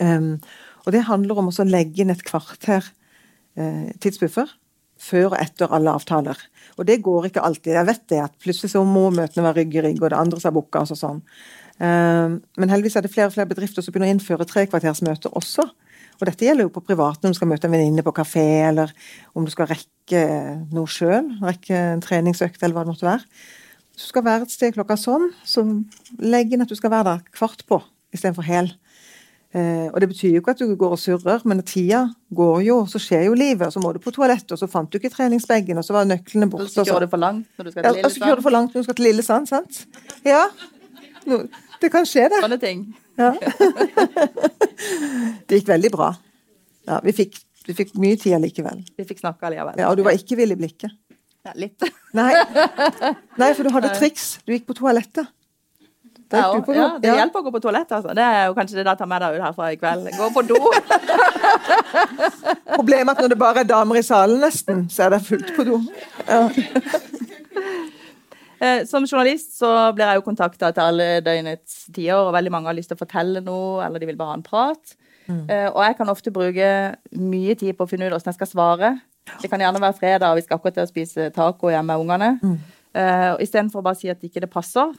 Um, 0.00 0.36
og 0.84 0.92
det 0.92 1.06
handler 1.08 1.40
om 1.40 1.48
å 1.48 1.66
legge 1.68 2.04
inn 2.04 2.12
et 2.12 2.26
kvarter 2.26 2.84
uh, 2.84 3.88
tidsbuffer 4.02 4.50
før 5.00 5.32
og 5.32 5.38
etter 5.40 5.72
alle 5.74 5.92
avtaler. 5.94 6.38
Og 6.78 6.86
det 6.88 7.00
går 7.04 7.28
ikke 7.28 7.44
alltid. 7.44 7.74
Jeg 7.76 7.88
vet 7.88 8.04
det, 8.10 8.20
at 8.24 8.38
plutselig 8.42 8.72
så 8.72 8.84
må 8.86 9.08
møtene 9.14 9.44
være 9.46 9.62
rygg 9.62 9.76
i 9.76 9.84
rygg, 9.88 10.02
og 10.02 10.10
det 10.10 10.18
andre 10.18 10.40
som 10.40 10.50
er 10.50 10.56
booka 10.56 10.84
og 10.84 10.98
sånn. 10.98 11.22
Ehm, 11.82 12.38
men 12.58 12.70
heldigvis 12.70 12.98
er 12.98 13.06
det 13.06 13.12
flere 13.12 13.30
og 13.30 13.34
flere 13.34 13.50
bedrifter 13.50 13.82
som 13.82 13.94
begynner 13.94 14.12
å 14.12 14.14
innføre 14.14 14.46
trekvartersmøter 14.50 15.34
også. 15.34 15.66
Og 16.20 16.28
dette 16.28 16.46
gjelder 16.46 16.68
jo 16.68 16.74
på 16.74 16.84
privat, 16.86 17.18
når 17.22 17.34
du 17.34 17.38
skal 17.40 17.50
møte 17.50 17.66
en 17.66 17.74
venninne 17.74 18.04
på 18.06 18.14
kafé, 18.14 18.46
eller 18.68 18.92
om 19.34 19.46
du 19.46 19.50
skal 19.50 19.68
rekke 19.72 20.22
noe 20.74 20.90
sjøl, 20.90 21.32
rekke 21.42 21.80
en 21.96 22.04
treningsøkt, 22.04 22.62
eller 22.62 22.76
hva 22.76 22.84
det 22.86 22.94
måtte 22.94 23.08
være. 23.08 23.26
Hvis 23.94 24.06
du 24.06 24.12
skal 24.12 24.26
være 24.26 24.46
et 24.46 24.54
sted 24.54 24.74
klokka 24.74 24.96
sånn, 24.98 25.28
så 25.46 25.66
legg 26.22 26.54
inn 26.54 26.62
at 26.62 26.70
du 26.70 26.78
skal 26.78 26.92
være 26.94 27.10
der 27.10 27.34
kvart 27.34 27.66
på 27.66 27.80
istedenfor 28.14 28.46
hel. 28.46 28.70
Eh, 29.54 29.86
og 29.92 30.00
Det 30.00 30.08
betyr 30.10 30.32
jo 30.34 30.40
ikke 30.42 30.50
at 30.50 30.58
du 30.58 30.74
går 30.74 30.96
og 30.96 30.98
surrer, 30.98 31.42
men 31.46 31.62
tida 31.62 32.08
går 32.34 32.62
jo, 32.66 32.78
så 32.90 32.98
skjer 32.98 33.28
jo 33.28 33.36
livet. 33.38 33.70
Så 33.70 33.78
må 33.82 33.92
du 33.94 34.00
på 34.02 34.10
toalettet, 34.10 34.50
og 34.56 34.58
så 34.58 34.66
fant 34.70 34.90
du 34.90 34.98
ikke 34.98 35.12
treningsbagen, 35.14 35.78
og 35.78 35.86
så 35.86 35.94
var 35.94 36.08
nøklene 36.10 36.48
borte. 36.50 36.66
Og 36.66 36.74
så 36.74 36.86
kjører 36.88 37.06
du 37.06 37.12
for 37.12 37.22
langt 37.22 37.46
når 37.58 37.68
du 37.68 37.70
skal 37.70 37.84
til 37.84 37.92
Lillesand. 37.92 38.02
Ja, 38.02 38.08
og 38.08 38.16
så 38.16 38.24
kjører 38.24 38.42
du 38.42 38.46
for 38.48 38.56
langt 38.56 38.74
når 38.74 38.82
du 38.82 38.88
skal 38.88 38.98
til 38.98 39.08
Lillesand, 39.08 39.50
sant? 39.52 39.80
Ja. 40.26 40.42
Det 41.84 41.92
kan 41.94 42.08
skje, 42.08 42.26
det. 42.32 42.42
Sånne 42.42 42.58
ting. 42.60 42.82
Ja. 43.20 43.30
det 45.46 45.60
gikk 45.60 45.70
veldig 45.70 45.92
bra. 45.94 46.10
Ja, 46.90 46.98
vi 47.06 47.14
fikk, 47.14 47.38
vi 47.68 47.78
fikk 47.78 47.94
mye 48.02 48.18
tid 48.18 48.34
allikevel. 48.40 48.82
Vi 48.98 49.06
fikk 49.06 49.22
snakke 49.22 49.46
allikevel. 49.46 49.78
Ja, 49.78 49.92
og 49.92 50.00
du 50.00 50.02
var 50.06 50.18
ikke 50.18 50.38
vill 50.40 50.56
i 50.56 50.58
blikket. 50.58 50.98
Ja, 51.44 51.54
litt. 51.60 51.84
Nei. 52.16 52.32
Nei, 53.40 53.54
for 53.54 53.62
du 53.62 53.70
hadde 53.74 53.94
triks. 54.00 54.38
Du 54.48 54.54
gikk 54.54 54.66
på 54.66 54.76
toalettet. 54.82 55.30
Da 56.34 56.42
Ja, 56.42 56.74
ja, 56.74 56.88
det 57.00 57.08
Ja. 57.10 57.14
hjelper 57.20 57.40
å 57.40 57.44
gå 57.46 57.52
på 57.54 57.60
toalettet, 57.64 57.94
altså. 57.98 58.14
Det 58.18 58.24
er 58.26 58.46
jo 58.48 58.54
kanskje 58.58 58.76
det 58.80 58.86
jeg 58.86 58.98
tar 59.00 59.10
med 59.10 59.22
deg 59.22 59.36
ut 59.38 59.44
herfra 59.46 59.70
i 59.72 59.76
kveld. 59.80 60.10
Gå 60.18 60.28
på 60.34 60.42
do. 60.48 60.58
Problemet 62.76 63.08
er 63.08 63.14
at 63.16 63.22
når 63.24 63.32
det 63.34 63.38
bare 63.40 63.62
er 63.64 63.68
damer 63.68 64.00
i 64.00 64.02
salen, 64.06 64.40
nesten, 64.42 64.84
så 64.90 65.06
er 65.06 65.14
det 65.16 65.22
fullt 65.28 65.54
på 65.56 65.66
do. 65.70 65.80
Eh, 68.64 68.84
Som 68.88 69.04
journalist 69.04 69.58
så 69.58 69.68
blir 69.92 70.06
jeg 70.08 70.16
jo 70.20 70.22
kontakta 70.24 70.70
til 70.72 70.80
alle 70.80 71.06
døgnets 71.26 71.82
tider, 71.92 72.14
og 72.16 72.30
veldig 72.32 72.52
mange 72.54 72.70
har 72.70 72.76
lyst 72.78 72.88
til 72.88 72.96
å 72.96 73.00
fortelle 73.02 73.42
noe, 73.44 73.82
eller 73.84 74.00
de 74.00 74.06
vil 74.08 74.16
bare 74.16 74.30
ha 74.32 74.36
en 74.38 74.44
prat. 74.46 74.94
Mm. 75.26 75.42
Og 75.74 75.80
jeg 75.84 75.96
kan 75.98 76.08
ofte 76.12 76.32
bruke 76.32 76.68
mye 77.18 77.56
tid 77.60 77.74
på 77.76 77.84
å 77.84 77.90
finne 77.90 78.06
ut 78.06 78.14
hvordan 78.14 78.30
jeg 78.30 78.38
skal 78.38 78.50
svare. 78.52 78.90
Det 79.42 79.50
kan 79.52 79.60
gjerne 79.60 79.82
være 79.82 79.98
fredag, 79.98 80.30
og 80.30 80.36
vi 80.38 80.44
skal 80.46 80.56
akkurat 80.56 80.78
til 80.78 80.86
å 80.86 80.90
spise 80.92 81.28
taco 81.34 81.72
hjemme 81.74 81.92
med 81.92 82.04
ungene. 82.06 82.30
Uh, 82.94 83.34
Istedenfor 83.42 83.82
å 83.82 83.86
bare 83.88 83.98
si 84.00 84.08
at 84.12 84.22
ikke 84.24 84.44
det 84.46 84.50
passer, 84.54 84.94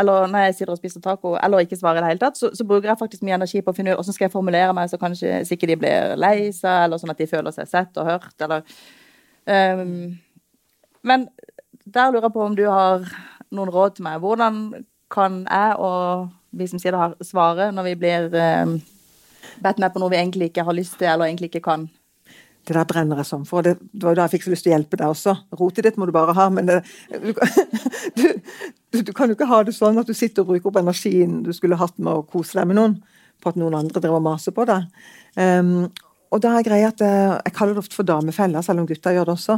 eller 0.00 0.28
når 0.30 0.46
jeg 0.46 0.54
sitter 0.58 0.72
og 0.74 0.80
spiser 0.80 1.02
taco, 1.04 1.34
eller 1.38 1.64
ikke 1.64 1.78
svarer 1.78 2.00
i 2.00 2.04
det 2.04 2.10
hele 2.12 2.22
tatt, 2.22 2.38
så, 2.38 2.50
så 2.56 2.66
bruker 2.68 2.90
jeg 2.90 3.00
faktisk 3.00 3.24
mye 3.26 3.38
energi 3.38 3.62
på 3.62 3.72
å 3.72 3.76
finne 3.76 3.94
ut 3.94 4.00
hvordan 4.00 4.16
skal 4.16 4.26
jeg 4.26 4.34
formulere 4.34 4.74
meg, 4.76 4.90
så 4.90 5.00
kanskje 5.00 5.42
ikke 5.56 5.70
de 5.70 5.78
blir 5.80 6.14
lei 6.20 6.36
seg, 6.52 6.86
eller 6.86 7.00
sånn 7.00 7.14
at 7.14 7.22
de 7.22 7.30
føler 7.30 7.54
seg 7.54 7.70
sett 7.70 8.00
og 8.00 8.10
hørt, 8.10 8.34
eller 8.44 8.64
um, 9.46 10.14
Men 11.04 11.28
der 11.84 12.10
lurer 12.10 12.28
jeg 12.28 12.36
på 12.36 12.44
om 12.44 12.56
du 12.56 12.64
har 12.70 13.04
noen 13.54 13.70
råd 13.70 13.96
til 13.96 14.06
meg. 14.06 14.22
Hvordan 14.22 14.62
kan 15.12 15.42
jeg 15.44 15.76
og 15.84 16.30
vi 16.56 16.66
som 16.70 16.80
sitter 16.80 16.98
her, 16.98 17.16
svare 17.22 17.70
når 17.74 17.90
vi 17.90 17.94
blir 18.00 18.30
um, 18.64 18.78
bedt 19.62 19.82
med 19.82 19.92
på 19.92 20.00
noe 20.00 20.12
vi 20.14 20.20
egentlig 20.22 20.50
ikke 20.50 20.64
har 20.66 20.76
lyst 20.76 20.96
til, 20.98 21.10
eller 21.10 21.28
egentlig 21.28 21.52
ikke 21.52 21.66
kan? 21.68 21.88
Det 22.64 22.72
der 22.72 22.86
brenner 22.88 23.20
jeg 23.20 23.28
som 23.28 23.42
for. 23.48 23.64
Det, 23.64 23.74
det 23.92 24.06
var 24.06 24.14
jo 24.14 24.18
da 24.18 24.24
jeg 24.24 24.38
fikk 24.38 24.46
så 24.46 24.52
lyst 24.54 24.64
til 24.64 24.72
å 24.72 24.76
hjelpe 24.78 24.98
deg 25.00 25.12
også. 25.12 25.34
Rotet 25.60 25.84
ditt 25.84 25.98
må 26.00 26.08
du 26.08 26.14
bare 26.16 26.32
ha, 26.36 26.46
men 26.52 26.70
det, 26.70 26.78
du, 27.12 27.34
du, 28.18 29.02
du, 29.02 29.12
kan 29.12 29.28
jo 29.28 29.36
ikke 29.36 29.50
ha 29.50 29.60
det 29.66 29.74
sånn 29.76 30.00
at 30.00 30.08
du 30.08 30.14
sitter 30.16 30.44
og 30.44 30.54
bruker 30.54 30.70
opp 30.70 30.80
energien 30.80 31.42
du 31.44 31.52
skulle 31.56 31.78
hatt 31.80 31.98
med 31.98 32.12
å 32.12 32.24
kose 32.24 32.56
deg 32.56 32.70
med 32.70 32.80
noen, 32.80 32.96
på 33.44 33.52
at 33.52 33.60
noen 33.60 33.76
andre 33.76 34.00
driver 34.00 34.22
og 34.22 34.26
maser 34.30 34.56
på 34.56 34.64
deg. 34.70 34.88
Um, 35.36 35.90
og 36.34 36.40
da 36.42 36.54
er 36.56 36.66
greia 36.66 36.88
at 36.90 37.02
eh, 37.04 37.34
Jeg 37.46 37.54
kaller 37.54 37.76
det 37.76 37.82
ofte 37.84 37.94
for 37.94 38.06
damefella, 38.08 38.62
selv 38.64 38.82
om 38.82 38.88
gutta 38.88 39.12
gjør 39.14 39.28
det 39.28 39.34
også. 39.36 39.54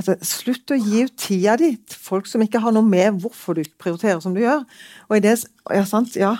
Altså, 0.00 0.14
slutt 0.24 0.72
å 0.72 0.78
gi 0.78 1.02
ut 1.04 1.16
tida 1.20 1.58
di 1.60 1.74
til 1.76 1.98
folk 2.00 2.30
som 2.30 2.40
ikke 2.44 2.62
har 2.64 2.72
noe 2.72 2.86
med 2.86 3.18
hvorfor 3.20 3.58
du 3.58 3.66
prioriterer 3.80 4.22
som 4.24 4.32
du 4.36 4.40
gjør. 4.40 4.64
Og 5.10 5.18
i 5.18 5.24
det, 5.24 5.34
ja, 5.76 5.82
sant? 5.88 6.16
Ja. 6.16 6.32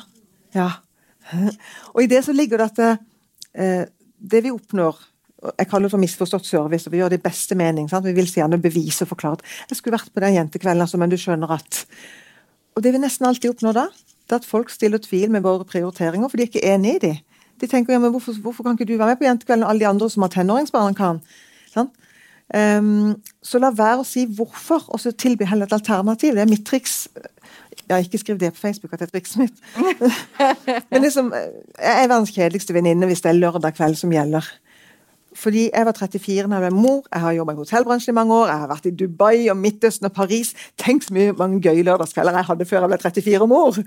ja. 0.56 0.70
Og 1.94 2.00
i 2.04 2.08
det 2.08 2.22
så 2.24 2.32
ligger 2.36 2.62
det 2.62 2.70
at 2.70 2.80
det, 2.80 3.74
det 4.16 4.42
vi 4.46 4.54
oppnår 4.54 4.96
jeg 5.44 5.68
kaller 5.68 5.86
det 5.86 5.92
for 5.92 6.00
misforstått 6.00 6.48
service, 6.48 6.88
og 6.88 6.94
vi 6.94 7.02
gjør 7.02 7.12
det 7.12 7.20
i 7.20 7.26
beste 7.26 7.56
mening. 7.58 7.90
Sant? 7.90 8.06
Vi 8.08 8.14
vil 8.16 8.28
si 8.28 8.40
gjerne 8.40 8.58
bevise 8.60 9.04
og 9.04 9.12
forklare. 9.12 9.44
Jeg 9.70 9.78
skulle 9.78 9.96
vært 9.98 10.12
på 10.14 10.22
den 10.24 10.38
jentekvelden, 10.38 10.84
altså, 10.84 11.00
men 11.00 11.12
du 11.12 11.18
skjønner 11.20 11.58
at 11.58 11.84
Og 12.76 12.82
det 12.84 12.92
vi 12.92 12.98
nesten 13.00 13.24
alltid 13.24 13.54
oppnår 13.54 13.72
da, 13.72 13.86
det 14.28 14.34
er 14.34 14.42
at 14.42 14.44
folk 14.44 14.68
stiller 14.68 15.00
tvil 15.00 15.30
med 15.32 15.40
våre 15.40 15.64
prioriteringer, 15.64 16.28
for 16.28 16.36
de 16.36 16.44
er 16.44 16.50
ikke 16.50 16.74
enig 16.74 16.90
i 16.96 16.98
de. 17.06 17.12
De 17.60 17.68
tenker 17.70 17.94
ja, 17.94 17.98
men 17.98 18.10
hvorfor, 18.12 18.36
hvorfor 18.44 18.66
kan 18.66 18.76
ikke 18.76 18.84
du 18.90 18.98
være 18.98 19.14
med 19.14 19.20
på 19.20 19.24
jentekvelden, 19.24 19.64
og 19.64 19.70
alle 19.70 19.80
de 19.80 19.88
andre 19.88 20.10
som 20.12 20.26
har 20.26 20.32
tenåringsbarn 20.34 20.98
kan? 20.98 21.22
Sant? 21.72 21.94
Um, 22.54 23.16
så 23.42 23.58
la 23.58 23.72
være 23.74 24.04
å 24.04 24.06
si 24.06 24.26
hvorfor, 24.28 24.84
og 24.92 25.00
så 25.00 25.14
tilby 25.16 25.48
heller 25.48 25.66
et 25.66 25.78
alternativ. 25.78 26.36
Det 26.36 26.44
er 26.44 26.52
mitt 26.52 26.66
triks. 26.68 27.06
Ja, 27.88 27.96
ikke 27.96 28.20
skriv 28.20 28.38
det 28.38 28.52
på 28.52 28.66
Facebook 28.66 28.92
at 28.92 29.00
det 29.00 29.08
er 29.08 29.14
trikset 29.16 29.40
mitt. 29.46 29.64
Men 30.92 31.06
liksom, 31.06 31.32
jeg 31.32 32.04
er 32.04 32.12
verdens 32.12 32.34
kjedeligste 32.36 32.76
venninne 32.76 33.08
hvis 33.08 33.24
det 33.24 33.32
er 33.32 33.40
lørdag 33.40 33.72
kveld 33.78 33.96
som 33.96 34.12
gjelder. 34.12 34.46
Fordi 35.36 35.66
jeg 35.68 35.84
var 35.84 35.92
34 35.92 36.48
da 36.48 36.58
jeg 36.58 36.64
ble 36.64 36.80
mor, 36.80 37.02
jeg 37.12 37.20
har 37.20 37.34
jobba 37.36 37.52
i 37.52 37.58
hotellbransjen 37.58 38.12
i 38.12 38.16
mange 38.16 38.34
år, 38.34 38.46
jeg 38.48 38.62
har 38.62 38.70
vært 38.70 38.88
i 38.88 38.94
Dubai 39.02 39.48
og 39.52 39.58
Midtøsten 39.60 40.08
og 40.08 40.14
Paris. 40.16 40.54
Tenk 40.80 41.04
så 41.04 41.12
mye 41.16 41.34
mange 41.36 41.60
gøye 41.64 41.84
lørdagskvelder 41.84 42.40
jeg 42.40 42.48
hadde 42.50 42.68
før 42.70 42.86
jeg 42.86 42.92
ble 42.92 42.98
34 43.04 43.44
og 43.44 43.52
mor. 43.52 43.80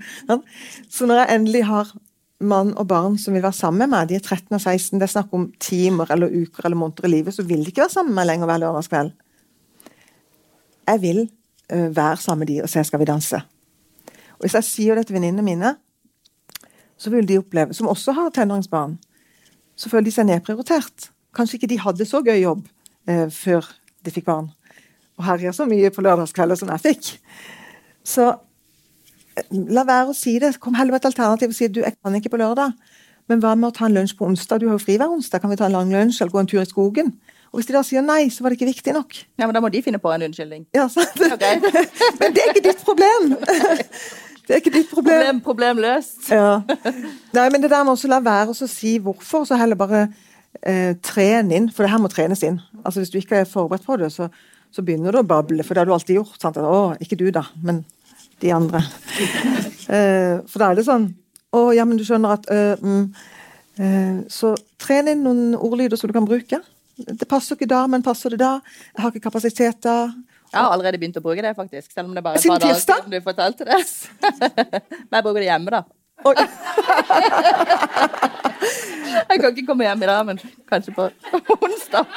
Så 0.90 1.08
når 1.10 1.24
jeg 1.24 1.40
endelig 1.40 1.64
har 1.66 1.90
mann 2.40 2.72
og 2.78 2.86
barn 2.88 3.18
som 3.20 3.34
vil 3.34 3.42
være 3.44 3.58
sammen 3.58 3.82
med 3.84 3.92
meg, 3.92 4.08
de 4.08 4.16
er 4.16 4.24
13 4.24 4.54
og 4.56 4.62
16, 4.62 5.00
det 5.00 5.08
er 5.08 5.12
snakk 5.12 5.34
om 5.36 5.50
timer 5.60 6.14
eller 6.14 6.30
uker 6.30 6.64
eller 6.64 6.78
måneder 6.78 7.08
i 7.08 7.12
livet, 7.16 7.34
så 7.34 7.44
vil 7.44 7.64
de 7.64 7.74
ikke 7.74 7.84
være 7.84 7.96
sammen 7.96 8.14
med 8.14 8.22
meg 8.22 8.30
lenger 8.30 8.50
hver 8.50 8.62
lørdagskveld. 8.64 9.12
Jeg 10.88 11.02
vil 11.02 11.20
øh, 11.72 11.96
være 11.96 12.16
sammen 12.16 12.46
med 12.46 12.54
de 12.54 12.62
og 12.62 12.68
se 12.68 12.84
Skal 12.84 13.00
vi 13.00 13.04
danse. 13.04 13.42
Og 14.38 14.46
hvis 14.46 14.54
jeg 14.54 14.64
sier 14.64 14.94
det 14.94 15.06
til 15.06 15.14
venninnene 15.14 15.44
mine, 15.44 15.76
så 16.96 17.10
vil 17.10 17.28
de 17.28 17.38
oppleve, 17.38 17.74
som 17.74 17.88
også 17.88 18.12
har 18.12 18.30
tenåringsbarn, 18.30 18.98
så 19.76 19.88
føler 19.88 20.04
de 20.04 20.12
seg 20.12 20.26
nedprioritert. 20.28 21.10
Kanskje 21.36 21.58
ikke 21.58 21.70
de 21.70 21.80
hadde 21.80 22.06
så 22.08 22.22
gøy 22.26 22.40
jobb 22.42 22.64
eh, 23.10 23.26
før 23.34 23.66
de 24.04 24.14
fikk 24.14 24.28
barn. 24.28 24.50
Og 25.20 25.26
herja 25.26 25.52
så 25.54 25.66
mye 25.68 25.90
på 25.92 26.04
lørdagskvelder 26.04 26.58
som 26.58 26.70
jeg 26.74 26.84
fikk. 26.86 27.10
Så 28.06 28.30
eh, 28.30 29.44
la 29.74 29.84
være 29.88 30.14
å 30.14 30.16
si 30.16 30.38
det. 30.42 30.56
Kom 30.62 30.78
heller 30.78 30.96
med 30.96 31.04
et 31.04 31.10
alternativ 31.12 31.52
og 31.52 31.58
si 31.58 31.68
du, 31.68 31.82
jeg 31.84 31.96
kan 31.98 32.16
ikke 32.18 32.32
på 32.32 32.40
lørdag. 32.40 32.74
Men 33.30 33.42
hva 33.42 33.52
med 33.54 33.70
å 33.70 33.74
ta 33.76 33.86
en 33.86 33.94
lunsj 33.94 34.16
på 34.18 34.26
onsdag? 34.26 34.62
Du 34.62 34.70
har 34.70 34.74
jo 34.74 34.82
fri 34.82 34.96
hver 34.98 35.12
onsdag. 35.12 35.42
Kan 35.42 35.52
vi 35.52 35.60
ta 35.60 35.68
en 35.68 35.76
lang 35.76 35.92
lunsj 35.92 36.22
eller 36.22 36.34
gå 36.34 36.40
en 36.42 36.50
tur 36.50 36.62
i 36.62 36.66
skogen? 36.66 37.12
Og 37.50 37.58
hvis 37.58 37.68
de 37.68 37.74
da 37.74 37.82
sier 37.86 38.02
nei, 38.06 38.24
så 38.30 38.42
var 38.42 38.52
det 38.52 38.60
ikke 38.60 38.70
viktig 38.70 38.94
nok. 38.94 39.20
Ja, 39.38 39.46
men 39.46 39.54
Da 39.54 39.62
må 39.62 39.70
de 39.70 39.82
finne 39.82 39.98
på 40.02 40.10
en 40.14 40.24
unnskyldning. 40.28 40.66
Ja, 40.74 40.88
sant? 40.90 41.14
Okay. 41.34 41.62
Men 42.20 42.34
det 42.34 42.42
er 42.42 42.52
ikke 42.54 42.66
ditt 42.70 42.84
problem! 42.86 43.32
Det 44.50 44.56
er 44.56 44.62
ikke 44.64 44.72
ditt 44.74 44.88
problem. 44.90 45.14
Problem, 45.14 45.40
problem 45.44 45.78
løst. 45.78 46.24
Ja. 46.26 46.56
Nei, 47.36 47.44
men 47.52 47.62
det 47.62 47.68
der 47.70 47.84
med 47.86 47.92
også 47.92 48.08
la 48.10 48.16
være 48.18 48.50
å 48.50 48.66
si 48.66 48.96
hvorfor, 48.98 49.44
så 49.46 49.54
heller 49.54 49.78
bare 49.78 50.00
eh, 50.62 50.96
trene 51.04 51.56
inn. 51.56 51.70
For 51.74 51.86
det 51.86 51.92
her 51.92 52.02
må 52.02 52.10
trenes 52.12 52.42
inn. 52.46 52.60
Altså 52.82 53.02
Hvis 53.02 53.12
du 53.12 53.18
ikke 53.20 53.42
er 53.42 53.48
forberedt 53.48 53.86
på 53.86 53.98
det, 54.00 54.10
så, 54.14 54.28
så 54.72 54.84
begynner 54.86 55.14
du 55.14 55.22
å 55.22 55.26
bable. 55.26 55.64
For 55.66 55.74
det 55.74 55.84
har 55.84 55.90
du 55.90 55.94
alltid 55.96 56.20
gjort. 56.20 56.38
Sant? 56.42 56.60
Å, 56.60 56.82
ikke 57.02 57.18
du, 57.20 57.28
da, 57.34 57.46
men 57.64 57.84
de 58.40 58.54
andre. 58.56 58.82
eh, 59.96 60.40
for 60.48 60.62
da 60.62 60.70
er 60.70 60.78
det 60.80 60.86
sånn 60.86 61.10
Å, 61.50 61.60
ja, 61.76 61.84
men 61.84 61.98
du 61.98 62.04
skjønner 62.06 62.38
at 62.38 62.46
øh, 62.54 62.80
mm, 62.80 63.02
eh, 63.82 64.18
Så 64.32 64.54
tren 64.80 65.10
inn 65.10 65.24
noen 65.26 65.56
ordlyder 65.58 65.98
som 66.00 66.08
du 66.08 66.14
kan 66.16 66.28
bruke. 66.28 66.60
Det 67.00 67.28
passer 67.28 67.58
ikke 67.58 67.68
da, 67.68 67.82
men 67.90 68.04
passer 68.06 68.32
det 68.32 68.40
da? 68.40 68.58
Jeg 68.94 69.02
har 69.02 69.12
ikke 69.12 69.26
kapasitet 69.28 69.80
da. 69.84 69.96
Jeg 70.50 70.58
har 70.58 70.74
allerede 70.74 70.98
begynt 70.98 71.18
å 71.18 71.22
bruke 71.24 71.42
det, 71.44 71.52
faktisk. 71.58 71.92
Selv 71.92 72.10
om 72.10 72.16
det 72.16 72.22
bare 72.24 72.38
er 72.38 72.42
et 72.42 72.50
par 72.50 72.62
dager 72.62 72.80
siden 72.82 73.12
du 73.12 73.20
fortalte 73.22 73.66
det. 73.68 73.78
Men 75.06 75.20
jeg 75.20 75.26
bruker 75.26 75.38
det 75.38 75.46
hjemme, 75.46 75.74
da. 75.76 75.82
Oi. 76.24 76.34
Jeg 79.30 79.40
kan 79.40 79.48
ikke 79.50 79.66
komme 79.66 79.84
hjem 79.84 80.02
i 80.02 80.06
dag, 80.06 80.26
men 80.26 80.40
kanskje 80.68 80.92
på 80.94 81.10
onsdag. 81.60 82.04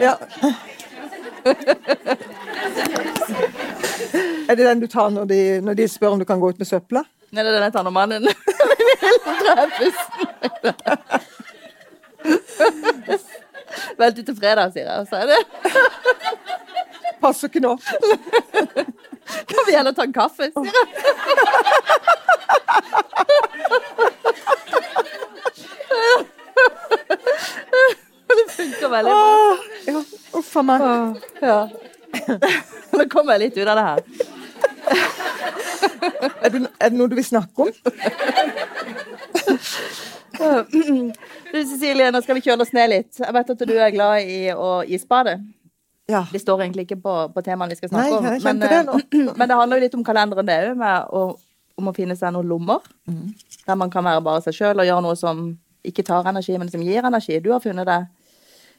Ja. 0.00 0.14
Er 4.48 4.54
det 4.54 4.66
den 4.66 4.80
du 4.80 4.86
tar 4.86 5.10
når 5.10 5.24
de, 5.24 5.60
når 5.60 5.74
de 5.74 5.88
spør 5.88 6.08
om 6.14 6.18
du 6.18 6.24
kan 6.24 6.40
gå 6.40 6.48
ut 6.48 6.58
med 6.58 6.66
søpla? 6.66 7.02
Nei, 7.30 7.42
det 7.42 7.50
er 7.50 7.56
den 7.56 7.66
jeg 7.66 7.72
tar 7.74 7.82
når 7.86 7.90
mannen. 7.94 8.28
Vent 13.98 14.20
til 14.26 14.36
fredag, 14.36 14.72
sier 14.74 14.86
jeg. 14.86 15.00
Og 15.00 15.06
så 15.10 15.16
er 15.16 15.26
det 15.32 15.40
Passer 17.26 17.50
ikke 17.50 17.62
nå. 17.64 17.74
Kan 19.50 19.64
vi 19.66 19.74
heller 19.74 19.92
ta 19.96 20.02
en 20.06 20.12
kaffe, 20.14 20.46
sier 20.54 20.70
jeg. 20.70 20.86
Det 28.28 28.52
funker 28.52 28.88
veldig 28.88 29.12
bra. 29.12 29.52
Åh, 29.52 29.58
ja, 29.86 30.02
uff 30.38 30.56
a 30.56 30.62
meg. 30.66 30.80
Ja. 31.40 31.58
Nå 32.96 33.06
kommer 33.12 33.36
jeg 33.36 33.40
litt 33.46 33.58
ut 33.60 33.68
av 33.68 33.76
det 33.78 33.86
her. 33.86 34.00
Er, 36.42 36.50
det- 36.50 36.70
er 36.80 36.90
det 36.90 36.96
noe 36.98 37.08
du 37.10 37.14
vil 37.18 37.24
snakke 37.26 37.62
om? 37.62 37.72
Du, 41.46 41.62
Cecilie, 41.64 42.10
nå 42.12 42.20
skal 42.20 42.36
vi 42.36 42.42
kjøle 42.44 42.60
oss 42.66 42.72
ned 42.76 42.90
litt. 42.92 43.18
Jeg 43.22 43.32
vet 43.32 43.50
at 43.54 43.62
du 43.70 43.72
er 43.80 43.92
glad 43.94 44.26
i 44.28 44.50
å 44.52 44.82
isbade. 44.84 45.38
Ja. 46.06 46.22
Det 46.32 46.38
står 46.38 46.62
egentlig 46.62 46.86
ikke 46.86 47.00
på, 47.02 47.14
på 47.34 47.42
temaene 47.42 47.74
vi 47.74 47.80
skal 47.80 47.90
snakke 47.90 48.20
Nei, 48.22 48.36
om. 48.38 48.42
Men, 48.44 48.60
det 48.62 48.70
eh, 48.70 49.32
men 49.38 49.48
det 49.48 49.58
handler 49.58 49.80
jo 49.80 49.86
litt 49.86 49.96
om 49.98 50.04
kalenderen, 50.06 50.46
det 50.46 50.58
òg, 51.10 51.34
om 51.76 51.90
å 51.90 51.94
finne 51.96 52.16
seg 52.16 52.32
noen 52.32 52.48
lommer. 52.48 52.84
Mm. 53.10 53.32
Der 53.66 53.78
man 53.78 53.90
kan 53.92 54.06
være 54.06 54.22
bare 54.24 54.44
seg 54.44 54.56
sjøl 54.56 54.80
og 54.80 54.86
gjøre 54.86 55.04
noe 55.04 55.18
som 55.18 55.48
ikke 55.86 56.06
tar 56.06 56.28
energi, 56.30 56.54
men 56.58 56.70
som 56.70 56.82
gir 56.82 57.04
energi. 57.06 57.40
Du 57.42 57.50
har 57.52 57.62
funnet 57.62 57.88
deg 57.88 58.06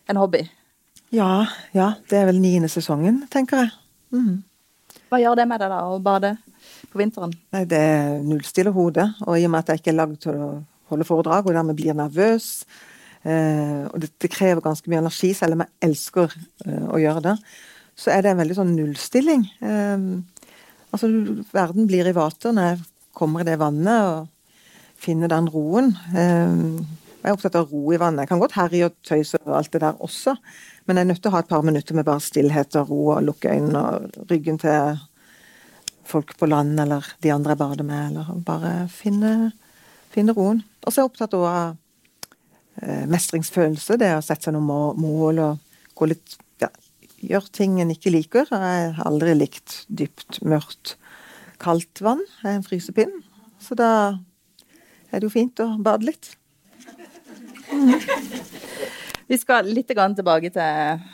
en 0.08 0.20
hobby. 0.22 0.46
ja, 1.12 1.46
ja. 1.76 1.94
Det 2.10 2.18
er 2.20 2.30
vel 2.32 2.40
niende 2.42 2.72
sesongen, 2.72 3.26
tenker 3.32 3.66
jeg. 3.66 3.76
Mm. 4.16 4.44
Hva 5.12 5.20
gjør 5.22 5.38
det 5.40 5.48
med 5.48 5.62
deg, 5.62 5.72
da, 5.72 5.84
å 5.88 6.00
bade 6.04 6.34
på 6.92 7.00
vinteren? 7.00 7.36
Nei, 7.56 7.64
det 7.70 7.84
nullstiller 8.24 8.76
hodet. 8.76 9.08
Og 9.28 9.36
i 9.36 9.46
og 9.48 9.54
med 9.54 9.64
at 9.64 9.74
jeg 9.74 9.84
ikke 9.84 9.94
er 9.94 10.00
lagd 10.00 10.20
til 10.24 10.40
å 10.40 10.52
holde 10.92 11.08
foredrag, 11.08 11.48
og 11.48 11.56
dermed 11.56 11.76
blir 11.78 11.96
nervøs 11.96 12.66
Og 13.26 13.98
det, 14.02 14.12
det 14.22 14.30
krever 14.32 14.62
ganske 14.64 14.90
mye 14.92 15.02
energi, 15.02 15.34
selv 15.36 15.58
om 15.58 15.64
jeg 15.66 15.74
elsker 15.90 16.36
eh, 16.66 16.86
å 16.94 17.00
gjøre 17.02 17.24
det. 17.26 17.36
Så 17.98 18.12
er 18.14 18.22
det 18.22 18.32
en 18.32 18.40
veldig 18.44 18.56
sånn 18.60 18.76
nullstilling. 18.78 19.48
Eh, 19.66 20.06
altså, 20.94 21.10
verden 21.56 21.90
blir 21.90 22.08
i 22.08 22.16
vater 22.16 22.54
når 22.56 22.70
jeg 22.72 22.86
kommer 23.18 23.42
i 23.42 23.48
det 23.50 23.58
vannet 23.60 24.12
og 24.12 24.28
finner 25.02 25.32
den 25.34 25.50
roen. 25.54 25.92
Eh, 26.14 26.86
Jeg 27.18 27.34
er 27.34 27.36
opptatt 27.36 27.56
av 27.60 27.72
ro 27.74 27.92
i 27.92 27.98
vannet. 28.00 28.24
Jeg 28.24 28.30
kan 28.30 28.40
godt 28.40 28.56
herje 28.56 28.88
og 28.88 28.94
tøyse 29.04 29.40
og 29.42 29.56
alt 29.58 29.72
det 29.74 29.82
der 29.82 29.98
også, 30.06 30.36
men 30.86 30.96
jeg 30.96 31.04
er 31.04 31.08
nødt 31.10 31.22
til 31.26 31.32
å 31.32 31.34
ha 31.34 31.42
et 31.44 31.50
par 31.50 31.66
minutter 31.66 31.98
med 31.98 32.06
bare 32.08 32.24
stillhet 32.24 32.78
og 32.80 32.92
ro 32.94 33.00
og 33.18 33.26
lukke 33.26 33.52
øynene 33.52 33.82
og 33.82 34.30
ryggen 34.30 34.60
til 34.62 35.02
folk 36.08 36.38
på 36.40 36.48
land 36.48 36.80
eller 36.80 37.04
de 37.26 37.34
andre 37.34 37.52
jeg 37.52 37.60
bader 37.60 37.84
med, 37.84 38.14
eller 38.14 38.40
bare 38.48 38.72
finne, 38.94 39.52
finne 40.14 40.32
roen. 40.38 40.62
Og 40.86 40.94
så 40.94 41.02
er 41.02 41.04
jeg 41.04 41.10
opptatt 41.12 41.36
av 41.36 41.48
eh, 41.50 41.76
mestringsfølelse, 43.10 43.98
det 43.98 44.12
å 44.14 44.22
sette 44.22 44.48
seg 44.48 44.54
noen 44.54 45.00
mål 45.02 45.40
og 45.42 45.78
gå 45.98 46.10
litt 46.12 46.38
ja, 46.62 46.70
Gjøre 47.26 47.50
ting 47.54 47.80
en 47.82 47.90
ikke 47.94 48.14
liker. 48.14 48.46
Jeg 48.52 48.92
har 48.94 49.00
aldri 49.10 49.34
likt 49.34 49.80
dypt, 49.90 50.38
mørkt, 50.46 50.96
kaldt 51.64 52.04
vann. 52.06 52.22
Jeg 52.44 52.52
er 52.52 52.60
en 52.60 52.66
frysepinn. 52.66 53.16
Så 53.58 53.78
da 53.78 53.90
er 55.10 55.18
det 55.18 55.26
jo 55.26 55.34
fint 55.34 55.58
å 55.64 55.72
bade 55.82 56.06
litt. 56.06 56.36
Vi 59.28 59.38
skal 59.42 59.68
litt 59.68 59.90
tilbake 59.90 60.52
til, 60.54 61.08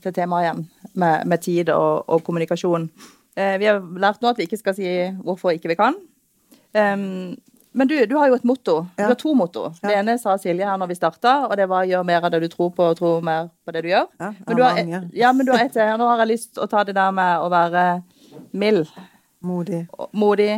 til 0.00 0.14
temaet 0.16 0.46
igjen, 0.46 0.62
med, 0.94 1.26
med 1.28 1.42
tid 1.44 1.72
og, 1.74 2.06
og 2.08 2.22
kommunikasjon. 2.24 2.88
Eh, 3.36 3.58
vi 3.60 3.68
har 3.68 3.82
lært 4.00 4.22
nå 4.22 4.30
at 4.30 4.40
vi 4.40 4.46
ikke 4.48 4.60
skal 4.60 4.76
si 4.76 4.88
hvorfor 5.24 5.54
ikke 5.54 5.72
vi 5.72 5.78
kan. 5.78 5.98
Um, 6.70 7.36
men 7.72 7.88
du, 7.88 8.06
du, 8.06 8.16
har 8.18 8.30
jo 8.30 8.34
et 8.34 8.46
motto. 8.46 8.74
Du 8.98 9.04
har 9.04 9.14
to 9.18 9.34
motto. 9.38 9.68
Det 9.82 9.92
ene 9.94 10.16
sa 10.18 10.34
Silje 10.42 10.66
her 10.66 10.78
når 10.80 10.90
vi 10.90 10.96
starta, 10.98 11.34
og 11.46 11.54
det 11.58 11.68
var 11.70 11.86
'gjør 11.86 12.02
mer 12.06 12.24
av 12.26 12.32
det 12.34 12.40
du 12.42 12.48
tror 12.50 12.72
på, 12.74 12.88
og 12.90 12.96
tro 12.98 13.12
mer 13.22 13.50
på 13.64 13.74
det 13.76 13.84
du 13.86 13.88
gjør'. 13.92 14.08
Ja, 14.18 14.32
men 14.46 14.56
du 14.56 14.62
har, 14.62 14.80
ja, 15.14 15.32
men 15.32 15.46
du 15.46 15.52
har 15.52 15.64
et 15.64 15.72
til. 15.72 15.92
Nå 15.98 16.08
har 16.10 16.18
jeg 16.24 16.32
lyst 16.32 16.54
til 16.54 16.64
å 16.64 16.70
ta 16.70 16.82
det 16.84 16.96
der 16.98 17.14
med 17.14 17.38
å 17.38 17.46
være 17.52 18.02
mild. 18.52 18.90
Modig. 19.40 19.86
Modig. 20.12 20.50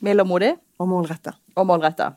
Mild 0.00 0.20
og 0.20 0.28
modig. 0.28 0.52
Og 0.78 0.88
målretta. 0.88 1.34
Og 1.56 1.66
målretta. 1.66 2.12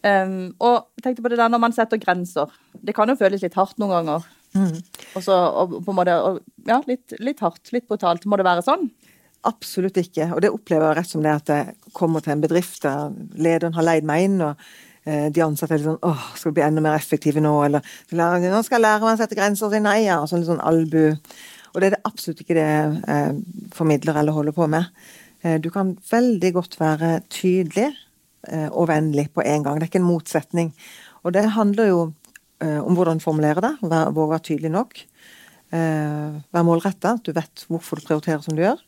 Um, 0.00 0.54
og 0.58 0.88
tenkte 1.04 1.22
på 1.22 1.28
det 1.28 1.38
der 1.38 1.50
når 1.52 1.60
man 1.60 1.72
setter 1.76 2.00
grenser. 2.00 2.50
Det 2.72 2.94
kan 2.96 3.08
jo 3.08 3.18
føles 3.20 3.42
litt 3.44 3.54
hardt 3.58 3.78
noen 3.78 3.92
ganger. 3.98 4.26
Mm. 4.56 4.80
Og 5.14 5.22
så 5.22 5.36
og 5.36 5.76
på 5.84 5.92
en 5.92 5.98
måte 5.98 6.16
og, 6.26 6.40
Ja, 6.66 6.80
litt, 6.88 7.14
litt, 7.22 7.40
hardt, 7.40 7.70
litt 7.72 7.86
brutalt. 7.88 8.26
Må 8.26 8.38
det 8.40 8.48
være 8.48 8.64
sånn? 8.66 8.88
Absolutt 9.48 9.96
ikke. 9.96 10.26
Og 10.34 10.42
det 10.44 10.50
opplever 10.52 10.90
jeg 10.90 10.96
rett 10.98 11.08
som 11.08 11.22
det 11.24 11.32
at 11.32 11.50
jeg 11.50 11.92
kommer 11.96 12.20
til 12.20 12.34
en 12.34 12.42
bedrift 12.42 12.82
der 12.84 13.14
lederen 13.40 13.76
har 13.76 13.86
leid 13.86 14.04
meg 14.08 14.26
inn, 14.26 14.36
og 14.44 14.60
eh, 15.08 15.30
de 15.32 15.44
ansatte 15.44 15.72
er 15.72 15.80
litt 15.80 15.88
sånn 15.88 16.02
åh, 16.04 16.26
skal 16.36 16.52
vi 16.52 16.58
bli 16.58 16.66
enda 16.66 16.84
mer 16.84 16.98
effektive 16.98 17.40
nå, 17.40 17.54
eller 17.64 17.80
nå 18.12 18.60
skal 18.66 18.76
jeg 18.76 18.84
lære 18.84 19.00
meg 19.06 19.14
å 19.14 19.20
sette 19.22 19.38
grenser 19.38 19.68
og 19.68 19.72
si 19.72 19.80
nei, 19.80 20.02
ja. 20.04 20.18
Og 20.20 20.28
sånn 20.28 20.42
litt 20.42 20.50
sånn 20.50 20.60
albu. 20.60 21.06
Og 21.72 21.80
det 21.80 21.88
er 21.88 21.96
det 21.96 22.02
absolutt 22.10 22.44
ikke 22.44 22.58
det 22.58 22.66
jeg 22.66 23.00
eh, 23.14 23.40
formidler 23.76 24.20
eller 24.20 24.36
holder 24.36 24.56
på 24.58 24.68
med. 24.76 24.92
Eh, 25.40 25.56
du 25.64 25.70
kan 25.72 25.94
veldig 26.10 26.52
godt 26.58 26.80
være 26.82 27.16
tydelig 27.32 27.92
og 28.72 28.86
vennlig 28.88 29.26
på 29.36 29.42
en 29.44 29.66
gang. 29.66 29.76
Det 29.76 29.84
er 29.84 29.90
ikke 29.90 29.98
en 30.00 30.06
motsetning. 30.06 30.70
Og 31.28 31.34
det 31.36 31.42
handler 31.52 31.90
jo 31.90 31.98
om 32.64 32.96
hvordan 32.96 33.20
du 33.20 33.24
formulerer 33.26 33.60
det. 33.60 33.70
Våge 33.84 34.22
å 34.24 34.30
være 34.30 34.46
tydelig 34.46 34.70
nok. 34.72 35.02
Være 35.68 36.62
målretta. 36.64 37.18
Du 37.20 37.34
vet 37.36 37.66
hvorfor 37.68 38.00
du 38.00 38.06
prioriterer 38.08 38.40
som 38.40 38.56
du 38.56 38.62
gjør. 38.64 38.80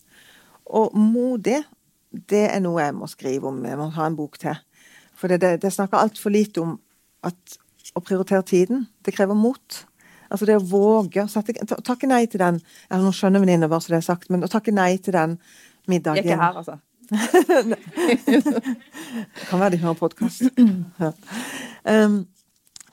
Og 0.66 0.94
modig, 0.96 1.62
det 2.30 2.46
er 2.50 2.60
noe 2.62 2.82
jeg 2.82 2.94
må 2.96 3.08
skrive 3.10 3.48
om. 3.50 3.62
Jeg 3.66 3.78
må 3.80 3.88
ha 3.96 4.06
en 4.06 4.18
bok 4.18 4.38
til. 4.40 4.58
For 5.18 5.30
det, 5.30 5.40
det, 5.42 5.56
det 5.62 5.72
snakker 5.72 6.00
altfor 6.00 6.34
lite 6.34 6.62
om 6.62 6.76
at 7.26 7.58
å 7.96 8.02
prioritere 8.02 8.44
tiden, 8.46 8.86
det 9.04 9.14
krever 9.14 9.36
mot. 9.36 9.82
Altså 10.32 10.48
det 10.48 10.56
å 10.56 10.64
våge 10.64 11.26
å 11.26 11.42
takke 11.84 12.08
nei 12.08 12.24
til 12.30 12.40
den 12.40 12.60
ja, 12.62 12.96
Nå 12.96 13.10
skjønner 13.12 13.42
venninna 13.42 13.68
bare 13.68 13.84
så 13.84 13.92
det 13.92 13.98
er 13.98 14.06
sagt, 14.06 14.30
men 14.32 14.46
å 14.46 14.48
takke 14.48 14.72
nei 14.72 14.94
til 15.02 15.12
den 15.16 15.36
middagen 15.90 16.24
Jeg 16.24 16.24
er 16.24 16.38
ikke 16.38 16.44
her, 16.46 16.56
altså. 16.62 16.78
det 17.68 19.44
kan 19.50 19.60
være 19.60 19.74
de 19.74 19.82
hører 19.82 19.98
podkast. 20.00 20.46
Ja. 21.02 21.12
Um, 21.82 22.22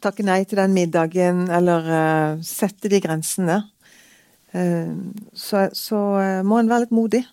takke 0.04 0.26
nei 0.26 0.42
til 0.50 0.60
den 0.60 0.74
middagen, 0.76 1.46
eller 1.54 1.88
uh, 1.88 2.44
sette 2.44 2.90
de 2.92 3.00
grensene, 3.04 3.60
uh, 4.58 4.94
så, 5.32 5.68
så 5.78 6.00
uh, 6.18 6.40
må 6.44 6.60
en 6.60 6.72
være 6.72 6.88
litt 6.88 6.96
modig. 6.96 7.24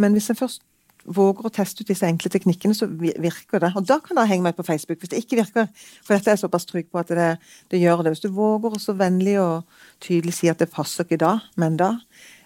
Men 0.00 0.16
hvis 0.16 0.30
en 0.32 0.38
først 0.38 0.64
våger 1.04 1.46
å 1.46 1.52
teste 1.52 1.84
ut 1.84 1.90
disse 1.90 2.06
enkle 2.08 2.30
teknikkene, 2.32 2.76
så 2.76 2.88
virker 2.88 3.60
det. 3.60 3.72
Og 3.76 3.84
da 3.86 3.98
kan 4.02 4.16
dere 4.16 4.30
henge 4.30 4.46
meg 4.46 4.56
på 4.56 4.64
Facebook 4.66 5.02
hvis 5.02 5.12
det 5.12 5.20
ikke 5.22 5.42
virker. 5.42 5.68
For 6.04 6.16
dette 6.16 6.32
er 6.32 6.38
jeg 6.38 6.44
såpass 6.44 6.66
trygg 6.68 6.88
på 6.88 7.00
at 7.02 7.12
det, 7.12 7.30
det 7.72 7.82
gjør 7.82 8.04
det. 8.04 8.14
Hvis 8.14 8.24
du 8.24 8.30
våger 8.34 8.76
å 8.76 8.80
så 8.80 8.96
vennlig 8.96 9.36
og 9.42 9.68
tydelig 10.04 10.36
si 10.38 10.50
at 10.52 10.62
det 10.62 10.72
passer 10.72 11.04
ikke 11.04 11.20
da, 11.20 11.36
men 11.60 11.76
da. 11.80 11.94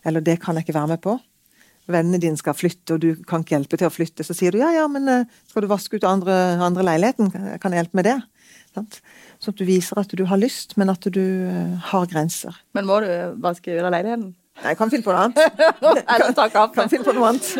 Eller 0.07 0.25
det 0.25 0.41
kan 0.43 0.59
jeg 0.59 0.67
ikke 0.67 0.79
være 0.79 0.95
med 0.97 1.05
på. 1.05 1.19
Vennene 1.89 2.21
dine 2.21 2.37
skal 2.37 2.57
flytte, 2.57 2.99
og 2.99 3.01
du 3.01 3.23
kan 3.25 3.45
ikke 3.45 3.55
hjelpe 3.55 3.79
til 3.81 3.89
å 3.89 3.95
flytte. 3.95 4.27
Så 4.27 4.37
sier 4.37 4.53
du 4.53 4.59
ja, 4.61 4.75
ja, 4.75 4.85
men 4.93 5.09
skal 5.49 5.65
du 5.65 5.71
vaske 5.71 5.97
ut 5.97 6.05
andre, 6.05 6.35
andre 6.61 6.85
leiligheten? 6.85 7.31
Kan 7.63 7.73
jeg 7.73 7.85
hjelpe 7.85 8.01
med 8.01 8.11
det? 8.11 8.19
Sånn 8.77 9.55
at 9.55 9.61
du 9.61 9.65
viser 9.69 10.01
at 10.01 10.13
du 10.13 10.25
har 10.29 10.41
lyst, 10.41 10.77
men 10.79 10.93
at 10.93 11.07
du 11.15 11.23
uh, 11.49 11.79
har 11.91 12.09
grenser. 12.11 12.57
Men 12.77 12.89
må 12.89 13.01
du 13.05 13.09
vaske 13.43 13.73
ut 13.73 13.85
av 13.85 13.93
leiligheten? 13.95 14.33
Nei, 14.59 14.73
jeg 14.73 14.79
kan 14.81 14.91
finne 14.91 15.07
på 15.07 15.15
noe 15.15 15.27
annet. 15.29 15.61
Eller 16.13 16.33
ta 16.35 16.49
kaffe. 16.51 16.75
Kan 16.75 16.91
finne 16.91 17.07
på 17.07 17.15
noe 17.15 17.31
annet. 17.31 17.51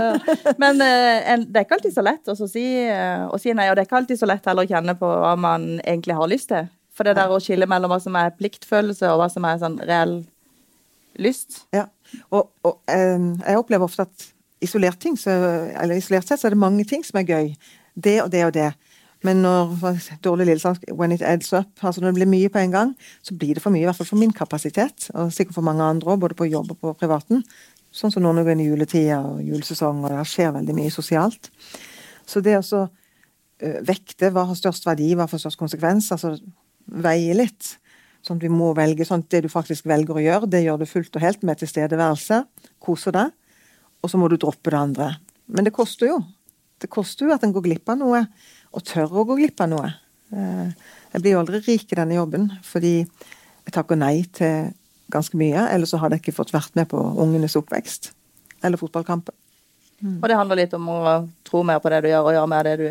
men 0.62 0.78
uh, 0.78 1.42
det 1.42 1.60
er 1.60 1.66
ikke 1.66 1.78
alltid 1.80 1.96
så 1.96 2.04
lett 2.06 2.30
å 2.30 2.36
si, 2.38 2.64
uh, 2.86 3.26
å 3.26 3.40
si, 3.42 3.50
nei, 3.56 3.66
og 3.70 3.76
det 3.76 3.84
er 3.84 3.88
ikke 3.88 3.98
alltid 4.02 4.20
så 4.20 4.28
lett 4.30 4.46
heller 4.50 4.66
å 4.66 4.70
kjenne 4.70 4.94
på 5.00 5.08
hva 5.08 5.34
man 5.40 5.66
egentlig 5.82 6.18
har 6.18 6.30
lyst 6.30 6.52
til. 6.52 6.70
For 6.94 7.08
det 7.08 7.16
der 7.18 7.32
å 7.34 7.40
skille 7.42 7.66
mellom 7.70 7.90
hva 7.90 7.98
som 8.02 8.14
er 8.20 8.36
pliktfølelse, 8.38 9.10
og 9.10 9.22
hva 9.22 9.28
som 9.32 9.46
er 9.48 9.58
sånn 9.62 9.80
reell 9.82 10.20
lyst. 11.18 11.64
Ja, 11.74 11.88
og, 12.30 12.52
og 12.66 12.78
jeg 12.86 13.58
opplever 13.58 13.86
ofte 13.88 14.06
at 14.06 14.30
isolert, 14.64 15.00
ting, 15.02 15.18
så, 15.18 15.34
eller 15.74 15.98
isolert 15.98 16.28
sett 16.28 16.40
så 16.40 16.48
er 16.48 16.54
det 16.54 16.62
mange 16.62 16.86
ting 16.88 17.02
som 17.06 17.18
er 17.20 17.28
gøy. 17.28 17.50
Det 17.94 18.16
og 18.22 18.30
det 18.32 18.44
og 18.46 18.54
det. 18.54 18.70
Men 19.24 19.40
når 19.40 19.70
dårlig 20.24 20.46
lillesang, 20.50 20.76
when 20.92 21.14
it 21.14 21.22
adds 21.24 21.52
up, 21.56 21.70
altså 21.80 22.02
når 22.02 22.12
det 22.12 22.18
blir 22.18 22.32
mye 22.34 22.50
på 22.52 22.60
en 22.60 22.74
gang, 22.74 22.90
så 23.24 23.36
blir 23.36 23.56
det 23.56 23.62
for 23.64 23.72
mye, 23.72 23.86
i 23.86 23.88
hvert 23.88 23.96
fall 23.96 24.10
for 24.10 24.20
min 24.20 24.34
kapasitet, 24.36 25.08
og 25.14 25.32
sikkert 25.32 25.56
for 25.56 25.64
mange 25.64 25.84
andre 25.84 26.12
òg, 26.12 26.20
både 26.20 26.36
på 26.36 26.50
jobb 26.50 26.74
og 26.74 26.82
på 26.82 26.92
privaten. 27.00 27.40
Sånn 27.94 28.12
som 28.12 28.24
nå 28.24 28.34
når 28.34 28.44
vi 28.44 28.52
er 28.52 28.60
i 28.60 28.68
juletida 28.68 29.20
og 29.24 29.40
julesesong, 29.46 30.02
og 30.04 30.12
det 30.12 30.26
skjer 30.28 30.52
veldig 30.58 30.76
mye 30.76 30.92
sosialt. 30.92 31.48
Så 32.28 32.42
det 32.44 32.58
å 32.58 32.82
vekte 33.86 34.28
hva 34.34 34.44
har 34.48 34.58
størst 34.58 34.84
verdi, 34.84 35.14
hva 35.16 35.28
får 35.30 35.46
størst 35.46 35.60
konsekvens, 35.60 36.10
altså 36.12 36.34
veie 36.84 37.36
litt. 37.38 37.76
Sånn 38.24 38.40
at 38.40 38.44
vi 38.44 38.52
må 38.52 38.72
velge 38.76 39.06
sånn 39.08 39.22
at 39.24 39.30
det 39.32 39.44
du 39.44 39.50
faktisk 39.52 39.86
velger 39.88 40.18
å 40.18 40.24
gjøre, 40.24 40.50
det 40.50 40.64
gjør 40.64 40.80
du 40.80 40.88
fullt 40.88 41.16
og 41.16 41.24
helt 41.24 41.44
med 41.46 41.60
tilstedeværelse. 41.60 42.42
Koser 42.82 43.14
deg. 43.14 43.32
Og 44.04 44.12
så 44.12 44.20
må 44.20 44.28
du 44.28 44.36
droppe 44.40 44.72
det 44.72 44.80
andre. 44.80 45.10
Men 45.48 45.68
det 45.68 45.74
koster 45.76 46.10
jo. 46.10 46.18
Det 46.80 46.90
koster 46.92 47.28
jo 47.28 47.34
at 47.36 47.44
en 47.44 47.52
går 47.54 47.64
glipp 47.64 47.92
av 47.92 48.00
noe 48.00 48.24
og 48.74 48.84
tør 48.86 49.20
å 49.20 49.26
gå 49.28 49.38
glipp 49.38 49.62
av 49.64 49.70
noe. 49.72 49.92
Eh, 50.34 50.90
jeg 51.14 51.22
blir 51.22 51.36
jo 51.36 51.42
aldri 51.44 51.62
rik 51.62 51.92
i 51.92 51.98
denne 51.98 52.18
jobben 52.18 52.48
fordi 52.66 52.96
jeg 52.98 53.74
takker 53.76 53.98
nei 53.98 54.24
til 54.34 54.72
ganske 55.14 55.38
mye. 55.38 55.68
Eller 55.70 55.88
så 55.88 56.00
hadde 56.02 56.18
jeg 56.18 56.26
ikke 56.26 56.38
fått 56.40 56.54
vært 56.54 56.74
med 56.78 56.90
på 56.90 57.00
ungenes 57.00 57.56
oppvekst. 57.60 58.12
Eller 58.64 58.80
fotballkampen. 58.80 59.36
Mm. 60.02 60.18
Og 60.18 60.28
det 60.28 60.38
handler 60.38 60.58
litt 60.60 60.74
om 60.76 60.88
å 60.90 61.00
tro 61.46 61.62
mer 61.66 61.80
på 61.80 61.92
det 61.92 62.02
du 62.04 62.10
gjør, 62.10 62.26
og 62.28 62.36
gjøre 62.36 62.50
mer 62.50 62.66
det 62.68 62.74
du 62.80 62.88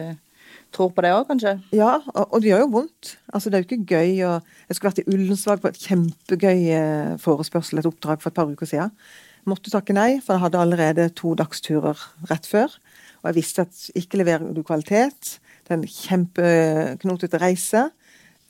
tror 0.74 0.90
på 0.94 1.04
det 1.06 1.12
òg, 1.14 1.28
kanskje? 1.30 1.52
Ja, 1.76 2.00
og, 2.14 2.24
og, 2.24 2.40
det 2.42 2.50
gjør 2.50 2.64
jo 2.64 2.72
vondt. 2.78 3.12
Altså, 3.30 3.52
det 3.52 3.60
er 3.60 3.64
jo 3.64 3.68
ikke 3.68 3.98
gøy 3.98 4.24
å 4.26 4.32
Jeg 4.40 4.78
skulle 4.78 4.90
vært 4.90 5.04
i 5.04 5.14
Ullensvag 5.14 5.62
på 5.62 5.70
et 5.70 5.84
kjempegøy 5.84 6.64
eh, 6.74 7.12
forespørsel, 7.22 7.82
et 7.82 7.90
oppdrag 7.90 8.24
for 8.24 8.32
et 8.32 8.40
par 8.40 8.50
uker 8.50 8.70
siden. 8.70 8.96
Måtte 9.50 9.74
takke 9.74 9.94
nei, 9.94 10.18
for 10.24 10.34
jeg 10.34 10.46
hadde 10.46 10.62
allerede 10.64 11.10
to 11.20 11.36
dagsturer 11.38 12.00
rett 12.32 12.48
før. 12.50 12.74
Og 13.22 13.30
jeg 13.30 13.38
visste 13.38 13.68
at 13.68 13.84
ikke 14.00 14.22
leverer 14.24 14.56
du 14.56 14.64
kvalitet, 14.66 15.38
det 15.64 15.72
er 15.72 15.78
en 15.80 15.88
kjempeknotete 15.88 17.40
reise. 17.42 17.88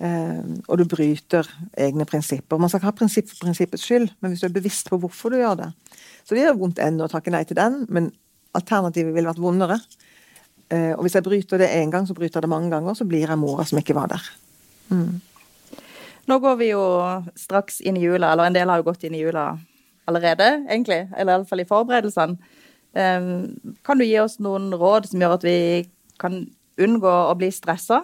Eh, 0.04 0.46
og 0.68 0.80
du 0.82 0.86
bryter 0.90 1.48
egne 1.80 2.06
prinsipper. 2.10 2.60
Man 2.60 2.72
skal 2.72 2.82
ikke 2.82 2.90
ha 2.90 2.96
prinsipp 2.98 3.30
for 3.30 3.46
prinsippets 3.46 3.86
skyld, 3.86 4.10
men 4.20 4.34
hvis 4.34 4.42
du 4.42 4.48
er 4.50 4.56
bevisst 4.56 4.90
på 4.90 5.00
hvorfor 5.00 5.32
du 5.32 5.38
gjør 5.40 5.60
det. 5.62 5.70
Så 6.26 6.36
det 6.36 6.44
gjør 6.44 6.58
vondt 6.60 6.82
ennå 6.84 7.06
å 7.06 7.12
takke 7.12 7.32
nei 7.34 7.44
til 7.48 7.60
den, 7.60 7.84
men 7.94 8.10
alternativet 8.58 9.14
ville 9.14 9.30
vært 9.30 9.44
vondere. 9.44 9.78
Eh, 10.74 10.92
og 10.96 11.06
hvis 11.06 11.18
jeg 11.20 11.26
bryter 11.26 11.62
det 11.62 11.70
én 11.78 11.94
gang, 11.94 12.08
så 12.10 12.16
bryter 12.18 12.40
jeg 12.40 12.48
det 12.48 12.54
mange 12.56 12.72
ganger, 12.74 12.98
så 12.98 13.08
blir 13.08 13.28
jeg 13.28 13.40
mora 13.40 13.66
som 13.70 13.80
ikke 13.80 13.96
var 13.98 14.10
der. 14.16 14.26
Mm. 14.90 15.22
Nå 16.32 16.40
går 16.40 16.58
vi 16.60 16.72
jo 16.72 16.84
straks 17.38 17.82
inn 17.84 18.00
i 18.00 18.04
jula, 18.04 18.32
eller 18.32 18.50
en 18.50 18.58
del 18.58 18.72
har 18.72 18.82
jo 18.82 18.88
gått 18.90 19.06
inn 19.06 19.16
i 19.16 19.22
jula 19.22 19.52
allerede, 20.10 20.50
egentlig. 20.66 21.04
Eller 21.14 21.38
iallfall 21.38 21.64
i 21.64 21.70
forberedelsene. 21.70 22.60
Eh, 22.98 23.30
kan 23.86 24.00
du 24.02 24.08
gi 24.08 24.20
oss 24.24 24.40
noen 24.42 24.72
råd 24.74 25.12
som 25.12 25.22
gjør 25.22 25.38
at 25.38 25.48
vi 25.48 25.58
kan 26.22 26.42
unngå 26.82 27.14
å 27.30 27.36
bli 27.38 27.52
stressa? 27.54 28.02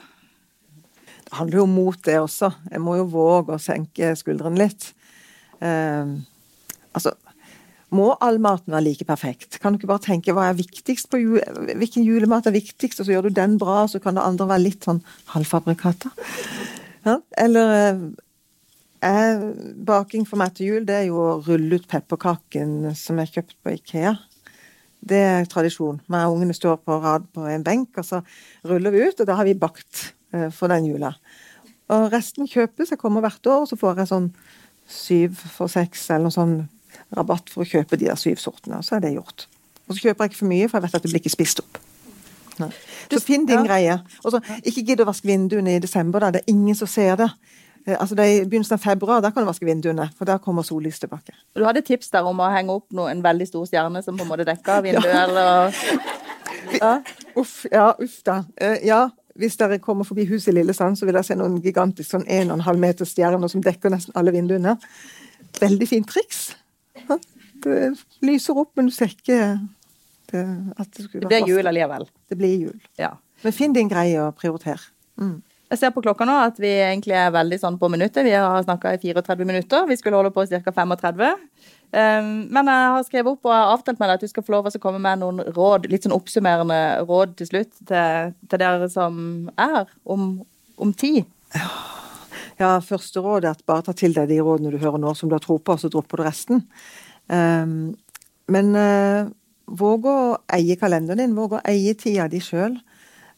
Det 1.30 1.38
handler 1.38 1.62
jo 1.62 1.66
om 1.68 1.74
mot, 1.78 1.98
det 2.06 2.20
også. 2.20 2.52
Jeg 2.72 2.82
må 2.82 2.98
jo 2.98 3.10
våge 3.10 3.56
å 3.56 3.62
senke 3.62 4.14
skuldrene 4.18 4.64
litt. 4.64 4.92
Eh, 5.62 6.16
altså 6.94 7.14
må 7.96 8.12
all 8.22 8.38
maten 8.42 8.74
være 8.74 8.86
like 8.86 9.06
perfekt? 9.08 9.58
Kan 9.62 9.74
du 9.74 9.80
ikke 9.80 9.90
bare 9.90 10.06
tenke 10.06 10.34
hva 10.38 10.50
er 10.50 10.58
viktigst 10.60 11.10
på 11.10 11.22
jul, 11.22 11.40
hvilken 11.80 12.06
julemat 12.06 12.46
er 12.50 12.54
viktigst, 12.54 13.02
og 13.02 13.08
så 13.08 13.16
gjør 13.16 13.30
du 13.30 13.38
den 13.40 13.58
bra, 13.62 13.82
så 13.90 14.02
kan 14.02 14.18
det 14.18 14.26
andre 14.26 14.50
være 14.52 14.66
litt 14.68 14.86
sånn 14.86 15.02
halvfabrikater? 15.34 16.14
Ja? 17.08 17.18
Eller 17.42 17.74
eh, 19.02 19.46
baking 19.90 20.28
for 20.30 20.42
meg 20.42 20.54
til 20.58 20.70
jul, 20.70 20.86
det 20.86 21.00
er 21.00 21.08
jo 21.10 21.18
å 21.24 21.38
rulle 21.48 21.80
ut 21.80 21.90
pepperkaken 21.90 22.92
som 23.00 23.22
jeg 23.24 23.34
kjøpt 23.34 23.58
på 23.64 23.74
Ikea. 23.80 24.14
Det 25.00 25.20
er 25.24 25.46
tradisjon. 25.50 26.02
Vi 26.08 26.22
og 26.26 26.36
ungene 26.36 26.56
står 26.56 26.80
på 26.84 26.98
rad 27.04 27.28
på 27.34 27.46
en 27.48 27.64
benk, 27.64 27.94
og 27.98 28.06
så 28.06 28.22
ruller 28.68 28.94
vi 28.94 29.06
ut, 29.08 29.20
og 29.20 29.30
da 29.30 29.38
har 29.40 29.48
vi 29.48 29.56
bakt 29.58 30.10
eh, 30.36 30.50
for 30.54 30.72
den 30.72 30.90
jula. 30.90 31.14
Og 31.90 32.10
resten 32.14 32.50
kjøpes. 32.50 32.92
Jeg 32.94 33.02
kommer 33.02 33.24
hvert 33.26 33.48
år, 33.48 33.64
og 33.64 33.70
så 33.72 33.80
får 33.80 34.04
jeg 34.04 34.12
sånn 34.12 34.28
syv 34.90 35.40
for 35.54 35.72
seks 35.72 36.10
eller 36.10 36.28
noe 36.28 36.36
sånn 36.36 36.58
rabatt 37.16 37.50
for 37.50 37.64
å 37.64 37.70
kjøpe 37.70 37.98
de 37.98 38.10
der 38.10 38.20
syv 38.20 38.42
sortene. 38.42 38.82
Og 38.82 38.86
så 38.86 38.98
er 38.98 39.06
det 39.06 39.16
gjort. 39.16 39.48
Og 39.88 39.96
så 39.96 40.04
kjøper 40.04 40.26
jeg 40.26 40.34
ikke 40.34 40.42
for 40.44 40.52
mye, 40.52 40.68
for 40.70 40.78
jeg 40.78 40.86
vet 40.86 41.00
at 41.00 41.06
det 41.06 41.12
blir 41.14 41.24
ikke 41.24 41.34
spist 41.34 41.64
opp. 41.64 41.80
Nei. 42.60 42.70
Så 43.10 43.22
finn 43.24 43.48
din 43.48 43.62
ja. 43.62 43.66
greie. 43.66 43.96
Og 44.22 44.36
så 44.36 44.42
ikke 44.60 44.84
gidd 44.86 45.02
å 45.02 45.08
vaske 45.08 45.30
vinduene 45.30 45.78
i 45.78 45.82
desember, 45.82 46.22
da. 46.22 46.34
Det 46.36 46.44
er 46.44 46.54
ingen 46.54 46.78
som 46.78 46.90
ser 46.92 47.16
det. 47.22 47.30
Eh, 47.88 47.96
Altså 48.00 48.16
det 48.16 48.26
I 48.26 48.46
begynnelsen 48.46 48.76
av 48.78 48.84
februar 48.84 49.22
da 49.22 49.32
kan 49.32 49.44
du 49.44 49.50
vaske 49.50 49.66
vinduene, 49.68 50.10
for 50.18 50.26
da 50.30 50.38
kommer 50.38 50.64
sollys 50.68 51.00
tilbake. 51.00 51.34
Du 51.56 51.64
hadde 51.66 51.82
tips 51.86 52.10
der 52.14 52.28
om 52.28 52.40
å 52.40 52.50
henge 52.54 52.76
opp 52.76 52.92
noe, 52.96 53.12
en 53.12 53.24
veldig 53.24 53.48
stor 53.48 53.66
stjerne 53.70 54.04
som 54.04 54.18
på 54.18 54.26
en 54.26 54.32
måte 54.32 54.48
dekker 54.48 54.82
vinduet, 54.88 55.16
eller 55.28 55.74
ja. 56.80 56.94
Uff, 57.40 57.66
ja, 57.72 57.94
uff 58.00 58.20
da. 58.28 58.44
Eh, 58.60 58.80
ja, 58.88 59.06
hvis 59.40 59.58
dere 59.60 59.80
kommer 59.80 60.04
forbi 60.08 60.26
huset 60.30 60.52
i 60.52 60.58
Lillesand, 60.60 60.98
så 61.00 61.08
vil 61.08 61.16
dere 61.16 61.24
se 61.28 61.38
noen 61.40 61.60
gigantisk 61.64 62.12
sånn 62.12 62.28
1,5 62.28 62.82
meter 62.82 63.08
stjerner 63.08 63.52
som 63.52 63.64
dekker 63.64 63.94
nesten 63.94 64.16
alle 64.20 64.34
vinduene. 64.36 64.76
Veldig 65.60 65.88
fint 65.88 66.10
triks. 66.10 66.50
Det 67.60 67.78
lyser 68.24 68.58
opp, 68.60 68.72
men 68.80 68.88
du 68.88 68.94
ser 68.96 69.12
ikke 69.12 69.38
det, 70.32 70.44
at 70.80 70.92
det 70.96 71.06
skulle 71.06 71.26
være 71.26 71.32
Det 71.32 71.42
blir 71.44 71.56
jul 71.56 71.68
allikevel. 71.72 72.06
Det 72.30 72.38
blir 72.40 72.54
jul. 72.68 72.78
Ja. 73.00 73.14
Men 73.44 73.56
finn 73.56 73.74
din 73.76 73.90
greie 73.92 74.20
og 74.24 74.36
prioriter. 74.40 74.80
Mm. 75.20 75.40
Jeg 75.70 75.78
ser 75.78 75.92
på 75.94 76.02
klokka 76.02 76.26
nå 76.26 76.36
at 76.48 76.58
vi 76.58 76.70
egentlig 76.82 77.14
er 77.14 77.34
veldig 77.34 77.60
sånn 77.62 77.78
på 77.78 77.92
minuttet. 77.94 78.24
Vi 78.26 78.34
har 78.34 78.64
snakka 78.66 78.96
i 78.96 79.02
34 79.04 79.46
minutter. 79.46 79.86
Vi 79.86 79.98
skulle 80.00 80.18
holde 80.18 80.32
på 80.34 80.48
ca. 80.50 80.74
35. 80.74 81.22
Um, 81.90 82.32
men 82.54 82.70
jeg 82.70 82.90
har 82.94 83.06
skrevet 83.06 83.36
opp 83.36 83.50
og 83.50 83.54
avtalt 83.54 84.02
med 84.02 84.10
deg 84.10 84.18
at 84.18 84.26
du 84.26 84.30
skal 84.30 84.46
få 84.46 84.54
lov 84.56 84.70
å 84.70 84.82
komme 84.82 85.02
med 85.02 85.22
noen 85.22 85.42
råd, 85.56 85.88
litt 85.90 86.06
sånn 86.06 86.14
oppsummerende 86.14 86.80
råd 87.10 87.38
til 87.38 87.50
slutt 87.50 87.72
til, 87.90 88.34
til 88.50 88.62
dere 88.62 88.90
som 88.94 89.22
er 89.58 89.78
her, 89.78 89.96
om, 90.06 90.28
om 90.78 90.94
tid. 90.94 91.30
Ja, 92.60 92.74
første 92.84 93.22
råd 93.24 93.46
er 93.46 93.54
at 93.56 93.66
bare 93.70 93.86
ta 93.88 93.96
til 93.96 94.14
deg 94.18 94.30
de 94.30 94.42
rådene 94.44 94.74
du 94.74 94.82
hører 94.82 95.00
nå 95.02 95.14
som 95.16 95.30
du 95.30 95.38
har 95.38 95.44
tro 95.44 95.56
på, 95.62 95.78
og 95.78 95.82
så 95.82 95.90
dropper 95.90 96.20
du 96.20 96.26
resten. 96.26 96.66
Ehm, 97.32 97.94
men 98.52 98.74
eh, 98.76 99.30
våg 99.80 100.08
å 100.10 100.18
eie 100.58 100.76
kalenderen 100.82 101.22
din, 101.24 101.38
våg 101.38 101.56
å 101.56 101.62
eie 101.70 101.94
tida 101.98 102.28
di 102.30 102.42
sjøl. 102.44 102.76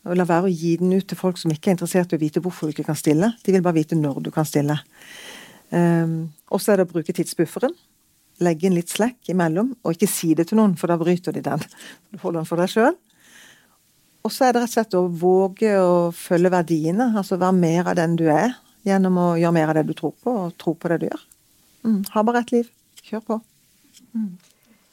Og 0.08 0.18
la 0.18 0.26
være 0.26 0.50
å 0.50 0.54
gi 0.54 0.74
den 0.82 0.96
ut 0.98 1.06
til 1.08 1.20
folk 1.20 1.38
som 1.38 1.52
ikke 1.54 1.70
er 1.70 1.78
interessert 1.78 2.14
i 2.14 2.18
å 2.18 2.22
vite 2.22 2.42
hvorfor 2.42 2.68
du 2.68 2.74
ikke 2.74 2.88
kan 2.90 2.98
stille. 2.98 3.34
De 3.46 3.54
vil 3.54 3.64
bare 3.66 3.78
vite 3.78 3.98
når 3.98 4.22
du 4.26 4.32
kan 4.34 4.48
stille. 4.50 4.80
Um, 5.70 6.32
og 6.50 6.62
så 6.62 6.74
er 6.74 6.82
det 6.82 6.88
å 6.88 6.92
bruke 6.92 7.14
tidsbufferen. 7.16 7.76
Legge 8.42 8.66
inn 8.68 8.76
litt 8.76 8.90
slekk 8.90 9.30
imellom, 9.30 9.76
og 9.86 9.94
ikke 9.94 10.10
si 10.10 10.34
det 10.38 10.48
til 10.50 10.58
noen, 10.58 10.74
for 10.80 10.90
da 10.90 10.98
bryter 10.98 11.36
de 11.36 11.46
den. 11.46 11.62
Du 12.12 12.18
holder 12.24 12.42
den 12.42 12.50
for 12.50 12.62
deg 12.62 12.74
sjøl. 12.74 12.98
Og 14.26 14.34
så 14.34 14.48
er 14.48 14.54
det 14.54 14.64
rett 14.64 14.72
og 14.72 14.76
slett 14.76 14.98
å 14.98 15.06
våge 15.22 15.72
å 15.82 15.96
følge 16.14 16.52
verdiene, 16.54 17.12
altså 17.18 17.40
være 17.42 17.58
mer 17.58 17.90
av 17.90 17.98
den 17.98 18.18
du 18.20 18.28
er, 18.30 18.58
gjennom 18.86 19.18
å 19.22 19.28
gjøre 19.38 19.58
mer 19.58 19.72
av 19.72 19.80
det 19.80 19.88
du 19.90 19.96
tror 19.98 20.14
på, 20.18 20.38
og 20.46 20.56
tro 20.62 20.76
på 20.78 20.92
det 20.92 21.02
du 21.02 21.10
gjør. 21.10 21.28
Mm, 21.86 22.00
ha 22.14 22.26
bare 22.26 22.46
ett 22.46 22.56
liv. 22.58 22.72
Kjør 23.06 23.28
på. 23.30 23.44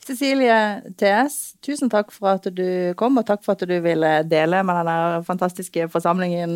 Cecilie 0.08 0.80
TS, 0.96 1.34
tusen 1.60 1.90
takk 1.92 2.08
for 2.14 2.38
at 2.38 2.46
du 2.56 2.94
kom, 2.96 3.18
og 3.20 3.26
takk 3.28 3.42
for 3.44 3.52
at 3.52 3.64
du 3.68 3.74
ville 3.84 4.12
dele 4.24 4.62
med 4.64 4.78
denne 4.80 5.18
fantastiske 5.26 5.84
forsamlingen 5.92 6.54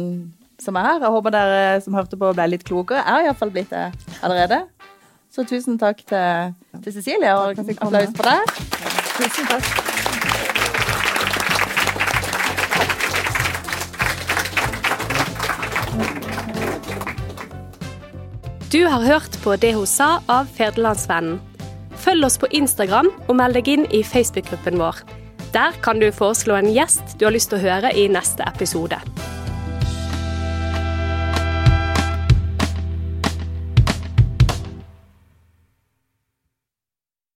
som 0.62 0.78
er 0.80 0.86
her. 0.86 1.02
Jeg 1.04 1.12
håper 1.12 1.34
dere 1.34 1.80
som 1.84 1.98
hørte 1.98 2.16
på 2.16 2.32
ble 2.32 2.46
litt 2.48 2.64
klokere. 2.64 3.02
Jeg 3.02 3.12
har 3.12 3.28
iallfall 3.28 3.52
blitt 3.52 3.74
det 3.74 3.90
allerede. 4.24 4.62
Så 5.32 5.44
tusen 5.44 5.76
takk 5.80 6.00
til, 6.08 6.56
til 6.80 6.96
Cecilie, 6.96 7.36
og 7.36 7.60
applaus 7.60 8.16
for 8.16 8.32
deg. 8.32 8.40
Tusen 9.20 9.52
takk. 9.52 9.64
Du 18.72 18.86
har 18.88 19.04
hørt 19.04 19.36
på 19.44 19.60
Det 19.60 19.76
hun 19.76 19.84
sa 19.84 20.22
av 20.32 20.48
Federlandsvennen. 20.56 21.51
Følg 22.02 22.26
oss 22.26 22.38
på 22.42 22.50
Instagram 22.50 23.10
og 23.28 23.36
meld 23.38 23.54
deg 23.58 23.68
inn 23.70 23.84
i 23.94 24.02
Facebook-gruppen 24.02 24.80
vår. 24.80 25.04
Der 25.54 25.76
kan 25.84 26.00
du 26.02 26.08
foreslå 26.14 26.56
en 26.58 26.72
gjest 26.72 27.18
du 27.20 27.28
har 27.28 27.34
lyst 27.34 27.52
til 27.52 27.60
å 27.60 27.66
høre 27.66 27.92
i 27.94 28.08
neste 28.10 28.46
episode. 28.48 28.98